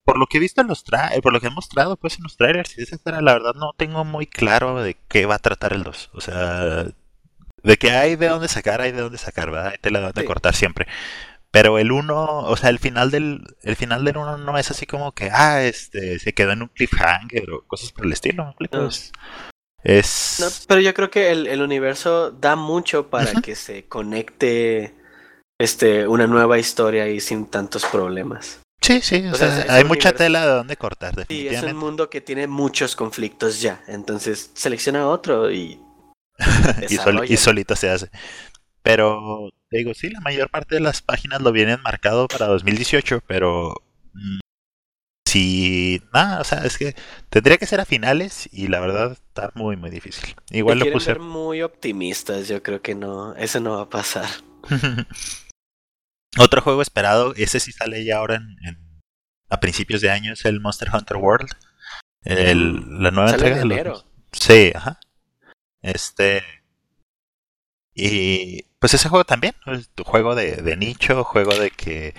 por 0.05 0.19
lo 0.19 0.27
que 0.27 0.39
he 0.39 0.41
visto 0.41 0.61
en 0.63 0.67
los 0.67 0.83
trailers, 0.83 1.21
por 1.21 1.33
lo 1.33 1.41
que 1.41 1.47
he 1.47 1.51
mostrado 1.51 1.97
pues 1.97 2.17
en 2.17 2.25
los 2.25 2.37
trailers, 2.37 2.77
y 2.77 2.83
etcétera, 2.83 3.21
la 3.21 3.35
verdad 3.35 3.55
no 3.55 3.73
tengo 3.77 4.05
muy 4.05 4.27
claro 4.27 4.83
de 4.83 4.97
qué 5.09 5.27
va 5.27 5.37
a 5.37 5.39
tratar 5.39 5.75
el 5.75 5.85
2. 5.85 6.11
O 6.15 6.21
sea, 6.21 6.87
de 7.63 7.77
que 7.77 7.91
hay 7.93 8.17
de 8.17 8.29
dónde 8.29 8.49
sacar, 8.49 8.81
hay 8.81 8.93
de 8.93 9.01
dónde 9.01 9.19
sacar, 9.19 9.51
¿verdad? 9.51 9.73
Hay 9.73 9.79
tela 9.79 10.01
de 10.01 10.07
dónde 10.07 10.25
cortar 10.25 10.55
siempre. 10.55 10.87
Pero 11.51 11.79
el 11.79 11.93
1, 11.93 12.41
o 12.41 12.57
sea, 12.57 12.69
el 12.69 12.79
final 12.79 13.11
del 13.11 13.43
el 13.63 13.77
final 13.77 14.05
del 14.05 14.19
1 14.19 14.39
no 14.39 14.59
es 14.59 14.71
así 14.71 14.87
como 14.87 15.13
que, 15.13 15.31
ah, 15.33 15.63
este, 15.63 16.19
se 16.19 16.35
quedó 16.35 16.53
en 16.53 16.63
un 16.63 16.69
cliffhanger 16.69 17.51
o 17.51 17.67
cosas 17.67 17.91
por 17.93 18.05
el 18.05 18.13
estilo. 18.13 18.55
No. 18.71 18.89
Es... 19.85 20.67
pero 20.67 20.81
yo 20.81 20.93
creo 20.93 21.11
que 21.11 21.31
el, 21.31 21.63
universo 21.63 22.33
da 22.33 22.57
mucho 22.57 23.09
para 23.09 23.41
que 23.41 23.55
se 23.55 23.87
conecte 23.87 24.95
este, 25.59 26.07
una 26.07 26.27
nueva 26.27 26.59
historia 26.59 27.09
y 27.09 27.21
sin 27.21 27.47
tantos 27.47 27.87
problemas. 27.87 28.61
Sí, 28.81 29.01
sí, 29.01 29.27
o, 29.27 29.35
sea, 29.35 29.67
hay 29.69 29.85
mucha 29.85 30.13
tela 30.13 30.47
de 30.47 30.53
donde 30.53 30.77
cortar, 30.77 31.15
definitivamente. 31.15 31.61
Sí, 31.61 31.67
es 31.67 31.73
un 31.73 31.79
mundo 31.79 32.11
que 32.11 32.21
tiene 32.21 32.47
muchos 32.47 32.97
conflictos 32.97 33.61
ya, 33.61 33.83
entonces 33.87 34.51
selecciona 34.55 35.09
otro 35.09 35.51
y... 35.51 35.81
y, 36.89 37.33
y 37.33 37.37
solito 37.37 37.75
se 37.75 37.91
hace. 37.91 38.11
Pero 38.83 39.51
digo, 39.71 39.95
sí, 39.95 40.11
la 40.11 40.21
mayor 40.21 40.51
parte 40.51 40.77
de 40.77 40.81
las 40.81 41.03
páginas 41.03 41.43
lo 41.43 41.53
vienen 41.53 41.83
marcado 41.83 42.29
para 42.29 42.47
2018, 42.47 43.23
pero 43.27 43.75
mm, 44.15 44.39
si 45.29 46.03
nada, 46.13 46.41
o 46.41 46.45
sea, 46.45 46.65
es 46.65 46.79
que 46.79 46.95
tendría 47.29 47.59
que 47.59 47.67
ser 47.67 47.81
a 47.81 47.85
finales 47.85 48.49
y 48.53 48.69
la 48.69 48.81
verdad 48.81 49.13
está 49.13 49.51
muy 49.55 49.77
muy 49.77 49.91
difícil. 49.91 50.35
Igual 50.51 50.79
lo 50.79 50.91
puse 50.93 51.07
ser 51.07 51.21
muy 51.21 51.63
optimistas, 51.63 52.49
yo 52.49 52.63
creo 52.63 52.81
que 52.81 52.95
no, 52.95 53.35
eso 53.37 53.61
no 53.61 53.77
va 53.77 53.83
a 53.83 53.91
pasar. 53.91 54.29
Otro 56.39 56.63
juego 56.63 56.83
esperado, 56.83 57.35
ese 57.37 57.61
sí 57.61 57.73
sale 57.73 58.05
ya 58.05 58.19
ahora 58.19 58.37
en, 58.37 59.03
a 59.51 59.61
principios 59.61 60.01
de 60.01 60.11
año 60.11 60.33
es 60.33 60.45
el 60.45 60.61
Monster 60.61 60.89
Hunter 60.93 61.17
World. 61.17 61.51
El, 62.23 63.03
la 63.03 63.11
nueva 63.11 63.31
entrega 63.31 63.65
de 63.65 63.95
Sí, 64.33 64.73
ajá. 64.75 65.01
Este 65.81 66.43
y 68.01 68.65
pues 68.79 68.95
ese 68.95 69.09
juego 69.09 69.25
también, 69.25 69.55
es 69.67 69.89
tu 69.89 70.05
juego 70.05 70.37
de, 70.37 70.77
nicho, 70.77 71.25
juego 71.25 71.53
de 71.53 71.73
que 71.73 72.15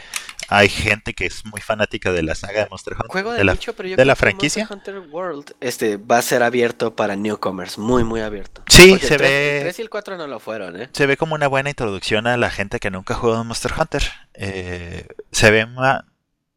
hay 0.50 0.68
gente 0.68 1.14
que 1.14 1.26
es 1.26 1.46
muy 1.46 1.62
fanática 1.62 2.12
de 2.12 2.22
la 2.22 2.36
saga 2.36 2.66
de 2.66 2.70
Monster 2.70 2.96
Hunter. 2.96 3.10
Juego 3.10 3.32
de, 3.32 3.46
la, 3.46 3.54
nicho, 3.54 3.74
pero 3.74 3.88
yo 3.88 3.96
de 3.96 4.04
la 4.04 4.18
franquicia. 4.18 4.68
Monster 4.70 4.98
Hunter 4.98 5.14
World 5.14 5.54
este, 5.62 5.96
va 5.96 6.18
a 6.18 6.22
ser 6.22 6.44
abierto 6.44 6.98
para 6.98 7.16
newcomers, 7.16 7.78
muy, 7.78 8.04
muy 8.04 8.20
abierto. 8.20 8.62
Sí, 8.68 9.00
se 9.00 9.18
ve. 9.18 9.58
El 9.60 9.64
3 9.64 9.80
y 9.80 9.82
el 9.84 9.90
4 9.90 10.18
no 10.18 10.28
lo 10.28 10.42
fueron, 10.42 10.82
¿eh? 10.82 10.90
Se 10.92 11.06
ve 11.06 11.16
como 11.16 11.34
una 11.34 11.48
buena 11.48 11.70
introducción 11.70 12.28
a 12.28 12.36
la 12.36 12.50
gente 12.50 12.82
que 12.82 12.92
nunca 12.92 13.14
ha 13.14 13.18
jugado 13.18 13.46
Monster 13.46 13.72
Hunter. 13.80 14.04
Eh, 14.34 15.08
se 15.32 15.52
ve 15.52 15.66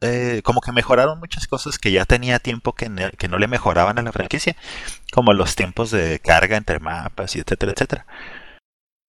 eh, 0.01 0.41
como 0.43 0.62
que 0.62 0.73
mejoraron 0.73 1.20
muchas 1.20 1.47
cosas 1.47 1.79
que 1.79 1.93
ya 1.93 2.07
tenía 2.07 2.41
tiempo 2.41 2.73
que, 2.73 2.91
que 3.16 3.29
no 3.29 3.39
le 3.39 3.47
mejoraban 3.47 4.01
a 4.01 4.03
la 4.03 4.11
franquicia, 4.11 4.57
como 5.12 5.33
los 5.33 5.55
tiempos 5.55 5.93
de 5.93 6.18
carga 6.18 6.57
entre 6.57 6.81
mapas 6.81 7.37
y 7.37 7.39
etcétera, 7.39 7.70
etcétera. 7.70 8.05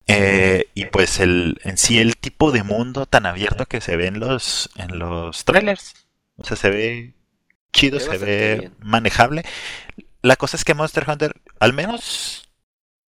Eh, 0.07 0.67
y 0.73 0.85
pues 0.85 1.19
el, 1.19 1.59
en 1.63 1.77
sí 1.77 1.99
el 1.99 2.17
tipo 2.17 2.51
de 2.51 2.63
mundo 2.63 3.05
tan 3.05 3.25
abierto 3.25 3.65
que 3.65 3.81
se 3.81 3.95
ve 3.95 4.07
en 4.07 4.19
los, 4.19 4.69
en 4.75 4.99
los 4.99 5.45
trailers. 5.45 5.93
O 6.37 6.43
sea, 6.43 6.57
se 6.57 6.69
ve 6.69 7.13
chido, 7.71 7.99
se 7.99 8.17
ve 8.17 8.71
manejable. 8.79 9.43
La 10.21 10.35
cosa 10.35 10.57
es 10.57 10.65
que 10.65 10.73
Monster 10.73 11.05
Hunter, 11.07 11.41
al 11.59 11.73
menos 11.73 12.49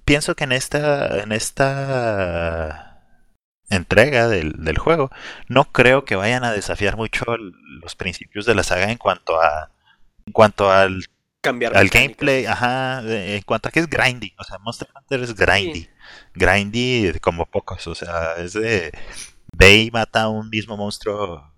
pienso 0.06 0.36
que 0.36 0.44
en 0.46 0.52
esta, 0.52 1.22
en 1.22 1.32
esta 1.32 3.02
entrega 3.70 4.28
del, 4.28 4.54
del 4.64 4.78
juego, 4.78 5.12
no 5.48 5.66
creo 5.72 6.06
que 6.06 6.16
vayan 6.16 6.44
a 6.44 6.52
desafiar 6.52 6.98
mucho 6.98 7.26
los 7.38 7.96
principios 7.96 8.46
de 8.46 8.56
la 8.56 8.64
saga 8.64 8.92
en 8.92 8.98
cuanto 8.98 9.42
a 9.42 9.72
en 10.26 10.34
cuanto 10.34 10.72
al 10.72 11.06
cambiar 11.42 11.78
al 11.78 11.90
gameplay, 11.90 12.46
ajá, 12.46 13.02
en 13.06 13.42
cuanto 13.44 13.70
a 13.70 13.72
que 13.72 13.80
es 13.80 13.88
grindy, 13.88 14.34
o 14.40 14.44
sea, 14.44 14.58
Monster 14.60 14.88
Hunter 14.96 15.22
es 15.22 15.36
grindy, 15.36 15.88
grindy 16.34 17.14
como 17.22 17.46
pocos, 17.46 17.88
o 17.88 17.96
sea, 17.96 18.36
es 18.38 18.54
de 18.54 18.92
ve 19.54 19.78
y 19.78 19.92
mata 19.92 20.30
un 20.30 20.50
mismo 20.50 20.78
monstruo 20.78 21.56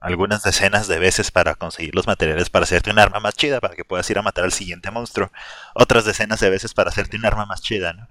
algunas 0.00 0.42
decenas 0.42 0.88
de 0.88 0.98
veces 0.98 1.30
para 1.30 1.54
conseguir 1.54 1.94
los 1.94 2.06
materiales 2.06 2.50
para 2.50 2.64
hacerte 2.64 2.90
un 2.90 2.98
arma 2.98 3.20
más 3.20 3.34
chida, 3.34 3.60
para 3.60 3.76
que 3.76 3.84
puedas 3.84 4.08
ir 4.10 4.18
a 4.18 4.22
matar 4.22 4.44
al 4.44 4.52
siguiente 4.52 4.90
monstruo, 4.90 5.30
otras 5.74 6.04
decenas 6.06 6.40
de 6.40 6.50
veces 6.50 6.74
para 6.74 6.90
hacerte 6.90 7.16
un 7.16 7.26
arma 7.26 7.46
más 7.46 7.62
chida, 7.62 7.92
¿no? 7.92 8.08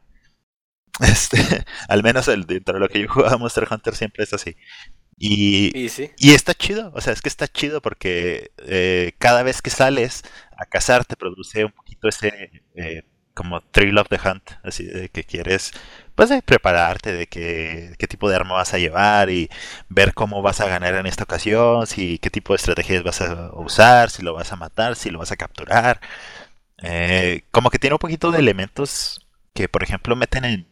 Este, 1.02 1.66
al 1.88 2.04
menos 2.04 2.28
el, 2.28 2.46
dentro 2.46 2.74
de 2.74 2.80
lo 2.82 2.90
que 2.90 3.02
yo 3.02 3.08
jugaba 3.08 3.38
Monster 3.38 3.68
Hunter 3.70 3.96
siempre 3.96 4.26
es 4.26 4.34
así. 4.34 4.58
Y, 5.18 5.72
y, 6.18 6.32
está 6.34 6.54
chido, 6.54 6.92
o 6.94 7.02
sea, 7.02 7.14
es 7.14 7.22
que 7.22 7.30
está 7.30 7.48
chido 7.48 7.82
porque 7.82 8.52
eh, 8.60 9.14
cada 9.18 9.44
vez 9.44 9.62
que 9.62 9.70
sales 9.70 10.24
a 10.58 10.66
cazar 10.66 11.06
te 11.06 11.18
produce 11.18 11.66
un 11.66 11.72
poquito 11.72 12.08
ese 12.08 12.64
eh, 12.76 13.04
como 13.34 13.62
thrill 13.62 13.98
of 13.98 14.08
the 14.10 14.20
hunt, 14.24 14.52
así 14.64 14.86
de 14.86 15.10
que 15.10 15.24
quieres 15.24 15.72
pues 16.20 16.28
de 16.30 16.42
prepararte 16.42 17.14
de 17.14 17.28
qué, 17.28 17.96
qué 17.98 18.06
tipo 18.06 18.30
de 18.30 18.36
arma 18.36 18.56
vas 18.56 18.74
a 18.74 18.78
llevar 18.78 19.30
y 19.30 19.50
ver 19.88 20.14
cómo 20.14 20.42
vas 20.42 20.60
a 20.60 20.68
ganar 20.68 20.96
en 20.96 21.06
esta 21.06 21.24
ocasión, 21.24 21.88
si 21.88 22.20
qué 22.20 22.30
tipo 22.30 22.52
de 22.52 22.58
estrategias 22.58 23.04
vas 23.04 23.22
a 23.22 23.52
usar, 23.54 24.10
si 24.10 24.22
lo 24.22 24.34
vas 24.34 24.52
a 24.52 24.58
matar, 24.58 24.98
si 24.98 25.12
lo 25.12 25.20
vas 25.20 25.32
a 25.32 25.38
capturar. 25.38 26.02
Eh, 26.80 27.44
como 27.52 27.70
que 27.70 27.80
tiene 27.80 27.94
un 27.94 28.00
poquito 28.00 28.32
de 28.32 28.40
elementos 28.40 29.26
que 29.54 29.70
por 29.70 29.82
ejemplo 29.82 30.16
meten 30.18 30.44
en... 30.44 30.68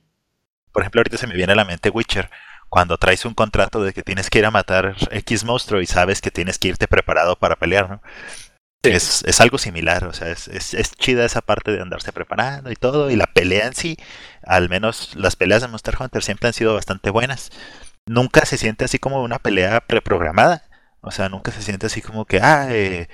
Por 0.74 0.84
ejemplo 0.84 1.00
ahorita 1.00 1.18
se 1.18 1.28
me 1.28 1.36
viene 1.36 1.54
a 1.54 1.56
la 1.56 1.66
mente 1.66 1.90
Witcher 1.90 2.30
cuando 2.70 2.98
traes 2.98 3.24
un 3.26 3.34
contrato 3.34 3.82
de 3.84 3.94
que 3.94 4.04
tienes 4.04 4.30
que 4.30 4.40
ir 4.40 4.46
a 4.46 4.52
matar 4.52 4.96
X 5.12 5.46
monstruo 5.46 5.82
y 5.82 5.86
sabes 5.86 6.22
que 6.22 6.32
tienes 6.32 6.60
que 6.60 6.68
irte 6.70 6.88
preparado 6.90 7.38
para 7.38 7.56
pelear, 7.56 7.90
¿no? 7.90 8.02
Es, 8.96 9.24
es, 9.26 9.42
algo 9.42 9.58
similar, 9.58 10.06
o 10.06 10.14
sea, 10.14 10.30
es, 10.30 10.48
es, 10.48 10.74
es, 10.74 10.92
chida 10.92 11.26
esa 11.26 11.42
parte 11.42 11.72
de 11.72 11.82
andarse 11.82 12.12
preparando 12.12 12.72
y 12.72 12.76
todo, 12.76 13.10
y 13.10 13.16
la 13.16 13.28
pelea 13.28 13.68
en 13.68 13.74
sí, 13.74 13.98
al 14.44 14.70
menos 14.70 15.16
las 15.16 15.36
peleas 15.36 15.62
de 15.62 15.68
Monster 15.68 15.96
Hunter 16.00 16.24
siempre 16.24 16.48
han 16.48 16.54
sido 16.54 16.74
bastante 16.74 17.10
buenas. 17.10 17.52
Nunca 18.06 18.46
se 18.46 18.58
siente 18.58 18.86
así 18.86 19.00
como 19.00 19.22
una 19.24 19.40
pelea 19.40 19.82
preprogramada, 19.82 20.64
o 21.02 21.12
sea, 21.12 21.30
nunca 21.30 21.52
se 21.52 21.62
siente 21.62 21.88
así 21.88 22.02
como 22.02 22.26
que, 22.26 22.40
ah, 22.42 22.68
eh, 22.72 23.08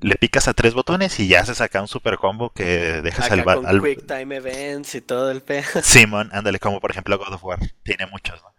le 0.00 0.16
picas 0.16 0.46
a 0.48 0.54
tres 0.54 0.74
botones 0.74 1.18
y 1.20 1.28
ya 1.28 1.44
se 1.44 1.54
saca 1.54 1.80
un 1.80 1.88
super 1.88 2.18
combo 2.18 2.50
que 2.50 3.00
dejas 3.02 3.26
Acá 3.26 3.34
al, 3.34 3.44
con 3.44 3.66
al... 3.66 3.82
Quick 3.82 4.06
Time 4.06 4.36
Events 4.36 4.94
y 4.94 5.00
todo 5.00 5.30
el 5.30 5.42
pe. 5.42 5.64
Simon, 5.82 6.30
ándale, 6.32 6.58
como 6.58 6.80
por 6.80 6.90
ejemplo 6.90 7.18
God 7.18 7.32
of 7.32 7.44
War, 7.44 7.58
tiene 7.82 8.06
muchos, 8.06 8.42
¿no? 8.42 8.55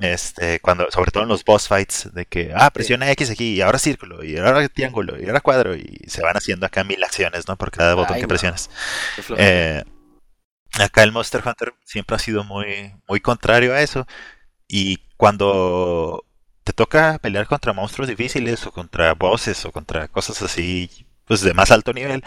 Este, 0.00 0.60
cuando, 0.60 0.90
sobre 0.90 1.10
todo 1.10 1.22
en 1.22 1.30
los 1.30 1.44
boss 1.44 1.68
fights, 1.68 2.12
de 2.12 2.26
que, 2.26 2.52
ah, 2.54 2.70
presiona 2.70 3.10
X 3.12 3.30
aquí, 3.30 3.54
y 3.54 3.60
ahora 3.62 3.78
círculo, 3.78 4.22
y 4.22 4.36
ahora 4.36 4.68
triángulo, 4.68 5.20
y 5.20 5.26
ahora 5.26 5.40
cuadro, 5.40 5.74
y 5.74 6.00
se 6.06 6.20
van 6.22 6.36
haciendo 6.36 6.66
acá 6.66 6.84
mil 6.84 7.02
acciones, 7.02 7.48
¿no? 7.48 7.56
Por 7.56 7.70
cada 7.70 7.94
botón 7.94 8.16
Ay, 8.16 8.20
que 8.20 8.26
no. 8.26 8.38
flojera. 9.22 9.48
Eh, 9.48 9.84
acá 10.78 11.02
el 11.02 11.12
Monster 11.12 11.42
Hunter 11.44 11.74
siempre 11.84 12.16
ha 12.16 12.18
sido 12.18 12.44
muy, 12.44 12.92
muy 13.08 13.20
contrario 13.20 13.72
a 13.72 13.80
eso. 13.80 14.06
Y 14.68 14.98
cuando 15.16 16.24
te 16.64 16.72
toca 16.72 17.18
pelear 17.18 17.46
contra 17.46 17.72
monstruos 17.72 18.08
difíciles 18.08 18.66
o 18.66 18.72
contra 18.72 19.14
bosses 19.14 19.64
o 19.64 19.72
contra 19.72 20.08
cosas 20.08 20.42
así, 20.42 21.06
pues 21.24 21.40
de 21.40 21.54
más 21.54 21.70
alto 21.70 21.92
nivel, 21.92 22.22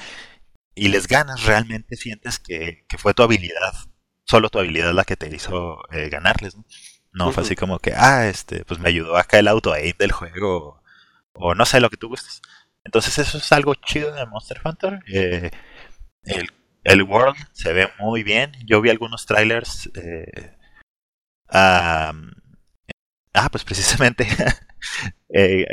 y 0.75 0.87
les 0.87 1.07
ganas, 1.07 1.43
realmente 1.43 1.97
sientes 1.97 2.39
que, 2.39 2.85
que 2.87 2.97
fue 2.97 3.13
tu 3.13 3.21
habilidad, 3.23 3.73
solo 4.25 4.49
tu 4.49 4.59
habilidad 4.59 4.93
la 4.93 5.03
que 5.03 5.17
te 5.17 5.33
hizo 5.35 5.79
eh, 5.91 6.09
ganarles, 6.09 6.55
¿no? 6.55 6.63
No 7.11 7.31
fue 7.31 7.43
así 7.43 7.55
como 7.55 7.79
que, 7.79 7.93
ah, 7.95 8.27
este, 8.27 8.65
pues 8.65 8.79
me 8.79 8.89
ayudó 8.89 9.17
acá 9.17 9.39
el 9.39 9.47
auto 9.47 9.73
aim 9.73 9.93
del 9.97 10.11
juego, 10.11 10.81
o, 11.33 11.49
o 11.51 11.55
no 11.55 11.65
sé 11.65 11.79
lo 11.79 11.89
que 11.89 11.97
tú 11.97 12.07
gustes. 12.09 12.41
Entonces 12.83 13.17
eso 13.19 13.37
es 13.39 13.51
algo 13.51 13.75
chido 13.75 14.13
de 14.13 14.25
Monster 14.25 14.61
Hunter. 14.63 14.99
eh, 15.07 15.51
el, 16.23 16.49
el 16.83 17.03
world 17.03 17.37
se 17.53 17.73
ve 17.73 17.89
muy 17.99 18.23
bien. 18.23 18.53
Yo 18.65 18.81
vi 18.81 18.89
algunos 18.89 19.25
trailers. 19.25 19.89
eh, 19.95 20.55
ah, 23.33 23.49
pues 23.51 23.63
precisamente 23.63 24.27
eh, 25.29 25.65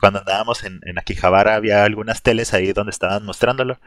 cuando 0.00 0.20
andábamos 0.20 0.64
en, 0.64 0.80
en 0.84 0.98
Akihabara 0.98 1.54
había 1.54 1.84
algunas 1.84 2.22
teles 2.22 2.54
ahí 2.54 2.72
donde 2.72 2.90
estaban 2.90 3.24
mostrándolo. 3.24 3.78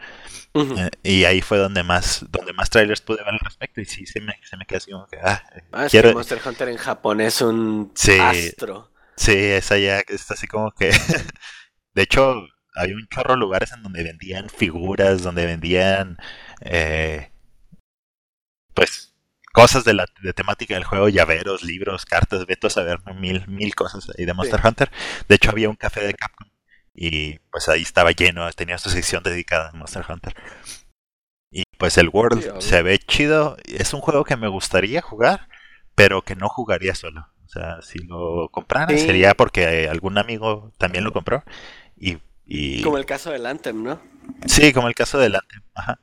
Eh, 0.54 0.90
y 1.04 1.26
ahí 1.26 1.42
fue 1.42 1.58
donde 1.58 1.84
más, 1.84 2.26
donde 2.30 2.54
más 2.54 2.70
trailers 2.70 3.02
pude 3.02 3.18
ver 3.24 3.34
al 3.34 3.40
respecto. 3.40 3.82
Y 3.82 3.86
sí, 3.86 4.06
se 4.06 4.22
me, 4.22 4.34
se 4.44 4.58
me 4.58 4.66
quedó 4.66 4.78
así 4.78 4.92
como 4.92 5.08
que, 5.08 5.18
ah, 5.22 5.44
eh, 5.56 5.62
Ah, 5.72 5.86
es 5.86 5.92
quiero, 5.92 6.10
que 6.10 6.16
Monster 6.16 6.40
Hunter 6.46 6.70
en 6.70 6.78
Japón 6.78 7.22
es 7.22 7.42
un 7.42 7.92
Sí. 7.96 8.18
astro. 8.20 8.92
Sí, 9.18 9.34
esa 9.36 9.78
ya 9.78 10.00
está 10.08 10.34
así 10.34 10.48
como 10.48 10.72
que. 10.72 10.92
de 11.94 12.02
hecho, 12.04 12.36
había 12.76 12.96
un 12.96 13.08
chorro 13.08 13.34
de 13.36 13.40
lugares 13.40 13.72
en 13.74 13.84
donde 13.84 14.04
vendían 14.04 14.50
figuras, 14.50 15.24
donde 15.24 15.46
vendían. 15.46 16.18
eh, 16.62 17.32
pues. 18.74 19.05
Cosas 19.56 19.84
de 19.86 19.94
la 19.94 20.06
de 20.22 20.34
temática 20.34 20.74
del 20.76 20.84
juego, 20.84 21.08
llaveros, 21.10 21.64
libros, 21.64 22.06
cartas, 22.06 22.46
veto 22.46 22.68
a 22.68 22.70
saber, 22.70 23.00
mil, 23.16 23.48
mil 23.48 23.74
cosas 23.74 24.08
ahí 24.18 24.26
de 24.26 24.34
Monster 24.34 24.60
Hunter. 24.64 24.92
De 25.30 25.36
hecho, 25.36 25.50
había 25.50 25.70
un 25.70 25.76
café 25.78 26.02
de 26.06 26.14
Capcom 26.14 26.50
y 26.94 27.40
pues 27.52 27.68
ahí 27.70 27.82
estaba 27.82 28.12
lleno, 28.12 28.50
tenía 28.52 28.78
su 28.78 28.90
sección 28.90 29.24
dedicada 29.24 29.70
a 29.70 29.72
Monster 29.74 30.04
Hunter. 30.08 30.34
Y 31.52 31.64
pues 31.78 31.98
el 31.98 32.10
World 32.10 32.42
Sí, 32.60 32.68
se 32.70 32.82
ve 32.84 33.00
chido, 33.00 33.56
es 33.66 33.94
un 33.94 34.02
juego 34.02 34.26
que 34.26 34.36
me 34.36 34.48
gustaría 34.50 35.02
jugar, 35.02 35.48
pero 35.96 36.22
que 36.22 36.36
no 36.36 36.50
jugaría 36.50 36.94
solo. 36.96 37.28
O 37.46 37.48
sea, 37.48 37.82
si 37.82 38.00
lo 38.00 38.50
comprara 38.52 38.90
Sí. 38.90 39.00
sería 39.00 39.34
porque 39.36 39.84
eh, 39.86 39.90
algún 39.90 40.18
amigo 40.18 40.74
también 40.78 41.04
lo 41.06 41.14
compró. 41.14 41.44
Y, 41.96 42.18
y- 42.46 42.82
Como 42.82 42.98
el 42.98 43.06
caso 43.06 43.32
del 43.32 43.46
Anthem, 43.46 43.84
¿no? 43.84 44.02
sí, 44.48 44.74
como 44.74 44.90
el 44.90 44.96
caso 44.96 45.18
del 45.18 45.36
Anthem. 45.36 45.62
Ajá. 45.74 46.00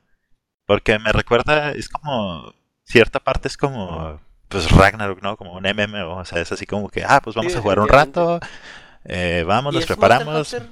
Porque 0.67 0.99
me 0.99 1.13
recuerda, 1.13 1.73
es 1.73 1.89
como, 1.91 2.55
cierta 2.93 3.19
parte 3.21 3.49
es 3.49 3.57
como, 3.57 4.21
pues 4.49 4.71
Ragnarok, 4.71 5.23
¿no? 5.23 5.37
Como 5.37 5.55
un 5.55 5.65
MMO. 5.67 6.19
O 6.19 6.25
sea, 6.25 6.41
es 6.41 6.53
así 6.53 6.67
como 6.67 6.89
que, 6.89 7.05
ah, 7.05 7.21
pues 7.23 7.35
vamos 7.35 7.53
Sí, 7.53 7.59
a 7.59 7.63
jugar 7.63 7.79
un 7.81 7.89
rato. 7.89 8.39
eh, 9.05 9.45
vamos, 9.47 9.75
nos 9.75 9.87
preparamos, 9.87 10.53
Hunter 10.53 10.69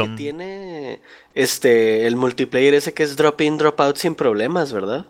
un... 0.00 0.16
tiene 0.16 1.00
este 1.34 2.06
el 2.06 2.16
multiplayer 2.16 2.74
ese 2.74 2.92
que 2.92 3.04
es 3.04 3.16
drop 3.16 3.40
in 3.40 3.56
drop 3.56 3.80
out 3.80 3.96
sin 3.96 4.14
problemas, 4.14 4.72
¿verdad? 4.72 5.06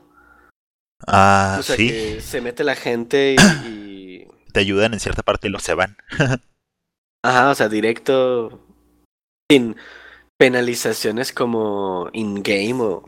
Ah, 1.06 1.56
o 1.60 1.62
sea 1.62 1.76
sí, 1.76 1.88
que 1.88 2.20
se 2.20 2.40
mete 2.40 2.62
la 2.64 2.76
gente 2.76 3.34
y, 3.38 3.66
y- 3.68 4.28
te 4.52 4.60
ayudan 4.60 4.92
en 4.94 5.00
cierta 5.00 5.22
parte 5.22 5.48
y 5.48 5.50
luego 5.50 5.64
se 5.64 5.74
van. 5.74 5.96
ajá, 7.24 7.50
o 7.50 7.54
sea, 7.54 7.68
directo 7.68 8.60
sin 9.50 9.76
penalizaciones 10.38 11.32
como 11.32 12.08
in 12.12 12.42
game 12.42 12.80
o 12.82 13.02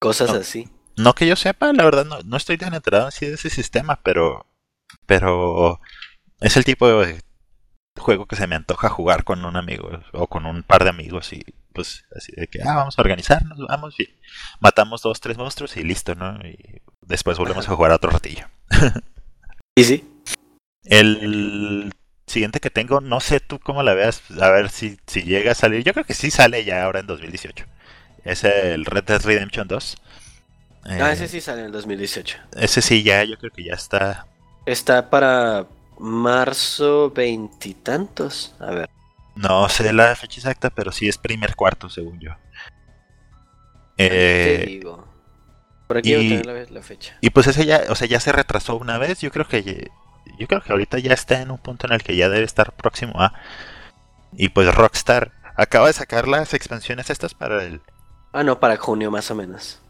cosas 0.00 0.32
No. 0.32 0.38
así. 0.38 0.68
No 0.96 1.14
que 1.14 1.26
yo 1.26 1.36
sepa, 1.36 1.72
la 1.72 1.84
verdad 1.84 2.04
no, 2.04 2.20
no 2.24 2.36
estoy 2.36 2.58
tan 2.58 2.74
enterado 2.74 3.06
así 3.06 3.26
de 3.26 3.34
ese 3.34 3.50
sistema, 3.50 4.00
pero 4.02 4.46
pero 5.06 5.80
es 6.40 6.56
el 6.56 6.64
tipo 6.64 6.88
de 6.88 7.20
juego 7.98 8.26
que 8.26 8.36
se 8.36 8.46
me 8.46 8.56
antoja 8.56 8.88
jugar 8.88 9.24
con 9.24 9.44
un 9.44 9.56
amigo 9.56 9.90
o 10.12 10.26
con 10.26 10.46
un 10.46 10.62
par 10.62 10.84
de 10.84 10.90
amigos 10.90 11.32
y 11.32 11.44
pues 11.72 12.04
así 12.16 12.32
de 12.36 12.46
que 12.48 12.62
ah, 12.62 12.74
vamos 12.74 12.98
a 12.98 13.02
organizarnos, 13.02 13.58
vamos 13.68 13.98
y 14.00 14.08
matamos 14.58 15.02
dos, 15.02 15.20
tres 15.20 15.36
monstruos 15.36 15.76
y 15.76 15.82
listo, 15.84 16.14
¿no? 16.14 16.38
Y 16.46 16.82
después 17.02 17.38
volvemos 17.38 17.68
a 17.68 17.74
jugar 17.74 17.92
otro 17.92 18.10
ratillo. 18.10 18.46
Y 19.76 19.84
sí. 19.84 20.04
El 20.84 21.92
siguiente 22.26 22.60
que 22.60 22.70
tengo, 22.70 23.00
no 23.00 23.20
sé 23.20 23.40
tú 23.40 23.58
cómo 23.58 23.82
la 23.82 23.94
veas, 23.94 24.22
a 24.40 24.50
ver 24.50 24.68
si, 24.68 24.98
si 25.06 25.22
llega 25.22 25.52
a 25.52 25.54
salir. 25.54 25.84
Yo 25.84 25.92
creo 25.94 26.04
que 26.04 26.12
sí 26.12 26.30
sale 26.30 26.64
ya 26.64 26.84
ahora 26.84 27.00
en 27.00 27.06
2018. 27.06 27.64
Es 28.24 28.44
el 28.44 28.84
Red 28.84 29.04
Dead 29.04 29.22
Redemption 29.22 29.68
2. 29.68 29.96
Ah, 30.84 31.10
Eh, 31.10 31.12
ese 31.12 31.28
sí 31.28 31.40
sale 31.40 31.60
en 31.60 31.66
el 31.66 31.72
2018. 31.72 32.38
Ese 32.56 32.80
sí, 32.82 33.02
ya, 33.02 33.22
yo 33.24 33.36
creo 33.38 33.50
que 33.52 33.64
ya 33.64 33.74
está. 33.74 34.26
Está 34.66 35.10
para 35.10 35.66
marzo 35.98 37.10
veintitantos. 37.10 38.54
A 38.60 38.70
ver. 38.72 38.90
No 39.34 39.68
sé 39.68 39.92
la 39.92 40.14
fecha 40.16 40.40
exacta, 40.40 40.70
pero 40.70 40.92
sí 40.92 41.08
es 41.08 41.18
primer 41.18 41.54
cuarto, 41.56 41.88
según 41.90 42.18
yo. 42.20 42.32
te 43.96 44.62
Eh, 44.62 44.66
digo. 44.66 45.06
Por 45.86 45.98
aquí 45.98 46.14
y- 46.14 46.36
a 46.36 46.44
la, 46.44 46.64
la 46.70 46.82
fecha. 46.82 47.16
y 47.20 47.30
pues 47.30 47.46
ese 47.48 47.66
ya, 47.66 47.82
o 47.88 47.94
sea, 47.94 48.06
ya 48.06 48.20
se 48.20 48.32
retrasó 48.32 48.76
una 48.76 48.96
vez. 48.98 49.20
Yo 49.20 49.30
creo 49.30 49.46
que 49.48 49.90
yo 50.38 50.46
creo 50.46 50.62
que 50.62 50.72
ahorita 50.72 50.98
ya 50.98 51.12
está 51.12 51.40
en 51.42 51.50
un 51.50 51.58
punto 51.58 51.86
en 51.86 51.92
el 51.92 52.02
que 52.02 52.16
ya 52.16 52.28
debe 52.28 52.44
estar 52.44 52.72
próximo 52.72 53.20
a. 53.20 53.32
Y 54.32 54.50
pues 54.50 54.72
Rockstar 54.74 55.32
acaba 55.56 55.88
de 55.88 55.92
sacar 55.92 56.28
las 56.28 56.54
expansiones 56.54 57.10
estas 57.10 57.34
para 57.34 57.64
el 57.64 57.82
Ah, 58.32 58.44
no, 58.44 58.60
para 58.60 58.76
junio 58.76 59.10
más 59.10 59.30
o 59.30 59.34
menos. 59.34 59.80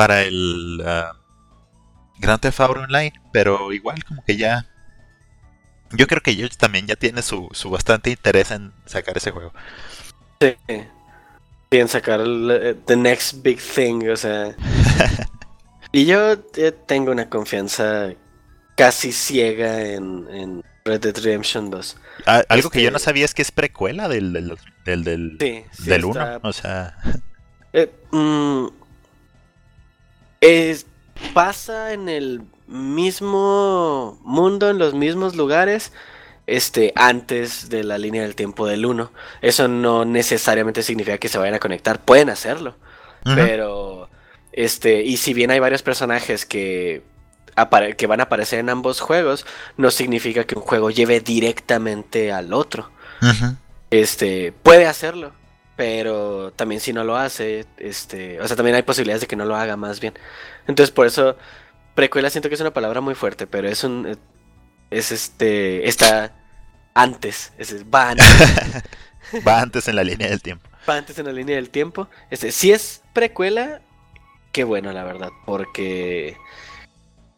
Para 0.00 0.22
el 0.22 0.82
ah, 0.86 1.12
Grand 2.20 2.40
Theft 2.40 2.58
Auto 2.60 2.80
Online, 2.80 3.12
pero 3.34 3.70
igual 3.70 4.02
como 4.02 4.24
que 4.24 4.38
ya 4.38 4.64
yo 5.92 6.06
creo 6.06 6.22
que 6.22 6.30
ellos 6.30 6.56
también 6.56 6.86
ya 6.86 6.96
tienen 6.96 7.22
su, 7.22 7.48
su 7.52 7.68
bastante 7.68 8.08
interés 8.08 8.50
en 8.50 8.72
sacar 8.86 9.14
ese 9.18 9.30
juego. 9.30 9.52
Sí. 10.40 10.56
Bien, 11.70 11.86
sacar 11.86 12.20
el, 12.22 12.50
eh, 12.50 12.74
the 12.86 12.96
next 12.96 13.42
big 13.42 13.58
thing, 13.60 14.08
o 14.08 14.16
sea. 14.16 14.54
y 15.92 16.06
yo 16.06 16.32
eh, 16.56 16.72
tengo 16.86 17.12
una 17.12 17.28
confianza 17.28 18.08
casi 18.76 19.12
ciega 19.12 19.82
en, 19.82 20.26
en 20.30 20.64
Red 20.86 21.00
Dead 21.02 21.16
Redemption 21.18 21.68
2. 21.68 21.96
Ah, 22.24 22.42
Algo 22.48 22.70
que 22.70 22.80
yo 22.80 22.88
Este- 22.88 22.92
no 22.94 22.98
sabía 23.00 23.26
es 23.26 23.34
que 23.34 23.42
es 23.42 23.52
precuela 23.52 24.08
del 24.08 24.32
del, 24.32 24.56
del, 24.86 25.04
del, 25.04 25.36
Sí, 25.38 25.64
sí 25.72 25.90
del 25.90 26.04
está- 26.06 26.38
1, 26.38 26.48
o 26.48 26.52
sea, 26.54 26.96
Eh, 27.74 27.92
mm, 28.12 28.66
es- 30.40 30.86
pasa 31.34 31.92
en 31.92 32.08
el 32.08 32.42
mismo 32.66 34.18
mundo, 34.22 34.70
en 34.70 34.78
los 34.78 34.94
mismos 34.94 35.34
lugares, 35.36 35.92
este, 36.46 36.92
antes 36.96 37.68
de 37.68 37.84
la 37.84 37.98
línea 37.98 38.22
del 38.22 38.34
tiempo 38.34 38.66
del 38.66 38.86
1. 38.86 39.12
Eso 39.42 39.68
no 39.68 40.04
necesariamente 40.04 40.82
significa 40.82 41.18
que 41.18 41.28
se 41.28 41.38
vayan 41.38 41.54
a 41.54 41.58
conectar, 41.60 42.00
pueden 42.00 42.30
hacerlo, 42.30 42.76
pero, 43.36 44.08
este, 44.52 45.02
y 45.02 45.16
si 45.18 45.34
bien 45.34 45.50
hay 45.50 45.58
varios 45.60 45.82
personajes 45.82 46.46
que, 46.46 47.02
que 47.98 48.06
van 48.06 48.20
a 48.20 48.24
aparecer 48.24 48.58
en 48.60 48.70
ambos 48.70 49.00
juegos, 49.00 49.44
no 49.76 49.90
significa 49.90 50.44
que 50.44 50.54
un 50.54 50.62
juego 50.62 50.90
lleve 50.90 51.20
directamente 51.20 52.32
al 52.32 52.52
otro. 52.54 52.90
Este, 53.90 54.52
puede 54.62 54.86
hacerlo, 54.86 55.32
pero 55.80 56.52
también 56.56 56.78
si 56.78 56.92
no 56.92 57.04
lo 57.04 57.16
hace, 57.16 57.64
este, 57.78 58.38
o 58.38 58.46
sea, 58.46 58.54
también 58.54 58.76
hay 58.76 58.82
posibilidades 58.82 59.22
de 59.22 59.26
que 59.26 59.34
no 59.34 59.46
lo 59.46 59.56
haga 59.56 59.78
más 59.78 59.98
bien. 59.98 60.12
Entonces, 60.66 60.90
por 60.90 61.06
eso, 61.06 61.38
precuela 61.94 62.28
siento 62.28 62.50
que 62.50 62.54
es 62.54 62.60
una 62.60 62.74
palabra 62.74 63.00
muy 63.00 63.14
fuerte, 63.14 63.46
pero 63.46 63.66
es 63.66 63.82
un, 63.82 64.06
eh, 64.06 64.16
es 64.90 65.10
este, 65.10 65.88
está 65.88 66.34
antes, 66.92 67.54
es, 67.56 67.86
va 67.86 68.10
antes, 68.10 68.26
Va 69.48 69.62
antes 69.62 69.88
en 69.88 69.96
la 69.96 70.04
línea 70.04 70.28
del 70.28 70.42
tiempo. 70.42 70.68
va 70.86 70.98
antes 70.98 71.18
en 71.18 71.24
la 71.24 71.32
línea 71.32 71.56
del 71.56 71.70
tiempo. 71.70 72.10
Este, 72.30 72.52
si 72.52 72.72
es 72.72 73.00
precuela, 73.14 73.80
qué 74.52 74.64
bueno, 74.64 74.92
la 74.92 75.04
verdad, 75.04 75.30
porque 75.46 76.36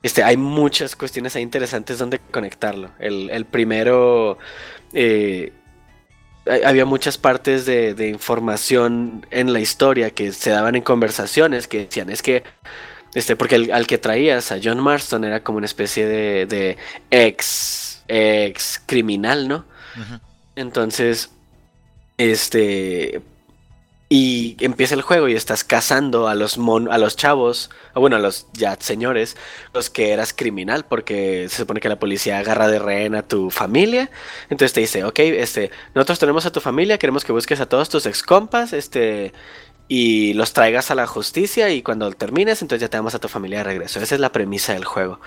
este, 0.02 0.24
hay 0.24 0.36
muchas 0.36 0.96
cuestiones 0.96 1.36
ahí 1.36 1.42
interesantes 1.44 1.96
donde 1.96 2.18
conectarlo. 2.18 2.90
El, 2.98 3.30
el 3.30 3.44
primero, 3.44 4.36
eh, 4.92 5.52
había 6.46 6.84
muchas 6.84 7.18
partes 7.18 7.66
de, 7.66 7.94
de, 7.94 8.08
información 8.08 9.26
en 9.30 9.52
la 9.52 9.60
historia 9.60 10.10
que 10.10 10.32
se 10.32 10.50
daban 10.50 10.74
en 10.74 10.82
conversaciones 10.82 11.68
que 11.68 11.84
decían, 11.84 12.10
es 12.10 12.22
que, 12.22 12.42
este, 13.14 13.36
porque 13.36 13.56
el, 13.56 13.72
al 13.72 13.86
que 13.86 13.98
traías 13.98 14.50
a 14.52 14.58
John 14.62 14.80
Marston 14.80 15.24
era 15.24 15.42
como 15.42 15.58
una 15.58 15.66
especie 15.66 16.06
de, 16.06 16.46
de 16.46 16.76
ex, 17.10 18.02
ex 18.08 18.82
criminal, 18.86 19.48
¿no? 19.48 19.64
Uh 19.96 20.00
-huh. 20.00 20.20
Entonces, 20.56 21.30
este, 22.18 23.22
y 24.12 24.58
empieza 24.60 24.94
el 24.94 25.00
juego 25.00 25.26
y 25.26 25.34
estás 25.34 25.64
cazando 25.64 26.28
a 26.28 26.34
los 26.34 26.58
mon 26.58 26.92
a 26.92 26.98
los 26.98 27.16
chavos, 27.16 27.70
bueno, 27.94 28.16
a 28.16 28.18
los 28.18 28.46
ya 28.52 28.76
señores, 28.78 29.38
los 29.72 29.88
que 29.88 30.10
eras 30.10 30.34
criminal, 30.34 30.84
porque 30.84 31.46
se 31.48 31.56
supone 31.56 31.80
que 31.80 31.88
la 31.88 31.98
policía 31.98 32.38
agarra 32.38 32.68
de 32.68 32.78
rehén 32.78 33.14
a 33.14 33.26
tu 33.26 33.48
familia. 33.48 34.10
Entonces 34.50 34.74
te 34.74 34.80
dice, 34.80 35.04
ok, 35.04 35.18
este, 35.18 35.70
nosotros 35.94 36.18
tenemos 36.18 36.44
a 36.44 36.52
tu 36.52 36.60
familia, 36.60 36.98
queremos 36.98 37.24
que 37.24 37.32
busques 37.32 37.58
a 37.60 37.64
todos 37.64 37.88
tus 37.88 38.04
ex 38.04 38.22
compas, 38.22 38.74
este, 38.74 39.32
y 39.88 40.32
los 40.34 40.52
traigas 40.52 40.90
a 40.90 40.94
la 40.94 41.06
justicia 41.06 41.70
y 41.70 41.82
cuando 41.82 42.10
termines 42.12 42.62
entonces 42.62 42.80
ya 42.80 42.88
te 42.88 42.96
damos 42.96 43.14
a 43.14 43.18
tu 43.18 43.28
familia 43.28 43.58
de 43.58 43.64
regreso. 43.64 44.00
Esa 44.00 44.14
es 44.14 44.20
la 44.20 44.32
premisa 44.32 44.72
del 44.72 44.84
juego. 44.84 45.20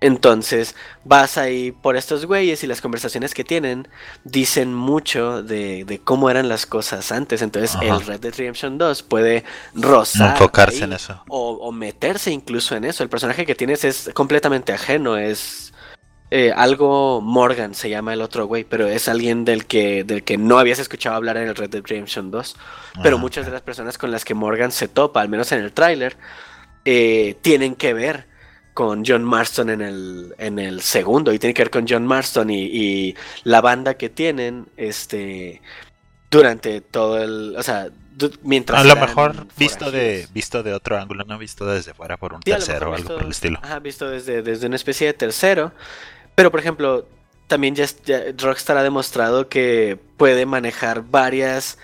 Entonces 0.00 0.74
vas 1.04 1.38
ahí 1.38 1.72
por 1.72 1.96
estos 1.96 2.26
güeyes 2.26 2.62
y 2.62 2.66
las 2.66 2.80
conversaciones 2.80 3.34
que 3.34 3.44
tienen 3.44 3.88
dicen 4.24 4.74
mucho 4.74 5.42
de, 5.42 5.84
de 5.84 5.98
cómo 6.00 6.28
eran 6.28 6.48
las 6.48 6.66
cosas 6.66 7.12
antes. 7.12 7.42
Entonces 7.42 7.74
Ajá. 7.76 7.84
el 7.84 8.04
Red 8.04 8.20
Dead 8.20 8.34
Redemption 8.34 8.78
2 8.78 9.02
puede 9.04 9.44
rozar. 9.74 10.32
Enfocarse 10.32 10.78
ahí, 10.78 10.82
en 10.84 10.92
eso. 10.92 11.22
O, 11.28 11.52
o, 11.52 11.72
meterse 11.72 12.30
incluso 12.30 12.76
en 12.76 12.84
eso. 12.84 13.02
El 13.02 13.08
personaje 13.08 13.46
que 13.46 13.54
tienes 13.54 13.84
es 13.84 14.10
completamente 14.14 14.72
ajeno, 14.72 15.16
es... 15.16 15.69
Eh, 16.32 16.52
algo 16.54 17.20
Morgan 17.20 17.74
se 17.74 17.90
llama 17.90 18.12
el 18.12 18.22
otro 18.22 18.46
güey, 18.46 18.62
pero 18.62 18.86
es 18.86 19.08
alguien 19.08 19.44
del 19.44 19.66
que, 19.66 20.04
del 20.04 20.22
que 20.22 20.38
no 20.38 20.58
habías 20.58 20.78
escuchado 20.78 21.16
hablar 21.16 21.36
en 21.36 21.48
el 21.48 21.56
Red 21.56 21.70
Dead 21.70 21.82
Redemption 21.84 22.30
2. 22.30 22.56
Pero 23.02 23.16
ah, 23.16 23.18
muchas 23.18 23.46
de 23.46 23.52
las 23.52 23.62
personas 23.62 23.98
con 23.98 24.12
las 24.12 24.24
que 24.24 24.34
Morgan 24.34 24.70
se 24.70 24.86
topa, 24.86 25.20
al 25.20 25.28
menos 25.28 25.50
en 25.50 25.60
el 25.60 25.72
tráiler, 25.72 26.16
eh, 26.84 27.36
tienen 27.42 27.74
que 27.74 27.94
ver 27.94 28.26
con 28.74 29.02
John 29.04 29.24
Marston 29.24 29.70
en 29.70 29.80
el, 29.80 30.34
en 30.38 30.60
el 30.60 30.82
segundo. 30.82 31.32
Y 31.32 31.40
tienen 31.40 31.54
que 31.54 31.62
ver 31.62 31.70
con 31.70 31.86
John 31.88 32.06
Marston 32.06 32.48
y, 32.48 32.62
y 32.62 33.16
la 33.42 33.60
banda 33.60 33.94
que 33.94 34.08
tienen 34.08 34.68
este 34.76 35.60
durante 36.30 36.80
todo 36.80 37.20
el. 37.20 37.56
O 37.56 37.62
sea, 37.64 37.88
mientras 38.42 38.80
a 38.80 38.84
lo 38.84 38.96
mejor 38.96 39.46
visto 39.56 39.90
de 39.90 40.28
visto 40.32 40.62
de 40.62 40.74
otro 40.74 40.98
ángulo 40.98 41.24
no 41.24 41.38
visto 41.38 41.66
desde 41.66 41.94
fuera 41.94 42.16
por 42.16 42.34
un 42.34 42.42
sí, 42.42 42.50
tercero 42.50 42.90
o 42.90 42.94
algo 42.94 43.14
por 43.14 43.22
el 43.22 43.30
estilo 43.30 43.58
ajá, 43.62 43.78
visto 43.78 44.08
desde, 44.08 44.42
desde 44.42 44.66
una 44.66 44.76
especie 44.76 45.06
de 45.06 45.14
tercero 45.14 45.72
pero 46.34 46.50
por 46.50 46.60
ejemplo, 46.60 47.06
también 47.46 47.74
ya, 47.74 47.86
ya, 48.04 48.22
Rockstar 48.38 48.76
ha 48.76 48.82
demostrado 48.82 49.48
que 49.48 49.98
puede 50.16 50.46
manejar 50.46 51.02
varias 51.02 51.78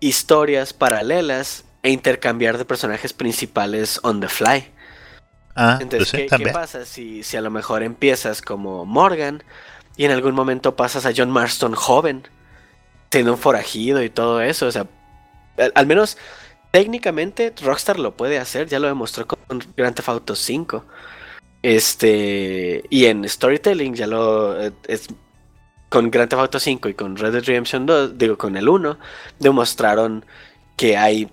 historias 0.00 0.72
paralelas 0.72 1.64
e 1.82 1.90
intercambiar 1.90 2.58
de 2.58 2.64
personajes 2.64 3.12
principales 3.12 4.00
on 4.02 4.20
the 4.20 4.28
fly. 4.28 4.70
Ah, 5.54 5.78
Entonces, 5.80 6.10
¿qué, 6.10 6.26
¿qué, 6.26 6.48
pasa 6.50 6.84
si, 6.84 7.22
si 7.22 7.36
a 7.36 7.40
lo 7.40 7.50
mejor 7.50 7.82
empiezas 7.82 8.42
como 8.42 8.84
Morgan 8.84 9.42
y 9.96 10.04
en 10.04 10.10
algún 10.10 10.34
momento 10.34 10.76
pasas 10.76 11.06
a 11.06 11.12
John 11.16 11.30
Marston 11.30 11.74
joven, 11.74 12.28
siendo 13.10 13.32
un 13.32 13.38
forajido 13.38 14.02
y 14.02 14.10
todo 14.10 14.42
eso? 14.42 14.66
O 14.66 14.72
sea, 14.72 14.86
al, 15.56 15.72
al 15.74 15.86
menos 15.86 16.18
técnicamente 16.72 17.54
Rockstar 17.62 17.98
lo 17.98 18.16
puede 18.16 18.38
hacer, 18.38 18.66
ya 18.66 18.78
lo 18.78 18.88
demostró 18.88 19.26
con 19.26 19.38
Grand 19.76 19.94
Theft 19.94 20.08
Auto 20.08 20.34
5. 20.34 20.84
Este, 21.66 22.84
y 22.90 23.06
en 23.06 23.28
storytelling 23.28 23.96
ya 23.96 24.06
lo 24.06 24.56
es 24.86 25.08
con 25.88 26.12
Grand 26.12 26.30
Theft 26.30 26.40
Auto 26.40 26.60
5 26.60 26.90
y 26.90 26.94
con 26.94 27.16
Red 27.16 27.32
Dead 27.32 27.42
Redemption 27.42 27.86
2, 27.86 28.16
digo 28.16 28.38
con 28.38 28.56
el 28.56 28.68
1, 28.68 28.96
demostraron 29.40 30.24
que 30.76 30.96
hay 30.96 31.28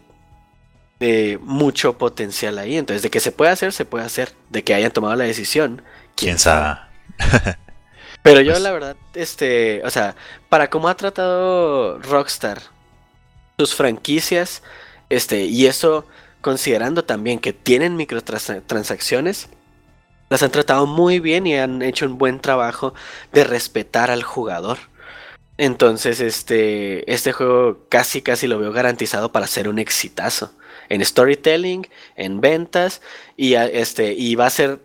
eh, 0.99 1.37
mucho 1.39 1.99
potencial 1.99 2.57
ahí. 2.57 2.77
Entonces, 2.77 3.03
de 3.03 3.11
que 3.11 3.19
se 3.19 3.31
puede 3.31 3.51
hacer, 3.51 3.73
se 3.73 3.85
puede 3.85 4.05
hacer. 4.05 4.31
De 4.49 4.63
que 4.63 4.73
hayan 4.73 4.89
tomado 4.89 5.15
la 5.15 5.25
decisión, 5.25 5.83
quién, 6.15 6.37
¿Quién 6.37 6.39
sabe. 6.39 6.79
Pero 8.23 8.41
yo, 8.41 8.53
pues... 8.53 8.63
la 8.63 8.71
verdad, 8.71 8.95
este, 9.13 9.83
o 9.85 9.91
sea, 9.91 10.15
para 10.49 10.71
cómo 10.71 10.87
ha 10.87 10.97
tratado 10.97 11.99
Rockstar 11.99 12.59
sus 13.59 13.75
franquicias, 13.75 14.63
este, 15.09 15.45
y 15.45 15.67
eso 15.67 16.07
considerando 16.41 17.05
también 17.05 17.37
que 17.37 17.53
tienen 17.53 17.95
microtransacciones, 17.97 19.49
las 20.33 20.41
han 20.41 20.49
tratado 20.49 20.87
muy 20.87 21.19
bien 21.19 21.45
y 21.45 21.55
han 21.55 21.83
hecho 21.83 22.07
un 22.07 22.17
buen 22.17 22.39
trabajo 22.39 22.95
de 23.31 23.43
respetar 23.43 24.09
al 24.09 24.23
jugador. 24.23 24.79
Entonces, 25.57 26.19
este, 26.21 27.11
este 27.13 27.33
juego 27.33 27.85
casi 27.87 28.23
casi 28.23 28.47
lo 28.47 28.57
veo 28.57 28.71
garantizado 28.71 29.31
para 29.31 29.45
ser 29.45 29.69
un 29.69 29.77
exitazo. 29.77 30.51
En 30.89 31.05
storytelling, 31.05 31.87
en 32.15 32.41
ventas, 32.41 33.03
y, 33.37 33.53
este, 33.53 34.13
y 34.13 34.33
va 34.33 34.47
a 34.47 34.49
ser 34.49 34.79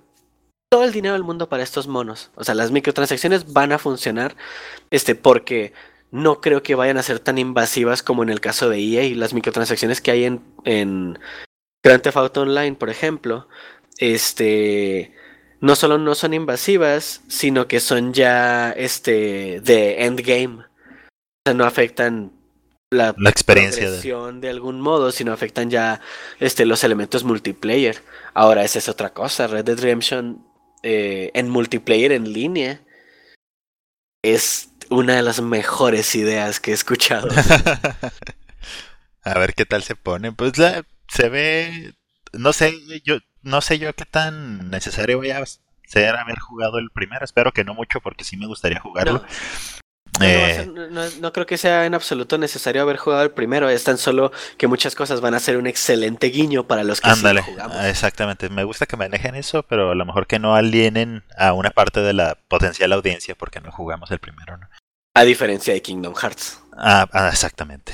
todo 0.68 0.84
el 0.84 0.92
dinero 0.92 1.14
del 1.14 1.24
mundo 1.24 1.48
para 1.48 1.62
estos 1.62 1.88
monos. 1.88 2.30
O 2.34 2.44
sea, 2.44 2.54
las 2.54 2.70
microtransacciones 2.70 3.50
van 3.50 3.72
a 3.72 3.78
funcionar. 3.78 4.36
Este, 4.90 5.14
porque 5.14 5.72
no 6.10 6.42
creo 6.42 6.62
que 6.62 6.74
vayan 6.74 6.98
a 6.98 7.02
ser 7.02 7.20
tan 7.20 7.38
invasivas 7.38 8.02
como 8.02 8.22
en 8.22 8.28
el 8.28 8.42
caso 8.42 8.68
de 8.68 8.78
EA. 8.80 9.16
Las 9.16 9.32
microtransacciones 9.32 10.02
que 10.02 10.10
hay 10.10 10.24
en, 10.24 10.42
en 10.66 11.18
Grand 11.82 12.02
Theft 12.02 12.18
Auto 12.18 12.42
Online, 12.42 12.76
por 12.76 12.90
ejemplo, 12.90 13.48
este 13.96 15.14
no 15.60 15.76
solo 15.76 15.98
no 15.98 16.14
son 16.14 16.34
invasivas, 16.34 17.22
sino 17.28 17.66
que 17.66 17.80
son 17.80 18.12
ya 18.12 18.70
este 18.70 19.60
de 19.60 20.04
endgame. 20.04 20.60
O 20.60 21.40
sea, 21.46 21.54
no 21.54 21.64
afectan 21.64 22.32
la, 22.90 23.14
la 23.18 23.30
experiencia 23.30 23.90
de... 23.90 24.32
de... 24.32 24.48
algún 24.48 24.80
modo, 24.80 25.12
sino 25.12 25.32
afectan 25.32 25.70
ya 25.70 26.00
este 26.40 26.64
los 26.64 26.84
elementos 26.84 27.24
multiplayer. 27.24 28.02
Ahora 28.34 28.64
esa 28.64 28.78
es 28.78 28.88
otra 28.88 29.12
cosa, 29.12 29.46
Red 29.46 29.64
Dead 29.64 29.78
Redemption 29.78 30.46
eh, 30.82 31.30
en 31.34 31.48
multiplayer 31.50 32.12
en 32.12 32.32
línea 32.32 32.80
es 34.22 34.70
una 34.90 35.16
de 35.16 35.22
las 35.22 35.40
mejores 35.40 36.14
ideas 36.14 36.60
que 36.60 36.70
he 36.70 36.74
escuchado. 36.74 37.28
A 39.22 39.38
ver 39.38 39.54
qué 39.54 39.66
tal 39.66 39.82
se 39.82 39.96
pone. 39.96 40.32
Pues 40.32 40.56
la, 40.58 40.84
se 41.08 41.28
ve, 41.28 41.94
no 42.32 42.52
sé, 42.52 42.74
yo 43.04 43.18
no 43.48 43.60
sé 43.60 43.78
yo 43.78 43.92
qué 43.94 44.04
tan 44.04 44.70
necesario 44.70 45.18
voy 45.18 45.30
a 45.30 45.42
ser 45.86 46.16
haber 46.16 46.38
jugado 46.38 46.78
el 46.78 46.90
primero. 46.90 47.24
Espero 47.24 47.52
que 47.52 47.64
no 47.64 47.74
mucho 47.74 48.00
porque 48.00 48.24
sí 48.24 48.36
me 48.36 48.46
gustaría 48.46 48.80
jugarlo. 48.80 49.24
No. 50.20 50.26
Eh... 50.26 50.68
No, 50.72 50.88
no, 50.88 51.02
no, 51.20 51.32
creo 51.32 51.46
que 51.46 51.58
sea 51.58 51.86
en 51.86 51.94
absoluto 51.94 52.38
necesario 52.38 52.82
haber 52.82 52.96
jugado 52.96 53.22
el 53.22 53.30
primero. 53.30 53.68
Es 53.68 53.84
tan 53.84 53.98
solo 53.98 54.32
que 54.56 54.66
muchas 54.66 54.94
cosas 54.94 55.20
van 55.20 55.34
a 55.34 55.40
ser 55.40 55.56
un 55.56 55.66
excelente 55.66 56.28
guiño 56.28 56.66
para 56.66 56.84
los 56.84 57.00
que 57.00 57.08
Ándale, 57.08 57.42
sí 57.42 57.50
jugamos. 57.50 57.84
Exactamente. 57.84 58.48
Me 58.48 58.64
gusta 58.64 58.86
que 58.86 58.96
manejen 58.96 59.34
eso, 59.34 59.62
pero 59.62 59.90
a 59.90 59.94
lo 59.94 60.04
mejor 60.04 60.26
que 60.26 60.38
no 60.38 60.54
alienen 60.54 61.24
a 61.36 61.52
una 61.52 61.70
parte 61.70 62.00
de 62.00 62.12
la 62.12 62.36
potencial 62.48 62.92
audiencia 62.92 63.34
porque 63.34 63.60
no 63.60 63.70
jugamos 63.70 64.10
el 64.10 64.18
primero. 64.18 64.56
¿no? 64.56 64.68
A 65.14 65.24
diferencia 65.24 65.72
de 65.72 65.82
Kingdom 65.82 66.14
Hearts. 66.14 66.62
Ah, 66.76 67.08
ah 67.12 67.28
exactamente. 67.28 67.92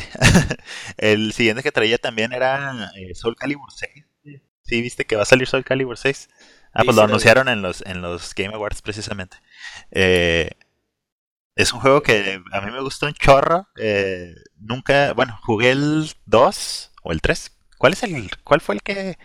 el 0.96 1.32
siguiente 1.32 1.62
que 1.62 1.72
traía 1.72 1.98
también 1.98 2.32
era 2.32 2.90
eh, 2.96 3.14
Soul 3.14 3.36
Calibur 3.36 3.70
6. 3.72 4.04
Sí, 4.64 4.80
viste 4.80 5.04
que 5.04 5.16
va 5.16 5.22
a 5.22 5.26
salir 5.26 5.46
Soul 5.46 5.64
Calibur 5.64 5.98
6. 5.98 6.28
Ah, 6.72 6.82
pues 6.84 6.96
sí, 6.96 6.96
lo 6.96 7.02
anunciaron 7.02 7.48
en 7.48 7.62
los, 7.62 7.82
en 7.86 8.02
los 8.02 8.34
Game 8.34 8.54
Awards 8.54 8.82
precisamente. 8.82 9.36
Eh, 9.90 10.50
es 11.54 11.72
un 11.72 11.80
juego 11.80 12.02
que 12.02 12.42
a 12.52 12.60
mí 12.62 12.70
me 12.72 12.80
gustó 12.80 13.06
un 13.06 13.14
chorro. 13.14 13.68
Eh, 13.76 14.34
nunca, 14.58 15.12
bueno, 15.12 15.38
jugué 15.42 15.70
el 15.70 16.10
2 16.26 16.92
o 17.02 17.12
el 17.12 17.20
3. 17.20 17.52
¿Cuál 17.78 17.92
es 17.92 18.02
el, 18.02 18.30
cuál 18.42 18.60
fue 18.60 18.76
el 18.76 18.82
que? 18.82 19.18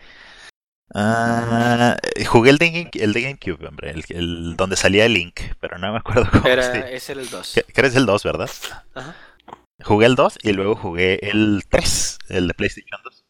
Uh, 0.93 1.95
jugué 2.25 2.49
el 2.49 2.57
de, 2.57 2.89
el 2.93 3.13
de 3.13 3.21
GameCube, 3.21 3.67
hombre, 3.67 3.91
el, 3.91 4.03
el, 4.09 4.57
donde 4.57 4.75
salía 4.75 5.05
el 5.05 5.13
Link, 5.13 5.39
pero 5.59 5.77
no 5.77 5.91
me 5.91 5.99
acuerdo 5.99 6.27
cómo. 6.31 6.47
Era, 6.47 6.71
sí. 6.71 6.79
ese 6.91 7.13
era 7.13 7.21
el 7.21 7.29
2. 7.29 7.53
Que, 7.53 7.63
que 7.63 7.81
eres 7.81 7.95
el 7.95 8.05
2, 8.05 8.23
¿verdad? 8.23 8.49
Ajá. 8.95 9.15
Jugué 9.83 10.07
el 10.07 10.15
2 10.15 10.39
y 10.43 10.51
luego 10.51 10.75
jugué 10.75 11.19
el 11.21 11.63
3, 11.69 12.19
el 12.29 12.47
de 12.47 12.53
PlayStation 12.53 13.01
2. 13.03 13.25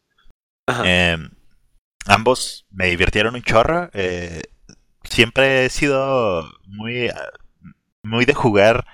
Ajá. 0.66 0.82
Eh, 0.86 1.30
ambos 2.10 2.66
me 2.70 2.86
divirtieron 2.86 3.34
un 3.34 3.42
chorro. 3.42 3.90
Eh, 3.92 4.42
siempre 5.04 5.64
he 5.64 5.70
sido 5.70 6.44
muy, 6.66 7.10
muy 8.02 8.24
de 8.24 8.34
jugar 8.34 8.84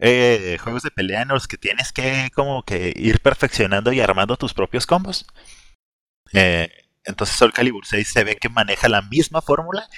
eh, 0.00 0.58
juegos 0.60 0.82
de 0.82 0.90
pelea 0.90 1.22
en 1.22 1.28
los 1.28 1.48
que 1.48 1.56
tienes 1.56 1.92
que 1.92 2.30
como 2.34 2.64
que 2.64 2.92
ir 2.96 3.20
perfeccionando 3.20 3.92
y 3.92 4.00
armando 4.00 4.36
tus 4.36 4.54
propios 4.54 4.86
combos. 4.86 5.26
Eh, 6.32 6.70
entonces 7.04 7.36
Soul 7.36 7.52
Calibur 7.52 7.86
6 7.86 8.08
se 8.08 8.24
ve 8.24 8.36
que 8.36 8.48
maneja 8.48 8.88
la 8.88 9.02
misma 9.02 9.40
fórmula, 9.40 9.88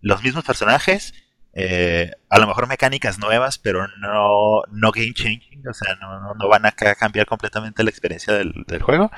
los 0.00 0.22
mismos 0.22 0.44
personajes, 0.44 1.14
eh, 1.52 2.10
a 2.30 2.38
lo 2.38 2.46
mejor 2.48 2.66
mecánicas 2.66 3.18
nuevas, 3.18 3.58
pero 3.58 3.86
no, 3.98 4.62
no 4.72 4.90
game 4.90 5.14
changing, 5.14 5.68
o 5.68 5.74
sea, 5.74 5.94
no, 5.96 6.34
no, 6.34 6.48
van 6.48 6.66
a 6.66 6.72
cambiar 6.72 7.26
completamente 7.26 7.84
la 7.84 7.90
experiencia 7.90 8.32
del, 8.34 8.64
del 8.66 8.82
juego. 8.82 9.12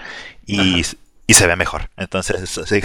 Y 0.45 0.83
Ajá 0.83 1.06
y 1.27 1.35
se 1.35 1.47
ve 1.47 1.57
mejor. 1.57 1.91
Entonces, 1.97 2.59
así, 2.59 2.81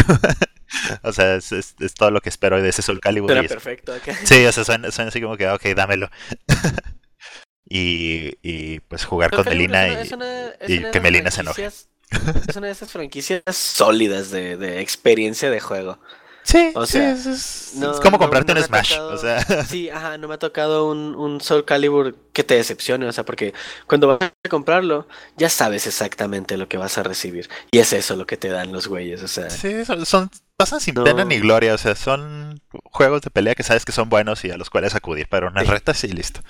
o 1.04 1.14
sea, 1.14 1.36
es, 1.36 1.52
es, 1.52 1.76
todo 1.96 2.12
lo 2.12 2.22
que 2.22 2.30
espero 2.30 2.62
de 2.62 2.70
ese 2.70 2.82
Soul 2.82 3.00
Calibur. 3.00 3.32
Suena 3.32 3.48
perfecto. 3.48 3.96
Okay. 3.96 4.16
Sí, 4.24 4.46
o 4.46 4.52
sea, 4.52 4.64
suena, 4.64 4.88
así 4.88 5.22
como 5.22 5.38
que, 5.38 5.50
ok, 5.50 5.64
dámelo. 5.76 6.10
y, 7.70 8.38
y 8.42 8.80
pues 8.82 9.06
jugar 9.06 9.32
con 9.32 9.46
Melina 9.46 9.88
y, 9.88 10.74
y 10.74 10.84
que 10.92 11.00
Melina 11.00 11.32
se 11.32 11.42
enoje. 11.42 11.66
Es 11.66 12.56
una 12.58 12.68
de 12.68 12.74
esas 12.74 12.92
franquicias 12.92 13.44
sólidas 13.56 14.32
de, 14.32 14.58
de 14.58 14.82
experiencia 14.82 15.50
de 15.50 15.62
juego. 15.62 16.00
Sí, 16.44 16.72
o 16.76 16.86
sea, 16.86 17.12
es, 17.12 17.74
como 18.02 18.18
comprarte 18.18 18.52
un 18.52 18.62
Smash. 18.62 18.98
o 18.98 19.18
sea. 19.18 19.42
Sí, 19.68 19.90
ajá, 19.90 20.18
no 20.18 20.28
me 20.28 20.36
ha 20.36 20.40
tocado 20.40 20.90
un, 20.90 21.16
un, 21.16 21.40
Soul 21.40 21.66
Calibur 21.66 22.16
que 22.34 22.44
te 22.44 22.56
decepcione. 22.56 23.06
O 23.08 23.12
sea, 23.12 23.26
porque 23.26 23.54
cuando 23.88 24.08
vas 24.08 24.20
a 24.22 24.50
comprarlo, 24.50 25.08
ya 25.38 25.50
sabes 25.50 25.88
exactamente 25.88 26.58
lo 26.58 26.68
que 26.68 26.78
vas 26.78 26.98
a 26.98 27.04
recibir. 27.04 27.50
Y 27.72 27.80
es 27.80 27.94
eso 27.94 28.16
lo 28.16 28.26
que 28.26 28.38
te 28.38 28.50
dan 28.50 28.72
los 28.72 28.88
güeyes. 28.88 29.22
O 29.24 29.28
sea. 29.28 29.50
Sí, 29.50 29.86
son, 30.06 30.30
pasan 30.58 30.80
sin 30.80 30.96
pena 30.96 31.24
ni 31.26 31.40
gloria. 31.40 31.74
O 31.74 31.78
sea, 31.78 31.96
son 31.96 32.62
juegos 32.86 33.22
de 33.22 33.30
pelea 33.30 33.56
que 33.56 33.64
sabes 33.64 33.86
que 33.86 33.92
son 33.92 34.10
buenos 34.10 34.44
y 34.44 34.52
a 34.52 34.58
los 34.58 34.70
cuales 34.70 34.96
acudir. 34.96 35.28
Pero 35.30 35.48
una 35.48 35.64
reta 35.64 35.94
sí, 35.94 36.08
listo 36.08 36.42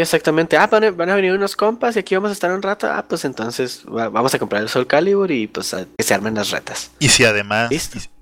exactamente. 0.00 0.56
Ah, 0.56 0.66
van 0.66 1.10
a, 1.10 1.14
venir 1.14 1.32
unos 1.32 1.56
compas 1.56 1.96
y 1.96 1.98
aquí 1.98 2.14
vamos 2.14 2.30
a 2.30 2.32
estar 2.32 2.50
un 2.52 2.62
rato. 2.62 2.90
Ah, 2.90 3.04
pues 3.08 3.24
entonces 3.24 3.82
vamos 3.86 4.34
a 4.34 4.38
comprar 4.38 4.62
el 4.62 4.68
Soul 4.68 4.86
Calibur 4.86 5.30
y 5.30 5.46
pues 5.46 5.74
que 5.96 6.02
se 6.02 6.14
armen 6.14 6.34
las 6.34 6.50
retas. 6.50 6.90
Y 6.98 7.08
si 7.08 7.24
además, 7.24 7.70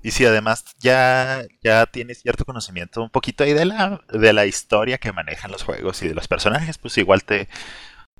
y, 0.03 0.11
si 0.11 0.25
además 0.25 0.65
ya, 0.79 1.43
ya 1.63 1.85
tienes 1.85 2.21
cierto 2.21 2.45
conocimiento 2.45 3.01
un 3.01 3.09
poquito 3.09 3.43
ahí 3.43 3.53
de 3.53 3.65
la, 3.65 4.01
de 4.09 4.33
la 4.33 4.45
historia 4.45 4.97
que 4.97 5.11
manejan 5.11 5.51
los 5.51 5.63
juegos 5.63 6.01
y 6.03 6.07
de 6.07 6.15
los 6.15 6.27
personajes, 6.27 6.77
pues 6.77 6.97
igual 6.97 7.23
te, 7.23 7.47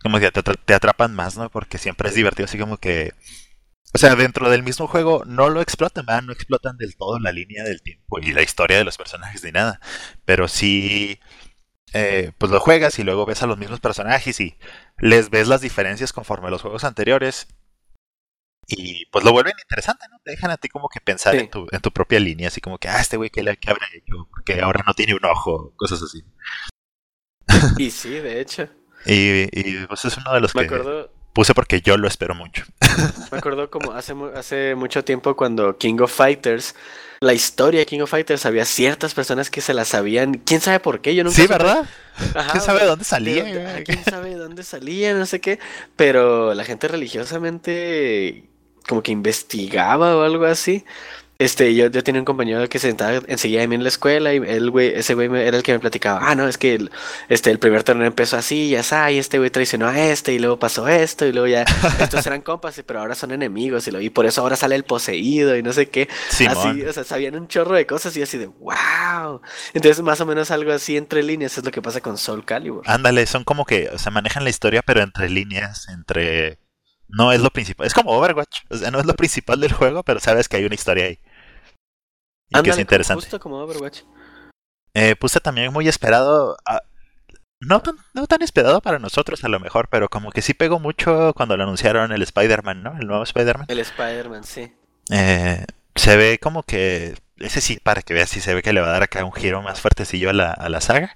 como 0.01 0.19
que 0.19 0.31
te, 0.31 0.41
te 0.41 0.73
atrapan 0.73 1.13
más, 1.13 1.37
¿no? 1.37 1.49
Porque 1.49 1.77
siempre 1.77 2.09
es 2.09 2.15
divertido, 2.15 2.45
así 2.45 2.57
como 2.57 2.77
que 2.77 3.13
o 3.93 3.97
sea, 3.97 4.15
dentro 4.15 4.49
del 4.49 4.63
mismo 4.63 4.87
juego 4.87 5.23
no 5.25 5.49
lo 5.49 5.61
explotan, 5.61 6.05
¿verdad? 6.05 6.23
No 6.23 6.33
explotan 6.33 6.77
del 6.77 6.95
todo 6.95 7.19
la 7.19 7.31
línea 7.31 7.63
del 7.63 7.81
tiempo 7.81 8.19
y 8.19 8.31
la 8.33 8.43
historia 8.43 8.77
de 8.77 8.83
los 8.83 8.97
personajes 8.97 9.43
ni 9.43 9.51
nada. 9.51 9.79
Pero 10.25 10.47
sí, 10.47 11.19
eh, 11.93 12.31
pues 12.37 12.51
lo 12.51 12.59
juegas 12.59 12.99
y 12.99 13.03
luego 13.03 13.25
ves 13.25 13.43
a 13.43 13.47
los 13.47 13.57
mismos 13.57 13.79
personajes 13.79 14.39
y 14.39 14.57
les 14.99 15.29
ves 15.29 15.47
las 15.47 15.61
diferencias 15.61 16.13
conforme 16.13 16.47
a 16.47 16.51
los 16.51 16.61
juegos 16.61 16.83
anteriores. 16.83 17.47
Y 18.69 19.05
pues 19.07 19.23
lo 19.23 19.31
vuelven 19.31 19.53
interesante, 19.61 20.05
¿no? 20.11 20.19
Te 20.23 20.31
dejan 20.31 20.51
a 20.51 20.57
ti 20.57 20.67
como 20.67 20.89
que 20.89 20.99
pensar 20.99 21.35
en, 21.35 21.49
tu, 21.49 21.67
en 21.71 21.79
tu 21.79 21.91
propia 21.91 22.19
línea, 22.19 22.49
así 22.49 22.59
como 22.59 22.77
que, 22.77 22.89
ah, 22.89 22.99
este 22.99 23.15
güey, 23.15 23.29
¿qué, 23.29 23.41
¿qué 23.61 23.69
habrá 23.69 23.87
hecho? 23.93 24.27
Porque 24.29 24.59
ahora 24.61 24.83
no 24.85 24.93
tiene 24.93 25.15
un 25.15 25.23
ojo, 25.23 25.73
cosas 25.77 26.03
así. 26.03 26.23
Y 27.77 27.91
sí, 27.91 28.09
de 28.09 28.41
hecho. 28.41 28.67
y, 29.05 29.43
y 29.57 29.85
pues 29.87 30.03
es 30.03 30.17
uno 30.17 30.33
de 30.33 30.41
los 30.41 30.51
que 30.51 31.07
puse 31.31 31.53
porque 31.53 31.81
yo 31.81 31.97
lo 31.97 32.07
espero 32.07 32.35
mucho. 32.35 32.65
Me 33.31 33.37
acuerdo 33.37 33.69
como 33.69 33.93
hace, 33.93 34.13
hace 34.35 34.75
mucho 34.75 35.05
tiempo 35.05 35.35
cuando 35.35 35.77
King 35.77 35.99
of 36.01 36.11
Fighters 36.11 36.75
la 37.19 37.33
historia 37.33 37.79
de 37.79 37.85
King 37.85 38.01
of 38.01 38.09
Fighters 38.09 38.45
había 38.45 38.65
ciertas 38.65 39.13
personas 39.13 39.49
que 39.49 39.61
se 39.61 39.73
la 39.73 39.85
sabían. 39.85 40.35
¿Quién 40.35 40.61
sabe 40.61 40.79
por 40.79 41.01
qué? 41.01 41.15
Yo 41.15 41.23
nunca 41.23 41.35
Sí, 41.35 41.47
¿verdad? 41.47 41.85
¿Quién 42.51 42.61
sabe 42.61 42.81
de 42.81 42.85
dónde 42.85 43.05
salía? 43.05 43.83
¿Quién 43.83 44.03
sabe 44.03 44.29
de 44.29 44.35
dónde 44.35 44.63
salía? 44.63 45.13
No 45.13 45.25
sé 45.25 45.41
qué. 45.41 45.59
Pero 45.95 46.53
la 46.53 46.63
gente 46.63 46.87
religiosamente 46.87 48.45
como 48.87 49.03
que 49.03 49.11
investigaba 49.11 50.15
o 50.15 50.23
algo 50.23 50.45
así. 50.45 50.85
Este, 51.39 51.75
yo, 51.75 51.87
yo 51.87 52.03
tenía 52.03 52.19
un 52.19 52.25
compañero 52.25 52.67
que 52.67 52.79
se 52.79 52.87
sentaba 52.87 53.21
enseguida 53.27 53.61
de 53.61 53.67
mí 53.67 53.75
en 53.75 53.83
la 53.83 53.89
escuela 53.89 54.33
y 54.33 54.37
el 54.37 54.71
güey, 54.71 54.93
ese 54.95 55.13
güey 55.13 55.29
era 55.35 55.57
el 55.57 55.63
que 55.63 55.71
me 55.71 55.79
platicaba, 55.79 56.19
ah, 56.23 56.33
no, 56.33 56.47
es 56.47 56.57
que 56.57 56.73
el, 56.73 56.91
este, 57.29 57.51
el 57.51 57.59
primer 57.59 57.83
torneo 57.83 58.07
empezó 58.07 58.37
así, 58.37 58.69
ya 58.69 58.79
está, 58.79 59.11
y 59.11 59.19
este 59.19 59.37
güey 59.37 59.51
traicionó 59.51 59.87
a 59.87 59.99
este, 59.99 60.33
y 60.33 60.39
luego 60.39 60.57
pasó 60.57 60.87
esto, 60.87 61.27
y 61.27 61.31
luego 61.31 61.47
ya, 61.47 61.63
estos 61.99 62.25
eran 62.25 62.41
compas, 62.41 62.81
pero 62.85 63.01
ahora 63.01 63.13
son 63.13 63.31
enemigos, 63.31 63.87
y, 63.87 63.91
lo, 63.91 64.01
y 64.01 64.09
por 64.09 64.25
eso 64.25 64.41
ahora 64.41 64.55
sale 64.55 64.75
el 64.75 64.83
poseído, 64.83 65.55
y 65.55 65.61
no 65.61 65.73
sé 65.73 65.89
qué. 65.89 66.09
Así, 66.29 66.83
o 66.83 66.93
sea, 66.93 67.03
sabían 67.03 67.35
un 67.35 67.47
chorro 67.47 67.75
de 67.75 67.85
cosas 67.85 68.17
y 68.17 68.23
así 68.23 68.39
de, 68.39 68.47
wow. 68.47 69.41
Entonces, 69.73 70.01
más 70.01 70.19
o 70.21 70.25
menos 70.25 70.49
algo 70.49 70.71
así 70.71 70.97
entre 70.97 71.21
líneas 71.21 71.57
es 71.57 71.63
lo 71.63 71.71
que 71.71 71.81
pasa 71.81 72.01
con 72.01 72.17
Soul 72.17 72.45
Calibur. 72.45 72.81
Ándale, 72.87 73.27
son 73.27 73.43
como 73.43 73.65
que, 73.65 73.89
o 73.93 73.99
sea, 73.99 74.11
manejan 74.11 74.43
la 74.43 74.49
historia, 74.49 74.81
pero 74.81 75.01
entre 75.01 75.29
líneas, 75.29 75.87
entre... 75.89 76.57
No 77.09 77.31
es 77.31 77.39
lo 77.39 77.49
principal, 77.51 77.87
es 77.87 77.93
como 77.93 78.11
Overwatch, 78.11 78.65
o 78.69 78.75
sea, 78.75 78.91
no 78.91 78.99
es 78.99 79.05
lo 79.05 79.15
principal 79.15 79.61
del 79.61 79.71
juego, 79.71 80.03
pero 80.03 80.19
sabes 80.19 80.49
que 80.49 80.57
hay 80.57 80.65
una 80.65 80.75
historia 80.75 81.05
ahí. 81.05 81.19
Y 82.49 82.61
que 82.61 82.69
es 82.69 82.79
interesante. 82.79 83.21
Justo 83.21 83.39
como 83.39 83.57
Overwatch. 83.57 84.01
Eh, 84.93 85.15
puse 85.15 85.39
también 85.39 85.71
muy 85.71 85.87
esperado. 85.87 86.57
no, 87.59 87.81
tan, 87.81 87.97
no 88.13 88.27
tan 88.27 88.41
esperado 88.41 88.81
para 88.81 88.99
nosotros 88.99 89.43
a 89.43 89.49
lo 89.49 89.59
mejor, 89.59 89.89
pero 89.89 90.09
como 90.09 90.31
que 90.31 90.41
sí 90.41 90.53
pegó 90.53 90.79
mucho 90.79 91.33
cuando 91.35 91.57
lo 91.57 91.63
anunciaron 91.63 92.11
el 92.11 92.21
Spider-Man, 92.21 92.83
¿no? 92.83 92.97
El 92.99 93.07
nuevo 93.07 93.23
Spider-Man. 93.23 93.67
El 93.69 93.79
Spider-Man, 93.79 94.43
sí. 94.43 94.73
Eh, 95.11 95.65
se 95.95 96.17
ve 96.17 96.39
como 96.41 96.63
que. 96.63 97.15
Ese 97.37 97.61
sí, 97.61 97.79
para 97.83 98.01
que 98.01 98.15
veas 98.15 98.29
si 98.29 98.39
se 98.39 98.55
ve 98.55 98.63
que 98.63 98.73
le 98.73 98.81
va 98.81 98.87
a 98.87 98.91
dar 98.93 99.03
acá 99.03 99.23
un 99.23 99.33
giro 99.33 99.61
más 99.61 99.79
fuertecillo 99.79 100.31
a 100.31 100.33
la, 100.33 100.51
a 100.51 100.69
la 100.69 100.81
saga. 100.81 101.15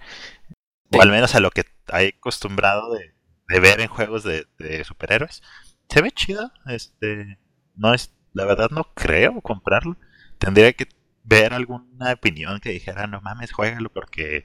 O 0.91 1.01
al 1.01 1.09
menos 1.09 1.33
a 1.35 1.39
lo 1.39 1.49
que 1.51 1.63
hay 1.87 2.09
acostumbrado 2.09 2.93
de, 2.93 3.15
de 3.47 3.59
ver 3.59 3.79
en 3.79 3.87
juegos 3.87 4.23
de, 4.23 4.45
de, 4.59 4.83
superhéroes. 4.83 5.41
Se 5.89 6.01
ve 6.01 6.11
chido. 6.11 6.51
Este. 6.67 7.39
No 7.75 7.93
es. 7.93 8.13
La 8.33 8.45
verdad 8.45 8.69
no 8.69 8.83
creo 8.93 9.41
comprarlo. 9.41 9.97
Tendría 10.37 10.73
que 10.73 10.87
ver 11.23 11.53
alguna 11.53 12.13
opinión 12.13 12.59
que 12.59 12.71
dijera, 12.71 13.07
no 13.07 13.21
mames, 13.21 13.51
juégalo 13.51 13.89
porque, 13.89 14.43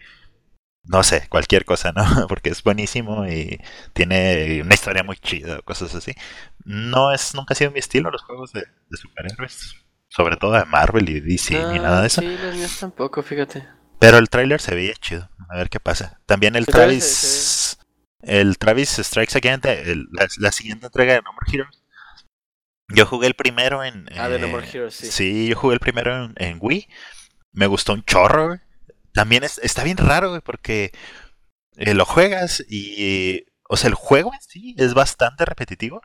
no 0.84 1.02
sé, 1.02 1.28
cualquier 1.28 1.64
cosa, 1.64 1.92
¿no? 1.92 2.04
Porque 2.28 2.50
es 2.50 2.62
buenísimo 2.62 3.26
y 3.26 3.60
tiene 3.92 4.60
una 4.62 4.74
historia 4.74 5.02
muy 5.02 5.16
chida, 5.16 5.60
cosas 5.62 5.94
así. 5.94 6.12
No 6.64 7.12
es, 7.12 7.34
nunca 7.34 7.54
ha 7.54 7.56
sido 7.56 7.70
mi 7.70 7.78
estilo 7.78 8.10
los 8.10 8.22
juegos 8.22 8.52
de, 8.52 8.64
superhéroes, 8.90 9.76
sobre 10.08 10.36
todo 10.36 10.52
de 10.52 10.64
Marvel 10.64 11.08
y 11.08 11.20
DC 11.20 11.54
ni 11.72 11.78
nada 11.78 12.00
de 12.02 12.06
eso. 12.08 12.20
Sí, 12.20 12.36
los 12.42 12.54
míos 12.54 12.76
tampoco, 12.78 13.22
fíjate. 13.22 13.66
Pero 13.98 14.18
el 14.18 14.28
tráiler 14.28 14.60
se 14.60 14.74
veía 14.74 14.94
chido, 14.94 15.30
a 15.48 15.56
ver 15.56 15.70
qué 15.70 15.80
pasa. 15.80 16.20
También 16.26 16.56
el 16.56 16.66
Travis... 16.66 17.78
El 18.22 18.58
Travis 18.58 18.88
Strikes 18.88 19.38
Again, 19.38 19.60
la, 20.10 20.26
la, 20.38 20.50
siguiente 20.50 20.86
entrega 20.86 21.12
de 21.12 21.22
No 21.22 21.32
More 21.32 21.46
Heroes, 21.52 21.84
yo 22.88 23.06
jugué 23.06 23.26
el 23.26 23.34
primero 23.34 23.82
en. 23.82 24.06
Ah, 24.16 24.28
de 24.28 24.38
No 24.38 24.48
More 24.48 24.68
Heroes, 24.68 24.94
sí. 24.94 25.06
Sí, 25.06 25.48
yo 25.48 25.56
jugué 25.56 25.74
el 25.74 25.80
primero 25.80 26.30
en, 26.36 26.58
Wii. 26.60 26.88
Me 27.52 27.66
gustó 27.66 27.92
un 27.92 28.04
chorro, 28.04 28.60
También 29.12 29.44
está 29.44 29.82
bien 29.82 29.96
raro, 29.96 30.30
güey, 30.30 30.40
porque 30.40 30.92
eh, 31.76 31.94
lo 31.94 32.04
juegas 32.04 32.64
y. 32.68 33.44
O 33.68 33.76
sea, 33.76 33.88
el 33.88 33.94
juego 33.94 34.32
en 34.32 34.40
sí 34.40 34.74
es 34.78 34.94
bastante 34.94 35.44
repetitivo. 35.44 36.00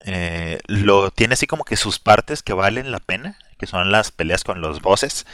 Eh, 0.00 0.58
lo 0.66 1.10
tiene 1.10 1.34
así 1.34 1.46
como 1.46 1.64
que 1.64 1.76
sus 1.76 1.98
partes 1.98 2.42
que 2.42 2.54
valen 2.54 2.90
la 2.90 3.00
pena, 3.00 3.38
que 3.58 3.66
son 3.66 3.90
las 3.92 4.10
peleas 4.10 4.44
con 4.44 4.60
los 4.60 4.80
bosses. 4.80 5.26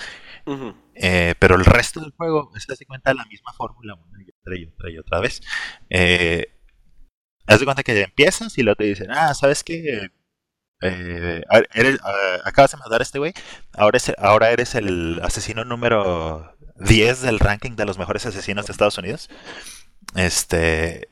Eh, 0.97 1.35
pero 1.39 1.55
el 1.55 1.65
resto 1.65 2.01
del 2.01 2.11
juego 2.11 2.51
es 2.57 2.67
de 2.67 2.87
cuenta 2.87 3.15
la 3.15 3.25
misma 3.27 3.53
fórmula 3.53 3.95
una 3.95 4.21
y 4.21 4.31
otra 4.31 4.59
y 4.59 4.65
otra 4.65 4.91
y 4.91 4.99
otra 4.99 5.21
vez. 5.21 5.41
haz 7.47 7.61
de 7.61 7.65
cuenta 7.65 7.85
que 7.85 8.01
empiezas 8.01 8.59
y 8.59 8.63
luego 8.63 8.77
te 8.77 8.85
dicen, 8.85 9.13
ah, 9.13 9.33
¿sabes 9.35 9.63
qué? 9.63 10.11
Eh, 10.83 11.43
eres, 11.75 11.99
acabas 12.45 12.71
de 12.73 12.79
matar 12.79 13.01
a 13.01 13.03
este 13.03 13.19
güey, 13.19 13.35
ahora, 13.75 13.99
ahora 14.19 14.51
eres 14.51 14.75
el 14.75 15.21
asesino 15.23 15.65
número 15.65 16.57
10 16.77 17.23
del 17.23 17.39
ranking 17.39 17.77
de 17.77 17.85
los 17.85 17.99
mejores 17.99 18.25
asesinos 18.27 18.67
de 18.67 18.73
Estados 18.73 18.99
Unidos. 18.99 19.29
Este, 20.15 21.09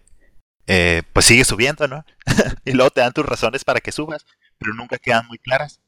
eh, 0.66 1.03
pues 1.12 1.27
sigue 1.27 1.45
subiendo, 1.45 1.87
¿no? 1.89 2.05
y 2.64 2.73
luego 2.73 2.91
te 2.91 3.01
dan 3.01 3.12
tus 3.12 3.27
razones 3.27 3.64
para 3.64 3.81
que 3.81 3.93
subas, 3.93 4.27
pero 4.59 4.75
nunca 4.75 4.99
quedan 4.99 5.27
muy 5.27 5.39
claras. 5.39 5.81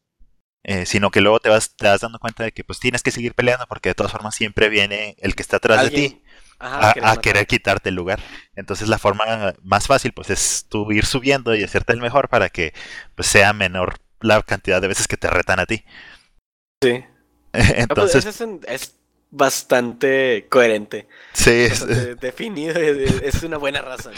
Eh, 0.63 0.85
sino 0.85 1.11
que 1.11 1.23
luego 1.23 1.41
te 1.41 1.49
vas, 1.49 1.75
te 1.75 1.87
vas 1.87 2.03
dando 2.03 2.19
cuenta 2.19 2.45
de 2.45 2.53
que 2.53 2.65
pues 2.65 2.79
tienes 2.79 3.03
que 3.03 3.11
seguir 3.11 3.35
peleando 3.35 3.67
porque 3.67 3.89
de 3.89 3.95
todas 3.95 4.13
formas 4.13 4.35
siempre 4.35 4.69
viene 4.69 5.17
el 5.21 5.35
que 5.35 5.41
está 5.41 5.57
atrás 5.57 5.85
de 5.85 5.91
ti 5.91 6.23
a, 6.61 7.17
querer 7.21 7.47
quitarte 7.47 7.89
el 7.89 7.95
lugar. 7.95 8.21
Entonces 8.55 8.89
la 8.89 8.99
forma 8.99 9.55
más 9.63 9.87
fácil 9.87 10.13
pues 10.13 10.31
es 10.31 10.67
tú 10.69 10.93
ir 10.93 11.07
subiendo 11.07 11.55
y 11.55 11.65
hacerte 11.65 11.93
el 11.93 12.01
mejor 12.01 12.29
para 12.29 12.51
que 12.51 12.75
pues 13.15 13.29
sea 13.29 13.53
menor 13.53 13.97
la 14.21 14.43
cantidad 14.43 14.81
de 14.81 14.89
veces 14.89 15.09
que 15.09 15.17
te 15.17 15.31
retan 15.31 15.61
a 15.61 15.67
ti. 15.67 15.85
Sí. 16.83 17.05
Entonces 17.53 18.27
es, 18.67 18.97
bastante 19.33 20.47
coherente. 20.49 21.09
Sí, 21.33 21.51
es, 21.51 21.87
definido, 22.21 22.81
es 22.81 23.43
una 23.43 23.57
buena 23.59 23.81
razón. 23.81 24.13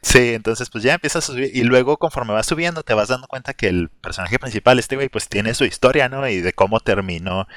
Sí, 0.00 0.34
entonces 0.34 0.70
pues 0.70 0.84
ya 0.84 0.94
empiezas 0.94 1.28
a 1.28 1.32
subir 1.32 1.50
y 1.52 1.64
luego 1.64 1.96
conforme 1.96 2.32
vas 2.32 2.46
subiendo 2.46 2.84
te 2.84 2.94
vas 2.94 3.08
dando 3.08 3.26
cuenta 3.26 3.52
que 3.52 3.66
el 3.66 3.88
personaje 3.88 4.38
principal, 4.38 4.78
este 4.78 4.94
güey, 4.94 5.08
pues 5.08 5.28
tiene 5.28 5.54
su 5.54 5.64
historia, 5.64 6.08
¿no? 6.08 6.26
Y 6.28 6.40
de 6.40 6.52
cómo 6.52 6.78
terminó 6.78 7.48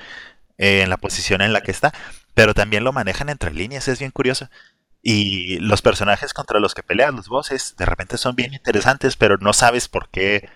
en 0.57 0.89
la 0.89 0.97
posición 0.97 1.41
en 1.41 1.53
la 1.53 1.61
que 1.61 1.71
está 1.71 1.93
pero 2.33 2.53
también 2.53 2.83
lo 2.83 2.93
manejan 2.93 3.29
entre 3.29 3.53
líneas, 3.53 3.87
es 3.87 3.99
bien 3.99 4.11
curioso. 4.11 4.49
Y 5.03 5.57
los 5.59 5.81
personajes 5.81 6.33
contra 6.33 6.59
los 6.59 6.75
que 6.75 6.83
pelean 6.83 7.15
los 7.15 7.27
bosses 7.27 7.75
de 7.77 7.85
repente 7.85 8.17
son 8.17 8.35
bien 8.35 8.53
interesantes, 8.53 9.15
pero 9.15 9.37
no 9.37 9.51
sabes 9.53 9.87
por 9.87 10.09
qué 10.09 10.47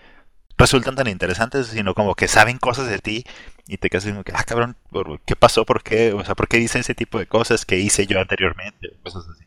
resultan 0.56 0.94
tan 0.94 1.08
interesantes, 1.08 1.66
sino 1.66 1.94
como 1.94 2.14
que 2.14 2.28
saben 2.28 2.58
cosas 2.58 2.88
de 2.88 2.98
ti 3.00 3.24
y 3.66 3.78
te 3.78 3.90
quedas 3.90 4.04
como 4.06 4.22
que, 4.24 4.32
ah, 4.34 4.44
cabrón, 4.44 4.76
¿qué 5.26 5.34
pasó? 5.36 5.66
¿Por 5.66 5.82
qué? 5.82 6.12
O 6.12 6.24
sea, 6.24 6.34
¿por 6.34 6.48
qué 6.48 6.58
dice 6.58 6.78
ese 6.78 6.94
tipo 6.94 7.18
de 7.18 7.26
cosas 7.26 7.66
que 7.66 7.78
hice 7.78 8.06
yo 8.06 8.20
anteriormente? 8.20 8.88
Cosas 9.02 9.24
así. 9.28 9.44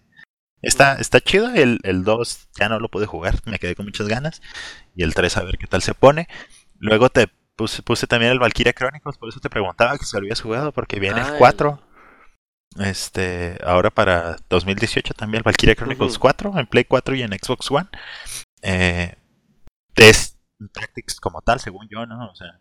Está, 0.61 0.95
está 0.95 1.21
chido, 1.21 1.49
el, 1.55 1.79
el 1.83 2.03
2 2.03 2.49
ya 2.59 2.67
no 2.67 2.79
lo 2.81 2.89
pude 2.89 3.05
jugar, 3.05 3.35
me 3.45 3.57
quedé 3.59 3.75
con 3.75 3.85
muchas 3.85 4.07
ganas. 4.09 4.41
Y 4.93 5.03
el 5.03 5.13
3 5.13 5.37
a 5.37 5.43
ver 5.43 5.57
qué 5.57 5.67
tal 5.67 5.81
se 5.81 5.93
pone. 5.93 6.27
Luego 6.77 7.09
te 7.09 7.29
puse, 7.55 7.81
puse 7.81 8.05
también 8.07 8.33
el 8.33 8.39
Valkyria 8.39 8.73
Chronicles, 8.73 9.17
por 9.17 9.29
eso 9.29 9.39
te 9.39 9.49
preguntaba 9.49 9.97
que 9.97 10.03
si 10.05 10.11
lo 10.17 10.19
habías 10.19 10.41
jugado, 10.41 10.73
porque 10.73 10.99
viene 10.99 11.21
Ah, 11.21 11.27
el 11.27 11.31
el- 11.33 11.37
4. 11.39 11.81
Este, 12.77 13.57
ahora 13.63 13.89
para 13.89 14.37
2018 14.49 15.13
también 15.15 15.43
Valkyria 15.43 15.75
Chronicles 15.75 16.13
Ujú. 16.13 16.21
4 16.21 16.59
en 16.59 16.67
Play 16.67 16.85
4 16.85 17.15
y 17.15 17.21
en 17.23 17.31
Xbox 17.31 17.71
One. 17.71 17.87
Eh, 18.61 19.15
es 19.95 20.37
Tactics 20.71 21.19
como 21.19 21.41
tal, 21.41 21.59
según 21.59 21.87
yo, 21.89 22.05
¿no? 22.05 22.29
O 22.29 22.35
sea, 22.35 22.59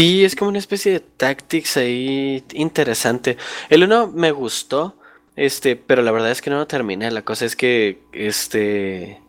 Sí, 0.00 0.24
es 0.24 0.34
como 0.34 0.48
una 0.48 0.58
especie 0.58 0.92
de 0.92 1.00
tactics 1.00 1.76
ahí 1.76 2.42
interesante. 2.54 3.36
El 3.68 3.84
uno 3.84 4.06
me 4.06 4.30
gustó, 4.30 4.98
este, 5.36 5.76
pero 5.76 6.00
la 6.00 6.10
verdad 6.10 6.30
es 6.30 6.40
que 6.40 6.48
no 6.48 6.56
lo 6.56 6.66
terminé. 6.66 7.10
La 7.10 7.20
cosa 7.20 7.44
es 7.44 7.54
que, 7.54 8.02
este, 8.14 9.20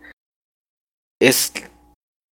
es 1.19 1.51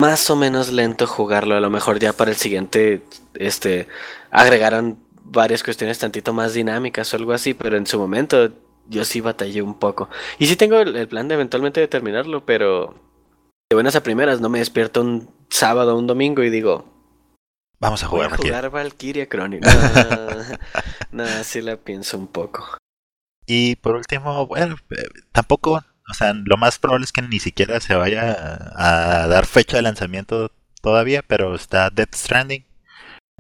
más 0.01 0.31
o 0.31 0.37
menos 0.37 0.71
lento 0.71 1.09
jugarlo. 1.09 1.57
A 1.57 1.61
lo 1.61 1.69
mejor 1.69 1.99
ya 1.99 2.13
para 2.13 2.31
el 2.31 2.37
siguiente, 2.37 3.03
este, 3.35 3.89
agregaron 4.31 5.03
varias 5.31 5.63
cuestiones 5.63 5.99
tantito 5.99 6.33
más 6.33 6.55
dinámicas 6.55 7.13
o 7.13 7.17
algo 7.17 7.33
así, 7.33 7.55
pero 7.55 7.77
en 7.77 7.87
su 7.87 7.99
momento 7.99 8.51
yo 8.89 9.05
sí 9.05 9.21
batallé 9.21 9.63
un 9.63 9.79
poco. 9.79 10.09
Y 10.39 10.47
sí 10.47 10.57
tengo 10.57 10.79
el, 10.81 10.97
el 10.97 11.09
plan 11.09 11.29
de 11.29 11.35
eventualmente 11.35 11.81
de 11.81 11.89
terminarlo, 11.89 12.45
pero 12.45 12.95
de 13.71 13.75
buenas 13.75 13.97
a 13.97 14.03
primeras 14.03 14.41
no 14.41 14.49
me 14.49 14.59
despierto 14.61 15.03
un 15.03 15.31
sábado 15.51 15.95
o 15.95 15.99
un 15.99 16.07
domingo 16.07 16.43
y 16.43 16.51
digo, 16.51 16.87
vamos 17.81 18.03
a 18.03 18.09
Voy 18.09 18.21
jugar 18.21 18.27
a 18.27 18.29
Valkyria. 18.31 18.57
jugar 18.59 18.71
Valkyria 18.71 19.29
Chronicles. 19.29 19.75
No, 21.11 21.25
no, 21.25 21.45
sí 21.45 21.61
la 21.63 21.77
pienso 21.77 22.19
un 22.19 22.27
poco. 22.29 22.77
Y 23.47 23.77
por 23.77 23.97
último, 23.97 24.47
bueno, 24.47 24.77
eh, 24.91 25.05
tampoco, 25.33 25.83
o 26.09 26.15
sea, 26.15 26.35
lo 26.35 26.57
más 26.59 26.79
probable 26.79 27.05
es 27.05 27.13
que 27.13 27.23
ni 27.23 27.39
siquiera 27.41 27.81
se 27.81 27.95
vaya 27.95 28.33
a, 28.75 29.23
a 29.25 29.27
dar 29.29 29.47
fecha 29.47 29.77
de 29.79 29.83
lanzamiento 29.83 30.51
todavía, 30.83 31.23
pero 31.27 31.55
está 31.55 31.91
Death 31.91 32.15
Stranding. 32.15 32.65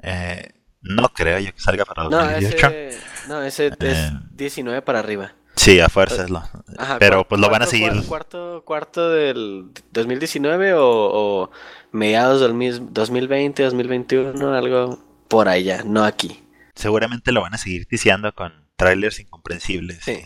Eh, 0.02 0.50
no 0.80 1.08
creo 1.10 1.38
yo 1.38 1.52
que 1.52 1.60
salga 1.60 1.84
para 1.84 2.04
No, 2.04 2.10
2018. 2.18 2.66
ese, 2.68 2.98
no, 3.28 3.42
ese 3.42 3.66
es 3.68 3.72
Eh. 3.80 4.10
19 4.32 4.82
para 4.82 4.98
arriba. 5.00 5.34
Sí, 5.56 5.80
a 5.80 5.88
fuerzas 5.88 6.30
lo. 6.30 6.38
Ajá, 6.78 6.98
pero 7.00 7.26
pues 7.26 7.40
lo 7.40 7.50
van 7.50 7.62
a 7.62 7.66
seguir. 7.66 7.90
cuar- 7.92 8.06
Cuarto, 8.06 8.62
cuarto 8.64 9.10
del 9.10 9.72
2019 9.90 10.74
o, 10.74 10.82
o 10.86 11.50
mediados 11.90 12.40
del 12.40 12.54
mis- 12.54 12.80
2020, 12.92 13.64
2021, 13.64 14.54
algo 14.54 15.02
por 15.28 15.48
allá, 15.48 15.82
no 15.84 16.04
aquí. 16.04 16.44
Seguramente 16.76 17.32
lo 17.32 17.40
van 17.42 17.54
a 17.54 17.58
seguir 17.58 17.86
ticiando 17.86 18.32
con 18.32 18.68
trailers 18.76 19.18
incomprensibles 19.18 20.04
Sí. 20.04 20.20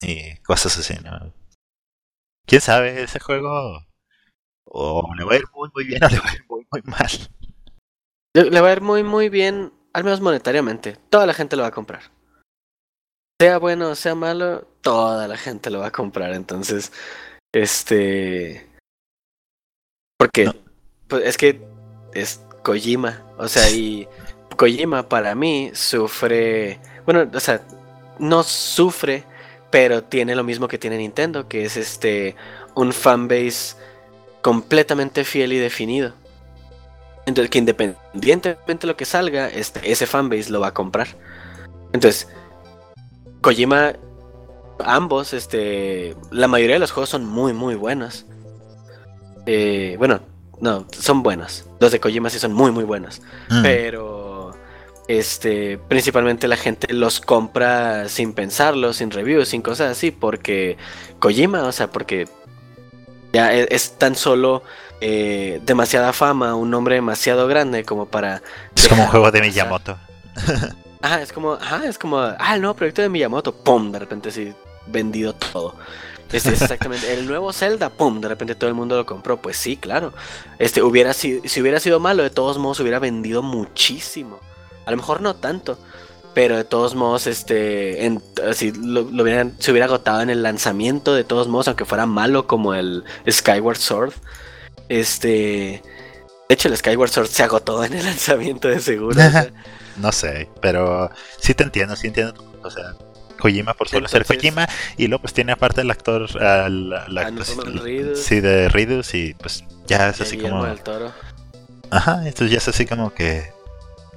y 0.00 0.36
cosas 0.38 0.78
así, 0.78 0.94
¿no? 1.04 1.34
¿Quién 2.46 2.62
sabe? 2.62 3.02
Ese 3.02 3.20
juego 3.20 3.84
o 4.64 5.14
le 5.16 5.24
va 5.24 5.34
a 5.34 5.36
ir 5.36 5.44
muy 5.54 5.68
muy 5.74 5.84
bien 5.84 6.02
o 6.04 6.08
le 6.08 6.18
va 6.18 6.30
a 6.30 6.34
ir 6.34 6.44
muy 6.48 6.66
muy 6.72 6.82
mal. 6.86 7.10
Le 8.34 8.50
le 8.50 8.60
va 8.60 8.68
a 8.68 8.72
ir 8.72 8.80
muy, 8.80 9.02
muy 9.02 9.28
bien, 9.28 9.72
al 9.92 10.04
menos 10.04 10.20
monetariamente. 10.20 10.96
Toda 11.10 11.26
la 11.26 11.34
gente 11.34 11.56
lo 11.56 11.62
va 11.62 11.68
a 11.68 11.72
comprar. 11.72 12.02
Sea 13.40 13.58
bueno 13.58 13.90
o 13.90 13.94
sea 13.94 14.14
malo, 14.14 14.66
toda 14.80 15.26
la 15.28 15.36
gente 15.36 15.70
lo 15.70 15.80
va 15.80 15.88
a 15.88 15.92
comprar. 15.92 16.32
Entonces, 16.34 16.92
este. 17.52 18.66
Porque, 20.18 20.44
No. 20.46 20.54
pues 21.08 21.24
es 21.24 21.36
que 21.36 21.60
es 22.12 22.40
Kojima. 22.62 23.22
O 23.38 23.48
sea, 23.48 23.68
y 23.70 24.08
Kojima 24.56 25.08
para 25.08 25.34
mí 25.34 25.70
sufre. 25.74 26.80
Bueno, 27.04 27.28
o 27.32 27.40
sea, 27.40 27.60
no 28.18 28.42
sufre, 28.42 29.24
pero 29.70 30.02
tiene 30.04 30.34
lo 30.34 30.44
mismo 30.44 30.68
que 30.68 30.78
tiene 30.78 30.98
Nintendo, 30.98 31.48
que 31.48 31.64
es 31.64 31.76
este. 31.76 32.34
Un 32.74 32.92
fanbase 32.92 33.76
completamente 34.42 35.24
fiel 35.24 35.52
y 35.52 35.58
definido. 35.58 36.12
Entonces, 37.26 37.50
que 37.50 37.58
independientemente 37.58 38.86
de 38.86 38.86
lo 38.86 38.96
que 38.96 39.04
salga, 39.04 39.48
este, 39.48 39.90
ese 39.90 40.06
fanbase 40.06 40.50
lo 40.50 40.60
va 40.60 40.68
a 40.68 40.74
comprar. 40.74 41.08
Entonces, 41.92 42.28
Kojima, 43.40 43.94
ambos, 44.84 45.32
este, 45.32 46.16
la 46.30 46.48
mayoría 46.48 46.76
de 46.76 46.80
los 46.80 46.92
juegos 46.92 47.10
son 47.10 47.24
muy, 47.24 47.52
muy 47.52 47.74
buenos. 47.74 48.26
Eh, 49.46 49.96
bueno, 49.98 50.20
no, 50.60 50.86
son 50.90 51.22
buenos. 51.22 51.66
Los 51.80 51.92
de 51.92 52.00
Kojima 52.00 52.30
sí 52.30 52.38
son 52.38 52.52
muy, 52.52 52.70
muy 52.72 52.84
buenos. 52.84 53.22
Mm. 53.50 53.62
Pero, 53.62 54.52
este, 55.08 55.78
principalmente 55.88 56.48
la 56.48 56.56
gente 56.56 56.92
los 56.92 57.20
compra 57.20 58.08
sin 58.08 58.32
pensarlo, 58.32 58.92
sin 58.92 59.10
reviews, 59.10 59.48
sin 59.48 59.62
cosas 59.62 59.90
así, 59.90 60.10
porque 60.10 60.76
Kojima, 61.18 61.64
o 61.64 61.72
sea, 61.72 61.90
porque 61.90 62.26
ya 63.32 63.54
e- 63.54 63.68
es, 63.70 63.98
tan 63.98 64.14
solo 64.14 64.62
eh, 65.00 65.60
demasiada 65.64 66.12
fama, 66.12 66.54
un 66.54 66.70
nombre 66.70 66.96
demasiado 66.96 67.46
grande 67.46 67.84
como 67.84 68.06
para... 68.06 68.42
es 68.74 68.88
como 68.88 69.02
un 69.02 69.08
juego 69.08 69.30
de. 69.30 69.40
Miyamoto. 69.40 69.98
Ajá, 71.02 71.20
es 71.20 71.34
como, 71.34 71.52
ajá, 71.52 71.86
es 71.86 71.98
como, 71.98 72.18
ah, 72.18 72.54
el 72.54 72.62
nuevo 72.62 72.74
proyecto 72.74 73.02
de 73.02 73.10
Miyamoto, 73.10 73.54
pum, 73.54 73.92
de 73.92 73.98
repente 73.98 74.30
sí, 74.30 74.54
vendido 74.86 75.34
todo. 75.34 75.74
Este 76.32 76.48
es 76.52 76.62
exactamente, 76.62 77.12
el 77.12 77.26
nuevo 77.26 77.52
Zelda, 77.52 77.90
pum, 77.90 78.20
de 78.20 78.28
repente 78.28 78.54
todo 78.54 78.68
el 78.68 78.74
mundo 78.74 78.96
lo 78.96 79.06
compró. 79.06 79.36
Pues 79.36 79.56
sí, 79.56 79.76
claro. 79.76 80.12
Este 80.58 80.82
hubiera 80.82 81.12
sido, 81.12 81.42
si 81.44 81.60
hubiera 81.60 81.78
sido 81.78 82.00
malo, 82.00 82.22
de 82.22 82.30
todos 82.30 82.58
modos 82.58 82.80
hubiera 82.80 82.98
vendido 82.98 83.42
muchísimo. 83.42 84.40
A 84.86 84.90
lo 84.90 84.96
mejor 84.96 85.20
no 85.20 85.36
tanto, 85.36 85.78
pero 86.34 86.56
de 86.56 86.64
todos 86.64 86.94
modos, 86.94 87.26
este, 87.26 88.04
en, 88.06 88.20
si 88.54 88.72
lo, 88.72 89.02
lo 89.02 89.22
hubieran, 89.22 89.54
se 89.58 89.70
hubiera 89.70 89.86
agotado 89.86 90.22
en 90.22 90.30
el 90.30 90.42
lanzamiento, 90.42 91.14
de 91.14 91.22
todos 91.22 91.46
modos, 91.46 91.68
aunque 91.68 91.84
fuera 91.84 92.06
malo 92.06 92.46
como 92.46 92.74
el 92.74 93.04
Skyward 93.30 93.76
Sword. 93.76 94.14
Este, 94.88 95.82
de 96.48 96.54
hecho, 96.54 96.68
el 96.68 96.76
Skyward 96.76 97.10
Sword 97.10 97.28
se 97.28 97.42
agotó 97.42 97.84
en 97.84 97.94
el 97.94 98.04
lanzamiento 98.04 98.68
de 98.68 98.80
seguro. 98.80 99.10
o 99.10 99.30
sea, 99.30 99.48
No 99.96 100.10
sé, 100.10 100.48
pero 100.60 101.10
sí 101.38 101.54
te 101.54 101.62
entiendo, 101.62 101.94
sí 101.96 102.08
entiendo. 102.08 102.34
O 102.62 102.70
sea, 102.70 102.94
Kojima 103.38 103.74
por 103.74 103.88
solo 103.88 104.08
ser 104.08 104.22
Entonces- 104.22 104.36
Kojima 104.42 104.68
y 104.96 105.06
luego 105.06 105.22
pues 105.22 105.32
tiene 105.34 105.52
aparte 105.52 105.82
el 105.82 105.90
actor, 105.90 106.26
al 106.42 106.92
Reedus. 107.08 108.20
sí, 108.24 108.40
de 108.40 108.68
Reedus 108.68 109.14
y 109.14 109.34
pues 109.34 109.64
ya 109.86 110.08
es 110.08 110.20
así 110.20 110.36
como... 110.38 110.64
Toro. 110.76 111.12
Ajá, 111.90 112.18
entonces 112.26 112.50
ya 112.50 112.58
es 112.58 112.66
así 112.68 112.86
como 112.86 113.12
que... 113.14 113.52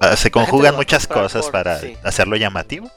ah, 0.00 0.16
Se 0.16 0.30
conjugan 0.32 0.74
muchas 0.74 1.06
cosas 1.06 1.42
por- 1.44 1.52
para 1.52 1.78
sí. 1.80 1.96
hacerlo 2.02 2.36
llamativo. 2.36 2.90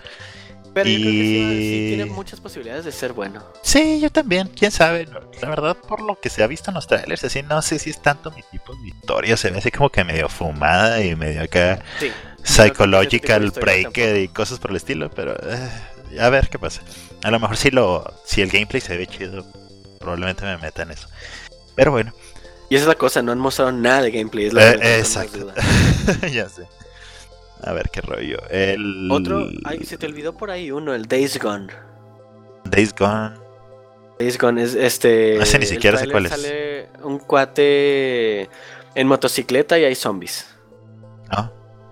Pero 0.73 0.89
yo 0.89 0.95
creo 0.99 1.11
que 1.11 1.17
sí, 1.19 1.83
Y- 1.85 1.87
tiene 1.95 2.05
muchas 2.05 2.39
posibilidades 2.39 2.85
de 2.85 2.91
ser 2.93 3.11
bueno. 3.13 3.43
Sí, 3.61 3.99
yo 3.99 4.09
también, 4.09 4.47
quién 4.47 4.71
sabe. 4.71 5.05
La 5.41 5.49
verdad, 5.49 5.75
por 5.75 6.01
lo 6.01 6.19
que 6.19 6.29
se 6.29 6.43
ha 6.43 6.47
visto 6.47 6.71
en 6.71 6.75
los 6.75 6.87
trailers, 6.87 7.23
así 7.25 7.43
no 7.43 7.61
sé 7.61 7.77
si 7.79 7.89
es 7.89 8.01
tanto 8.01 8.31
mi 8.31 8.41
tipo 8.51 8.73
de 8.75 8.87
historia. 8.89 9.35
Se 9.35 9.51
ve 9.51 9.57
así 9.57 9.69
como 9.71 9.89
que 9.89 10.03
medio 10.05 10.29
fumada 10.29 11.03
y 11.03 11.15
medio 11.15 11.41
acá 11.43 11.83
Sí. 11.99 12.09
psychological 12.43 13.51
breaker 13.51 14.17
y 14.17 14.27
cosas 14.29 14.59
por 14.59 14.71
el 14.71 14.77
estilo, 14.77 15.09
pero 15.11 15.35
eh, 15.43 16.19
a 16.19 16.29
ver 16.29 16.49
qué 16.49 16.57
pasa. 16.59 16.81
A 17.23 17.31
lo 17.31 17.39
mejor 17.39 17.57
si 17.57 17.69
lo 17.71 18.13
si 18.25 18.41
el 18.41 18.49
gameplay 18.49 18.81
se 18.81 18.95
ve 18.97 19.07
chido, 19.07 19.45
probablemente 19.99 20.43
me 20.45 20.57
meta 20.57 20.83
en 20.83 20.91
eso. 20.91 21.07
Pero 21.75 21.91
bueno, 21.91 22.13
Y 22.69 22.75
esa 22.75 22.83
es 22.83 22.87
la 22.87 22.95
cosa, 22.95 23.21
no 23.21 23.31
han 23.33 23.39
mostrado 23.39 23.71
nada 23.73 24.01
de 24.03 24.11
gameplay. 24.11 24.45
Es 24.47 24.53
lo 24.53 24.61
eh, 24.61 24.99
exacto. 24.99 25.53
ya 26.31 26.47
sé. 26.47 26.63
A 27.63 27.73
ver 27.73 27.89
qué 27.91 28.01
rollo. 28.01 28.37
El 28.49 29.09
Otro, 29.11 29.47
ay, 29.65 29.83
se 29.83 29.97
te 29.97 30.05
olvidó 30.07 30.35
por 30.35 30.49
ahí 30.51 30.71
uno, 30.71 30.93
el 30.93 31.07
Days 31.07 31.39
Gone. 31.39 31.67
Days 32.65 32.93
Gone. 32.95 33.35
Days 34.19 34.37
Gone 34.37 34.61
es 34.63 34.75
este. 34.75 35.37
Ese 35.37 35.59
ni 35.59 35.65
siquiera 35.65 35.97
sé 35.97 36.07
cuál 36.09 36.25
es. 36.25 36.31
Sale 36.31 36.89
un 37.03 37.19
cuate 37.19 38.49
en 38.95 39.07
motocicleta 39.07 39.77
y 39.79 39.85
hay 39.85 39.95
zombies. 39.95 40.47
¿No? 41.31 41.51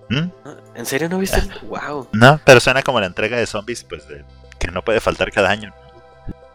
¿Mm? 0.09 0.31
Ah, 0.45 0.55
¿En 0.75 0.85
serio 0.85 1.07
no 1.09 1.19
viste? 1.19 1.41
wow. 1.67 2.07
No, 2.13 2.39
pero 2.45 2.59
suena 2.59 2.81
como 2.81 2.99
la 2.99 3.05
entrega 3.07 3.37
de 3.37 3.45
zombies, 3.45 3.83
pues 3.83 4.07
de- 4.07 4.25
que 4.57 4.67
no 4.69 4.83
puede 4.83 4.99
faltar 4.99 5.31
cada 5.31 5.49
año. 5.49 5.73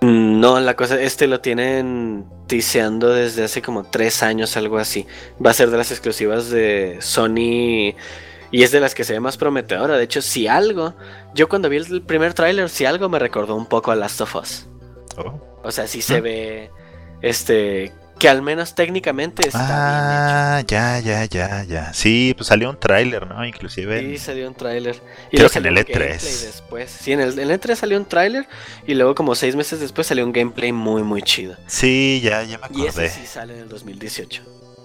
No, 0.02 0.60
la 0.60 0.74
cosa, 0.76 1.00
este 1.00 1.26
lo 1.26 1.40
tienen 1.40 2.26
tiseando 2.46 3.08
desde 3.10 3.44
hace 3.44 3.62
como 3.62 3.84
tres 3.84 4.22
años, 4.22 4.56
algo 4.58 4.76
así. 4.78 5.06
Va 5.44 5.50
a 5.50 5.54
ser 5.54 5.70
de 5.70 5.78
las 5.78 5.90
exclusivas 5.90 6.50
de 6.50 6.98
Sony 7.00 7.94
y 8.54 8.62
es 8.62 8.70
de 8.70 8.80
las 8.80 8.94
que 8.94 9.04
se 9.04 9.14
ve 9.14 9.20
más 9.20 9.36
prometedora. 9.36 9.96
De 9.96 10.04
hecho, 10.04 10.22
si 10.22 10.46
algo, 10.46 10.94
yo 11.34 11.48
cuando 11.48 11.68
vi 11.68 11.78
el 11.78 12.02
primer 12.02 12.34
tráiler, 12.34 12.68
si 12.70 12.84
algo 12.84 13.08
me 13.08 13.18
recordó 13.18 13.54
un 13.56 13.66
poco 13.66 13.90
a 13.90 13.96
Last 13.96 14.20
of 14.20 14.36
Us. 14.36 14.66
Oh. 15.16 15.40
O 15.64 15.72
sea, 15.72 15.86
sí 15.86 16.02
se 16.02 16.20
¿Mm? 16.20 16.24
ve, 16.24 16.70
este, 17.22 17.92
que 18.18 18.28
al 18.28 18.42
menos 18.42 18.74
técnicamente 18.74 19.48
está 19.48 20.58
Ah, 20.58 20.60
ya, 20.66 21.00
ya, 21.00 21.24
ya, 21.24 21.64
ya. 21.64 21.92
Sí, 21.94 22.32
pues 22.36 22.46
salió 22.48 22.70
un 22.70 22.78
tráiler, 22.78 23.26
¿no? 23.26 23.44
Inclusive. 23.44 23.98
bien 24.00 24.10
hecho. 24.12 24.20
Sí, 24.20 24.26
salió 24.26 24.46
un 24.48 24.54
tráiler. 24.54 25.02
Y 25.32 25.36
Creo 25.38 25.50
que 25.50 25.58
en 25.58 25.66
el 25.66 25.74
salió 25.76 25.80
un 25.80 25.94
E3. 25.94 25.98
gameplay 26.08 26.32
después. 26.46 26.90
Sí, 26.90 27.12
en 27.12 27.20
el, 27.20 27.38
en 27.38 27.50
el 27.50 27.60
E3 27.60 27.74
salió 27.74 27.98
un 27.98 28.04
tráiler 28.06 28.46
y 28.86 28.94
luego 28.94 29.14
como 29.14 29.34
seis 29.34 29.56
meses 29.56 29.80
después 29.80 30.06
salió 30.06 30.24
un 30.24 30.32
gameplay 30.32 30.70
muy, 30.72 31.02
muy 31.02 31.22
chido. 31.22 31.56
Sí, 31.66 32.20
ya, 32.22 32.42
ya 32.44 32.58
me 32.58 32.66
Y 32.70 32.86
acordé. 32.86 33.06
ese 33.06 33.20
sí 33.20 33.26
sale 33.26 33.54
en 33.54 33.60
el 33.62 33.68
2018. 33.68 34.42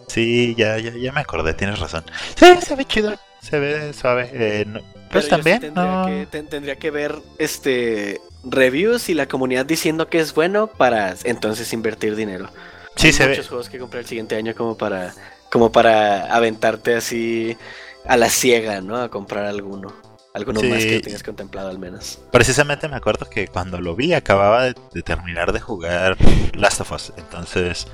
Sí, 0.08 0.56
ya, 0.58 0.80
ya, 0.80 0.92
ya 0.98 1.12
me 1.12 1.20
acordé, 1.22 1.54
tienes 1.54 1.78
razón. 1.80 2.04
Sí, 2.36 2.46
se 2.66 2.76
ve 2.76 2.84
chido, 2.86 3.14
se 3.42 3.60
ve 3.60 3.94
suave. 3.94 4.30
Eh, 4.34 4.66
no- 4.68 4.80
Pero 4.82 5.10
pues 5.12 5.24
sí 5.26 5.30
también, 5.32 5.60
tendría, 5.60 5.86
no. 5.86 6.06
que, 6.06 6.28
ten- 6.30 6.48
tendría 6.48 6.76
que 6.76 6.92
ver 6.92 7.16
este 7.38 8.22
reviews 8.44 9.10
y 9.10 9.14
la 9.16 9.28
comunidad 9.28 9.66
diciendo 9.66 10.08
que 10.08 10.20
es 10.20 10.34
bueno 10.34 10.68
para 10.68 11.16
entonces 11.24 11.72
invertir 11.74 12.16
dinero. 12.16 12.50
Sí, 12.96 13.08
Hay 13.08 13.14
se 13.14 13.24
ve. 13.24 13.30
muchos 13.32 13.48
juegos 13.50 13.70
que 13.70 13.80
comprar 13.80 14.02
el 14.02 14.08
siguiente 14.08 14.36
año 14.36 14.54
como 14.56 14.78
para, 14.78 15.14
como 15.52 15.72
para 15.72 16.34
aventarte 16.36 16.96
así 16.96 17.58
a 18.06 18.18
la 18.18 18.30
ciega, 18.30 18.82
¿no? 18.82 18.98
A 18.98 19.10
comprar 19.10 19.46
alguno. 19.46 19.94
Alguno 20.34 20.62
más 20.62 20.86
que 20.86 21.00
tengas 21.00 21.24
contemplado 21.24 21.70
al 21.70 21.80
menos. 21.80 22.20
Precisamente 22.32 22.88
me 22.88 22.96
acuerdo 22.96 23.28
que 23.30 23.48
cuando 23.48 23.82
lo 23.82 23.96
vi 23.96 24.14
acababa 24.14 24.64
de, 24.66 24.76
de 24.94 25.02
terminar 25.02 25.52
de 25.52 25.60
jugar 25.60 26.18
Last 26.54 26.82
of 26.82 26.92
Us. 26.92 27.12
Entonces, 27.18 27.88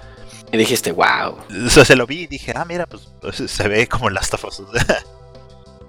Y 0.52 0.58
dijiste, 0.58 0.91
wow. 0.91 1.38
o 1.66 1.70
sea, 1.70 1.86
se 1.86 1.96
lo 1.96 2.06
vi 2.06 2.24
y 2.24 2.28
dije, 2.28 2.52
ah, 2.54 2.66
mira, 2.66 2.86
pues, 2.88 3.10
pues, 3.22 3.38
se 3.50 3.68
ve 3.70 3.88
como 3.88 4.10
Last 4.10 4.34
of 4.34 4.43
Us. 4.43 4.62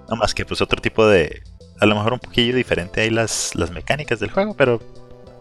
no 0.09 0.15
más 0.15 0.33
que 0.33 0.45
pues 0.45 0.61
otro 0.61 0.81
tipo 0.81 1.07
de... 1.07 1.41
A 1.79 1.85
lo 1.85 1.95
mejor 1.95 2.13
un 2.13 2.19
poquillo 2.19 2.55
diferente 2.55 3.01
ahí 3.01 3.09
las, 3.09 3.53
las 3.55 3.69
mecánicas 3.71 4.19
del 4.19 4.31
juego, 4.31 4.55
pero 4.55 4.81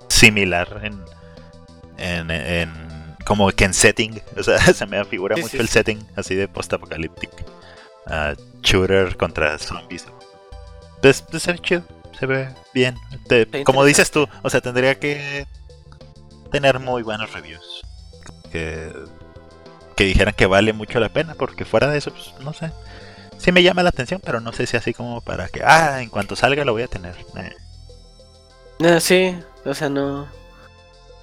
similar 0.09 0.81
en... 0.85 1.01
en, 1.99 2.31
en- 2.31 2.97
como 3.25 3.51
que 3.51 3.64
en 3.64 3.75
setting. 3.75 4.23
O 4.39 4.43
sea, 4.43 4.59
se 4.75 4.87
me 4.87 5.05
figura 5.05 5.35
Sí, 5.37 5.43
mucho 5.43 5.53
sí, 5.53 5.59
el 5.59 5.67
sí. 5.69 5.73
setting 5.75 6.07
así 6.17 6.35
de 6.35 6.47
post-apocalyptic. 6.49 7.31
ah, 8.07 8.35
shooter 8.62 9.17
contra 9.17 9.59
zombies. 9.59 10.07
Pues, 11.03 11.23
pues 11.23 11.43
se 11.43 11.53
ve 11.53 11.59
chido, 11.59 11.83
se 12.19 12.27
ve 12.27 12.49
bien. 12.73 12.97
Te- 13.29 13.64
como 13.64 13.85
dices 13.85 14.11
tú, 14.11 14.29
o 14.43 14.51
sea, 14.51 14.61
tendría 14.61 14.99
que 14.99 15.47
tener 16.53 16.79
muy 16.79 17.03
buenos 17.03 17.33
reviews. 17.33 17.83
Que, 18.53 18.93
que 19.97 20.05
dijeran 20.05 20.35
que 20.35 20.47
vale 20.47 20.73
mucho 20.73 21.01
la 21.01 21.09
pena, 21.09 21.35
porque 21.35 21.64
fuera 21.64 21.89
de 21.89 21.99
eso, 21.99 22.12
pues 22.12 22.33
no 22.41 22.53
sé. 22.53 22.71
Sí 23.39 23.53
me 23.53 23.62
llama 23.62 23.82
la 23.82 23.91
atención, 23.91 24.20
pero 24.24 24.41
no 24.41 24.53
sé 24.53 24.66
si 24.66 24.76
así 24.76 24.93
como 24.95 25.20
para 25.20 25.49
que, 25.49 25.62
ah, 25.64 26.03
en 26.03 26.09
cuanto 26.11 26.37
salga 26.37 26.64
lo 26.64 26.72
voy 26.72 26.82
a 26.82 26.89
tener. 26.89 27.14
Eh, 27.37 27.53
No, 28.78 29.01
sí, 29.01 29.37
o 29.64 29.72
sea, 29.74 29.89
no. 29.89 30.26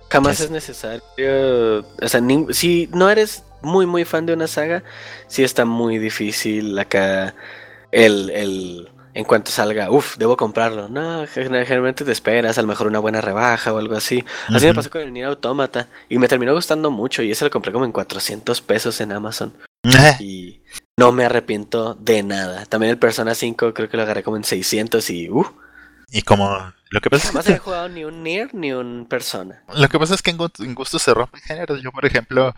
Jamás 0.09 0.33
Es- 0.39 0.45
es 0.45 0.51
necesario. 0.51 1.79
O 2.01 2.07
sea, 2.07 2.19
nin- 2.19 2.51
si 2.53 2.87
no 2.93 3.09
eres 3.09 3.43
muy, 3.61 3.85
muy 3.85 4.05
fan 4.05 4.25
de 4.25 4.33
una 4.33 4.47
saga, 4.47 4.83
sí 5.27 5.43
está 5.43 5.65
muy 5.65 5.97
difícil 5.97 6.77
acá 6.79 7.35
el. 7.91 8.29
el 8.31 8.89
en 9.15 9.25
cuanto 9.25 9.51
salga, 9.51 9.91
uff, 9.91 10.17
debo 10.17 10.35
comprarlo. 10.35 10.89
No, 10.89 11.27
gen- 11.27 11.51
generalmente 11.51 12.03
te 12.03 12.11
esperas, 12.11 12.57
a 12.57 12.61
lo 12.63 12.67
mejor 12.67 12.87
una 12.87 12.97
buena 12.97 13.21
rebaja 13.21 13.71
o 13.71 13.77
algo 13.77 13.95
así. 13.95 14.25
Así 14.49 14.65
me 14.65 14.73
pasó 14.73 14.89
con 14.89 15.01
el 15.01 15.13
Nier 15.13 15.27
Automata 15.27 15.87
y 16.09 16.17
me 16.17 16.27
terminó 16.27 16.51
gustando 16.55 16.89
mucho 16.89 17.21
y 17.21 17.29
ese 17.29 17.45
lo 17.45 17.51
compré 17.51 17.71
como 17.71 17.85
en 17.85 17.91
400 17.91 18.61
pesos 18.61 18.99
en 19.01 19.11
Amazon 19.11 19.53
y 20.19 20.61
no 20.97 21.11
me 21.11 21.25
arrepiento 21.25 21.95
de 21.95 22.23
nada. 22.23 22.65
También 22.65 22.91
el 22.91 22.99
Persona 22.99 23.35
5 23.35 23.73
creo 23.73 23.89
que 23.89 23.97
lo 23.97 24.03
agarré 24.03 24.23
como 24.23 24.37
en 24.37 24.43
600 24.43 25.09
y 25.09 25.29
uff, 25.29 25.49
y 26.11 26.21
como 26.21 26.73
lo 26.91 27.01
que 27.01 27.09
pasa 27.09 27.23
es 27.23 27.31
jamás 27.31 27.45
que 27.45 27.53
había 27.53 27.63
jugado 27.63 27.89
ni 27.89 28.03
un 28.05 28.21
Nier 28.21 28.53
ni 28.53 28.71
un 28.71 29.07
Persona. 29.09 29.63
Lo 29.75 29.89
que 29.89 29.97
pasa 29.97 30.13
es 30.13 30.21
que 30.21 30.29
en, 30.29 30.37
gu- 30.37 30.63
en 30.63 30.75
gustos 30.75 31.01
se 31.01 31.13
rompen 31.13 31.41
géneros. 31.41 31.81
Yo, 31.81 31.91
por 31.91 32.05
ejemplo, 32.05 32.53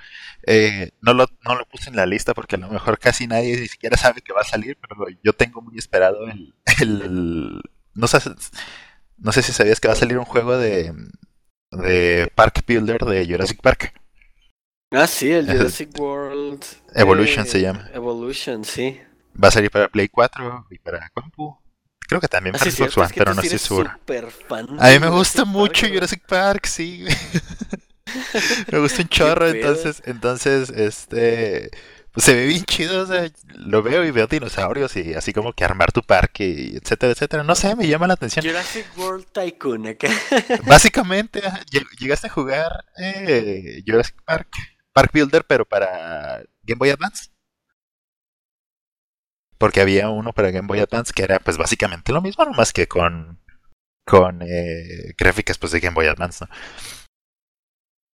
eh, 0.45 0.91
no, 1.01 1.13
lo, 1.13 1.25
no 1.45 1.55
lo 1.55 1.65
puse 1.65 1.89
en 1.89 1.95
la 1.95 2.05
lista 2.05 2.33
porque 2.33 2.55
a 2.55 2.59
lo 2.59 2.67
mejor 2.67 2.99
casi 2.99 3.27
nadie 3.27 3.55
ni 3.57 3.67
siquiera 3.67 3.95
sabe 3.97 4.21
que 4.21 4.33
va 4.33 4.41
a 4.41 4.45
salir, 4.45 4.77
pero 4.81 5.05
yo 5.23 5.31
tengo 5.33 5.61
muy 5.61 5.77
esperado 5.77 6.27
el... 6.27 6.53
el- 6.81 7.61
no, 7.93 8.07
sé, 8.07 8.19
no 9.17 9.31
sé 9.31 9.41
si 9.41 9.53
sabías 9.53 9.79
que 9.79 9.87
va 9.87 9.93
a 9.93 9.97
salir 9.97 10.17
un 10.17 10.25
juego 10.25 10.57
de, 10.57 10.93
de 11.71 12.29
Park 12.35 12.63
Builder 12.67 13.05
de 13.05 13.25
Jurassic 13.25 13.61
Park. 13.61 13.93
Ah, 14.91 15.07
sí, 15.07 15.31
el. 15.31 15.47
Jurassic 15.47 15.89
World. 15.99 16.24
Evolution 16.93 17.45
se 17.45 17.61
llama. 17.61 17.89
Evolution, 17.93 18.63
sí. 18.63 18.99
Va 19.41 19.49
a 19.49 19.51
salir 19.51 19.71
para 19.71 19.89
Play 19.89 20.07
4 20.07 20.67
y 20.69 20.79
para 20.79 21.09
compu. 21.09 21.57
Creo 22.07 22.21
que 22.21 22.27
también 22.27 22.55
Ah, 22.55 22.59
para 22.59 22.71
Xbox 22.71 22.97
One, 22.97 23.07
es 23.07 23.13
que 23.13 23.19
pero 23.19 23.33
no 23.33 23.41
estoy 23.41 23.59
seguro. 23.59 23.91
A 24.79 24.89
mí 24.89 24.99
me 24.99 25.09
gusta 25.09 25.41
Jurassic 25.41 25.47
mucho 25.47 25.81
Park, 25.81 25.93
Jurassic 25.93 26.25
Park, 26.27 26.65
sí. 26.67 27.05
me 28.71 28.79
gusta 28.79 29.01
un 29.01 29.09
chorro, 29.09 29.47
entonces, 29.47 30.03
entonces, 30.05 30.69
este, 30.69 31.71
pues 32.11 32.25
se 32.25 32.35
ve 32.35 32.45
bien 32.45 32.63
chido, 32.63 33.03
o 33.03 33.05
sea, 33.07 33.29
lo 33.55 33.81
veo 33.81 34.05
y 34.05 34.11
veo 34.11 34.27
dinosaurios 34.27 34.95
y 34.95 35.15
así 35.15 35.33
como 35.33 35.53
que 35.53 35.65
armar 35.65 35.91
tu 35.91 36.01
parque, 36.01 36.45
y 36.45 36.77
etcétera, 36.77 37.11
etcétera. 37.11 37.43
No 37.43 37.55
sé, 37.55 37.75
me 37.75 37.87
llama 37.87 38.07
la 38.07 38.13
atención. 38.13 38.45
Jurassic 38.45 38.85
World 38.97 39.25
Tycoon 39.33 39.87
acá. 39.87 40.09
Básicamente, 40.65 41.41
llegaste 41.99 42.27
a 42.27 42.29
jugar 42.29 42.85
eh, 42.97 43.83
Jurassic 43.85 44.15
Park, 44.23 44.47
Park 44.95 45.11
Builder, 45.13 45.43
pero 45.45 45.65
para 45.65 46.41
Game 46.63 46.79
Boy 46.79 46.89
Advance. 46.89 47.29
Porque 49.57 49.81
había 49.81 50.09
uno 50.09 50.31
para 50.31 50.51
Game 50.51 50.67
Boy 50.67 50.79
Advance 50.79 51.11
que 51.13 51.23
era 51.23 51.39
pues 51.39 51.57
básicamente 51.57 52.13
lo 52.13 52.21
mismo, 52.21 52.45
nomás 52.45 52.71
que 52.71 52.87
con, 52.87 53.41
con 54.05 54.41
eh, 54.41 55.13
gráficas 55.17 55.57
pues 55.57 55.73
de 55.73 55.81
Game 55.81 55.95
Boy 55.95 56.07
Advance, 56.07 56.45
¿no? 56.45 56.55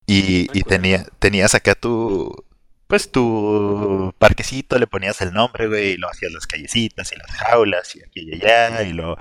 Y, 0.07 0.47
tenía, 0.63 1.05
tenías 1.19 1.55
acá 1.55 1.73
tu, 1.73 2.45
pues 2.87 3.11
tu 3.11 4.13
parquecito, 4.17 4.77
le 4.77 4.87
ponías 4.87 5.21
el 5.21 5.31
nombre, 5.31 5.67
güey, 5.67 5.91
y 5.91 5.97
lo 5.97 6.09
hacías 6.09 6.33
las 6.33 6.47
callecitas 6.47 7.13
y 7.13 7.15
las 7.15 7.31
jaulas 7.31 7.95
y 7.95 8.01
aquí 8.03 8.21
y 8.29 8.33
allá, 8.33 8.83
y 8.83 8.91
lo 8.91 9.17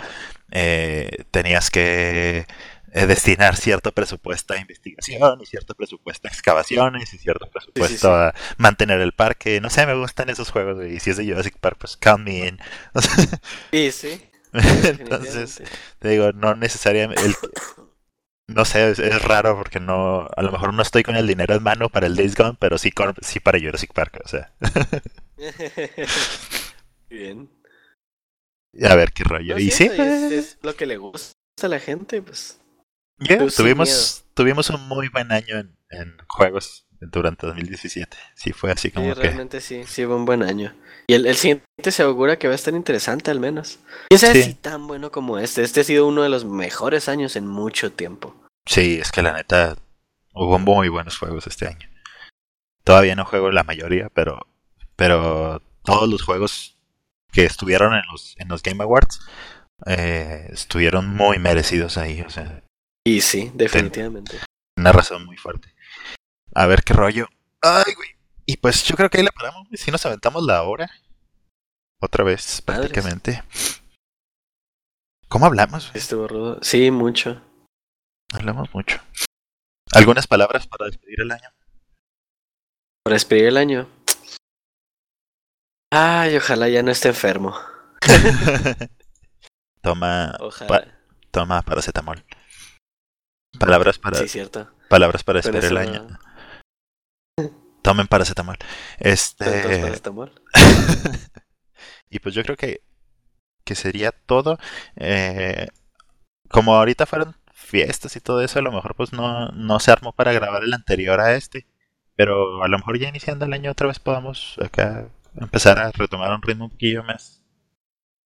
eh, 0.51 1.27
tenías 1.31 1.71
que 1.71 2.47
eh, 2.93 3.07
destinar 3.07 3.57
cierto 3.57 3.93
presupuesto 3.93 4.55
a 4.55 4.59
investigación 4.59 5.41
y 5.41 5.47
cierto 5.47 5.75
presupuesto 5.75 6.27
a 6.27 6.31
excavaciones 6.31 7.15
y 7.15 7.19
cierto 7.19 7.49
presupuesto 7.49 8.09
sí. 8.09 8.13
a 8.13 8.35
mantener 8.59 9.01
el 9.01 9.13
parque. 9.13 9.61
No 9.61 9.71
sé, 9.71 9.87
me 9.87 9.95
gustan 9.95 10.29
esos 10.29 10.51
juegos, 10.51 10.85
y 10.85 10.99
si 10.99 11.11
es 11.11 11.17
de 11.17 11.27
Jurassic 11.27 11.57
Park, 11.59 11.77
pues 11.79 11.97
count 11.97 12.25
me 12.25 12.49
in. 12.49 12.59
Sí, 13.71 13.93
sí. 13.93 14.21
Entonces, 14.53 15.63
te 15.99 16.09
digo, 16.09 16.33
no 16.33 16.57
necesariamente. 16.57 17.25
El, 17.25 17.35
no 18.49 18.65
sé, 18.65 18.91
es, 18.91 18.99
es 18.99 19.23
raro 19.23 19.57
porque 19.57 19.79
no. 19.79 20.29
A 20.37 20.43
lo 20.43 20.51
mejor 20.51 20.75
no 20.75 20.83
estoy 20.83 21.05
con 21.05 21.17
el 21.17 21.27
dinero 21.27 21.55
en 21.55 21.63
mano 21.63 21.89
para 21.89 22.07
el 22.07 22.17
Days 22.17 22.35
Gone, 22.35 22.57
pero 22.59 22.79
sí, 22.79 22.91
con, 22.91 23.15
sí 23.23 23.39
para 23.39 23.61
Jurassic 23.61 23.93
Park. 23.93 24.21
O 24.25 24.29
sea, 24.29 24.53
Bien. 27.09 27.49
a 28.83 28.95
ver 28.97 29.13
qué 29.13 29.25
rollo. 29.25 29.59
Y 29.59 29.71
sí, 29.71 29.89
sí, 29.89 29.97
es, 29.97 30.33
es 30.33 30.59
lo 30.63 30.75
que 30.75 30.87
le 30.87 30.97
gusta 30.97 31.35
a 31.63 31.69
la 31.69 31.79
gente, 31.79 32.21
pues. 32.23 32.60
Sin 33.27 33.65
tuvimos, 33.65 34.25
tuvimos 34.35 34.71
un 34.71 34.87
muy 34.89 35.09
buen 35.09 35.31
año 35.33 35.59
en, 35.59 35.77
en 35.91 36.17
juegos 36.29 36.87
durante 37.01 37.47
2017. 37.47 38.17
Sí, 38.35 38.53
fue 38.53 38.73
así 38.73 38.89
Sí, 38.89 38.93
como 38.95 39.15
que. 39.15 39.21
realmente 39.23 39.61
sí, 39.61 39.85
sí, 39.87 40.05
fue 40.05 40.15
un 40.17 40.25
buen 40.25 40.43
año. 40.43 40.75
Y 41.07 41.15
el, 41.15 41.27
el 41.27 41.35
siguiente 41.37 41.91
se 41.91 42.03
augura 42.03 42.39
que 42.39 42.47
va 42.47 42.53
a 42.53 42.57
estar 42.57 42.75
interesante 42.75 43.31
al 43.31 43.41
menos. 43.41 43.79
Y 44.11 44.15
ese 44.15 44.33
Sí. 44.33 44.43
si 44.43 44.55
tan 44.55 44.87
bueno 44.87 45.11
como 45.11 45.39
este. 45.39 45.63
Este 45.63 45.81
ha 45.81 45.85
sido 45.85 46.07
uno 46.07 46.23
de 46.23 46.29
los 46.29 46.45
mejores 46.45 47.09
años 47.09 47.37
en 47.37 47.47
mucho 47.47 47.91
tiempo. 47.93 48.35
Sí, 48.67 48.99
es 49.01 49.11
que 49.11 49.23
la 49.23 49.33
neta 49.33 49.77
hubo 50.35 50.59
muy 50.59 50.89
buenos 50.89 51.19
juegos 51.19 51.47
este 51.47 51.67
año. 51.67 51.89
Todavía 52.85 53.15
no 53.17 53.25
juego 53.25 53.51
la 53.51 53.65
mayoría, 53.65 54.09
pero 54.15 54.47
pero 54.97 55.63
todos 55.83 56.09
los 56.09 56.23
juegos 56.23 56.77
que 57.33 57.45
estuvieron 57.45 57.95
en 57.95 58.03
los 58.13 58.35
en 58.39 58.49
los 58.49 58.63
Game 58.63 58.83
Awards 58.83 59.21
eh, 59.87 60.49
estuvieron 60.53 61.09
muy 61.09 61.39
merecidos 61.39 61.97
ahí, 61.97 62.21
o 62.21 62.31
sea, 62.31 62.63
Y 63.07 63.21
sí, 63.21 63.51
definitivamente. 63.55 64.39
una 64.77 64.93
razón 64.93 65.25
muy 65.27 65.37
fuerte. 65.37 65.75
A 66.55 66.67
ver 66.67 66.83
qué 66.83 66.93
rollo. 66.95 67.29
Ay, 67.63 67.93
güey. 67.95 68.09
Y 68.47 68.57
pues 68.57 68.83
yo 68.85 68.97
creo 68.97 69.09
que 69.09 69.19
ahí 69.19 69.25
la 69.25 69.31
paramos, 69.33 69.69
güey. 69.69 69.77
Si 69.79 69.91
nos 69.91 70.05
aventamos 70.07 70.43
la 70.45 70.63
hora. 70.63 70.91
Otra 72.03 72.25
vez, 72.25 72.63
Madres. 72.67 72.91
prácticamente. 72.91 73.43
¿Cómo 75.29 75.47
hablamos? 75.47 75.89
güey? 75.91 75.99
Estuvo 75.99 76.27
rudo. 76.27 76.59
Sí, 76.63 76.91
mucho. 76.91 77.41
Hablamos 78.33 78.73
mucho. 78.75 79.01
¿Algunas 79.93 80.27
palabras 80.27 80.67
para 80.67 80.87
despedir 80.87 81.21
el 81.21 81.31
año? 81.33 81.49
Para 83.05 83.15
despedir 83.15 83.45
el 83.47 83.57
año. 83.57 83.89
Ay, 85.93 86.37
ojalá 86.37 86.69
ya 86.69 86.83
no 86.83 86.91
esté 86.91 87.09
enfermo. 87.09 87.57
toma, 89.83 90.37
Ojalá. 90.41 90.99
toma 91.31 91.63
paracetamol. 91.63 92.25
Palabras 93.61 93.99
para, 93.99 94.19
Sí, 94.19 94.29
cierto. 94.29 94.69
palabras 94.89 95.23
para 95.23 95.39
despedir 95.41 95.65
el 95.67 95.77
año. 95.77 96.19
Tomen 97.83 98.07
paracetamol. 98.07 98.57
Este. 98.99 99.45
paracetamol. 99.81 100.33
y 102.11 102.19
pues 102.19 102.35
yo 102.35 102.43
creo 102.43 102.57
que, 102.57 102.83
que 103.65 103.75
sería 103.75 104.13
todo. 104.13 104.59
Eh, 104.97 105.69
como 106.49 106.75
ahorita 106.75 107.07
fueron 107.07 107.37
fiestas 107.53 108.17
y 108.17 108.21
todo 108.21 108.41
eso, 108.43 108.59
a 108.59 108.63
lo 108.63 108.73
mejor 108.73 108.95
pues 108.97 109.13
no, 109.13 109.49
no 109.51 109.79
se 109.79 109.91
armó 109.93 110.13
para 110.13 110.33
grabar 110.33 110.65
el 110.65 110.75
anterior 110.75 111.21
a 111.21 111.35
este. 111.35 111.67
Pero 112.17 112.63
a 112.63 112.69
lo 112.69 112.79
mejor 112.79 112.99
ya 112.99 113.09
iniciando 113.09 113.45
el 113.47 113.53
año 113.53 113.71
otra 113.71 113.87
vez 113.87 113.99
podamos 113.99 114.57
acá 114.63 115.09
empezar 115.37 115.79
a 115.79 115.91
retomar 115.93 116.33
un 116.33 116.43
ritmo 116.43 116.65
un 116.65 116.71
poquillo 116.71 117.03
más. 117.05 117.43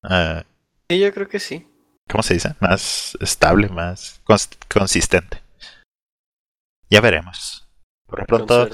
ah, 0.03 0.43
Sí, 0.89 0.99
yo 0.99 1.13
creo 1.15 1.29
que 1.29 1.39
sí. 1.41 1.67
¿Cómo 2.11 2.23
se 2.23 2.35
dice? 2.35 2.55
Más 2.61 3.17
estable, 3.21 3.69
más 3.69 4.21
cons- 4.25 4.57
consistente. 4.73 5.43
Ya 6.91 7.01
veremos. 7.01 7.67
Por 8.07 8.21
lo 8.21 8.27
pronto, 8.27 8.69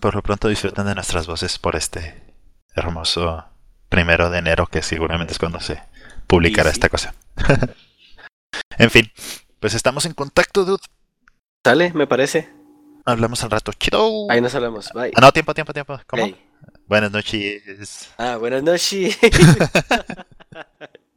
por 0.00 0.14
lo 0.14 0.22
pronto 0.22 0.48
disfruten 0.48 0.86
de 0.86 0.94
nuestras 0.94 1.26
voces 1.26 1.58
por 1.58 1.76
este 1.76 2.22
hermoso 2.74 3.44
primero 3.88 4.30
de 4.30 4.38
enero, 4.38 4.66
que 4.66 4.82
seguramente 4.82 5.32
es 5.32 5.38
cuando 5.38 5.60
se 5.60 5.82
publicará 6.26 6.70
sí. 6.70 6.74
esta 6.74 6.88
cosa. 6.88 7.14
en 8.78 8.90
fin, 8.90 9.10
pues 9.60 9.74
estamos 9.74 10.04
en 10.04 10.12
contacto, 10.12 10.64
dude. 10.64 10.82
Sale, 11.66 11.92
me 11.94 12.06
parece. 12.06 12.50
Hablamos 13.04 13.42
al 13.42 13.50
rato. 13.50 13.72
Chido. 13.72 14.30
Ahí 14.30 14.40
nos 14.40 14.54
hablamos. 14.54 14.90
Bye. 14.92 15.12
Ah, 15.16 15.20
no, 15.22 15.32
tiempo, 15.32 15.54
tiempo, 15.54 15.72
tiempo. 15.72 15.98
¿Cómo? 16.06 16.26
Hey. 16.26 16.36
Buenas 16.86 17.10
noches. 17.10 18.10
Ah, 18.18 18.36
buenas 18.36 18.62
noches. 18.62 19.18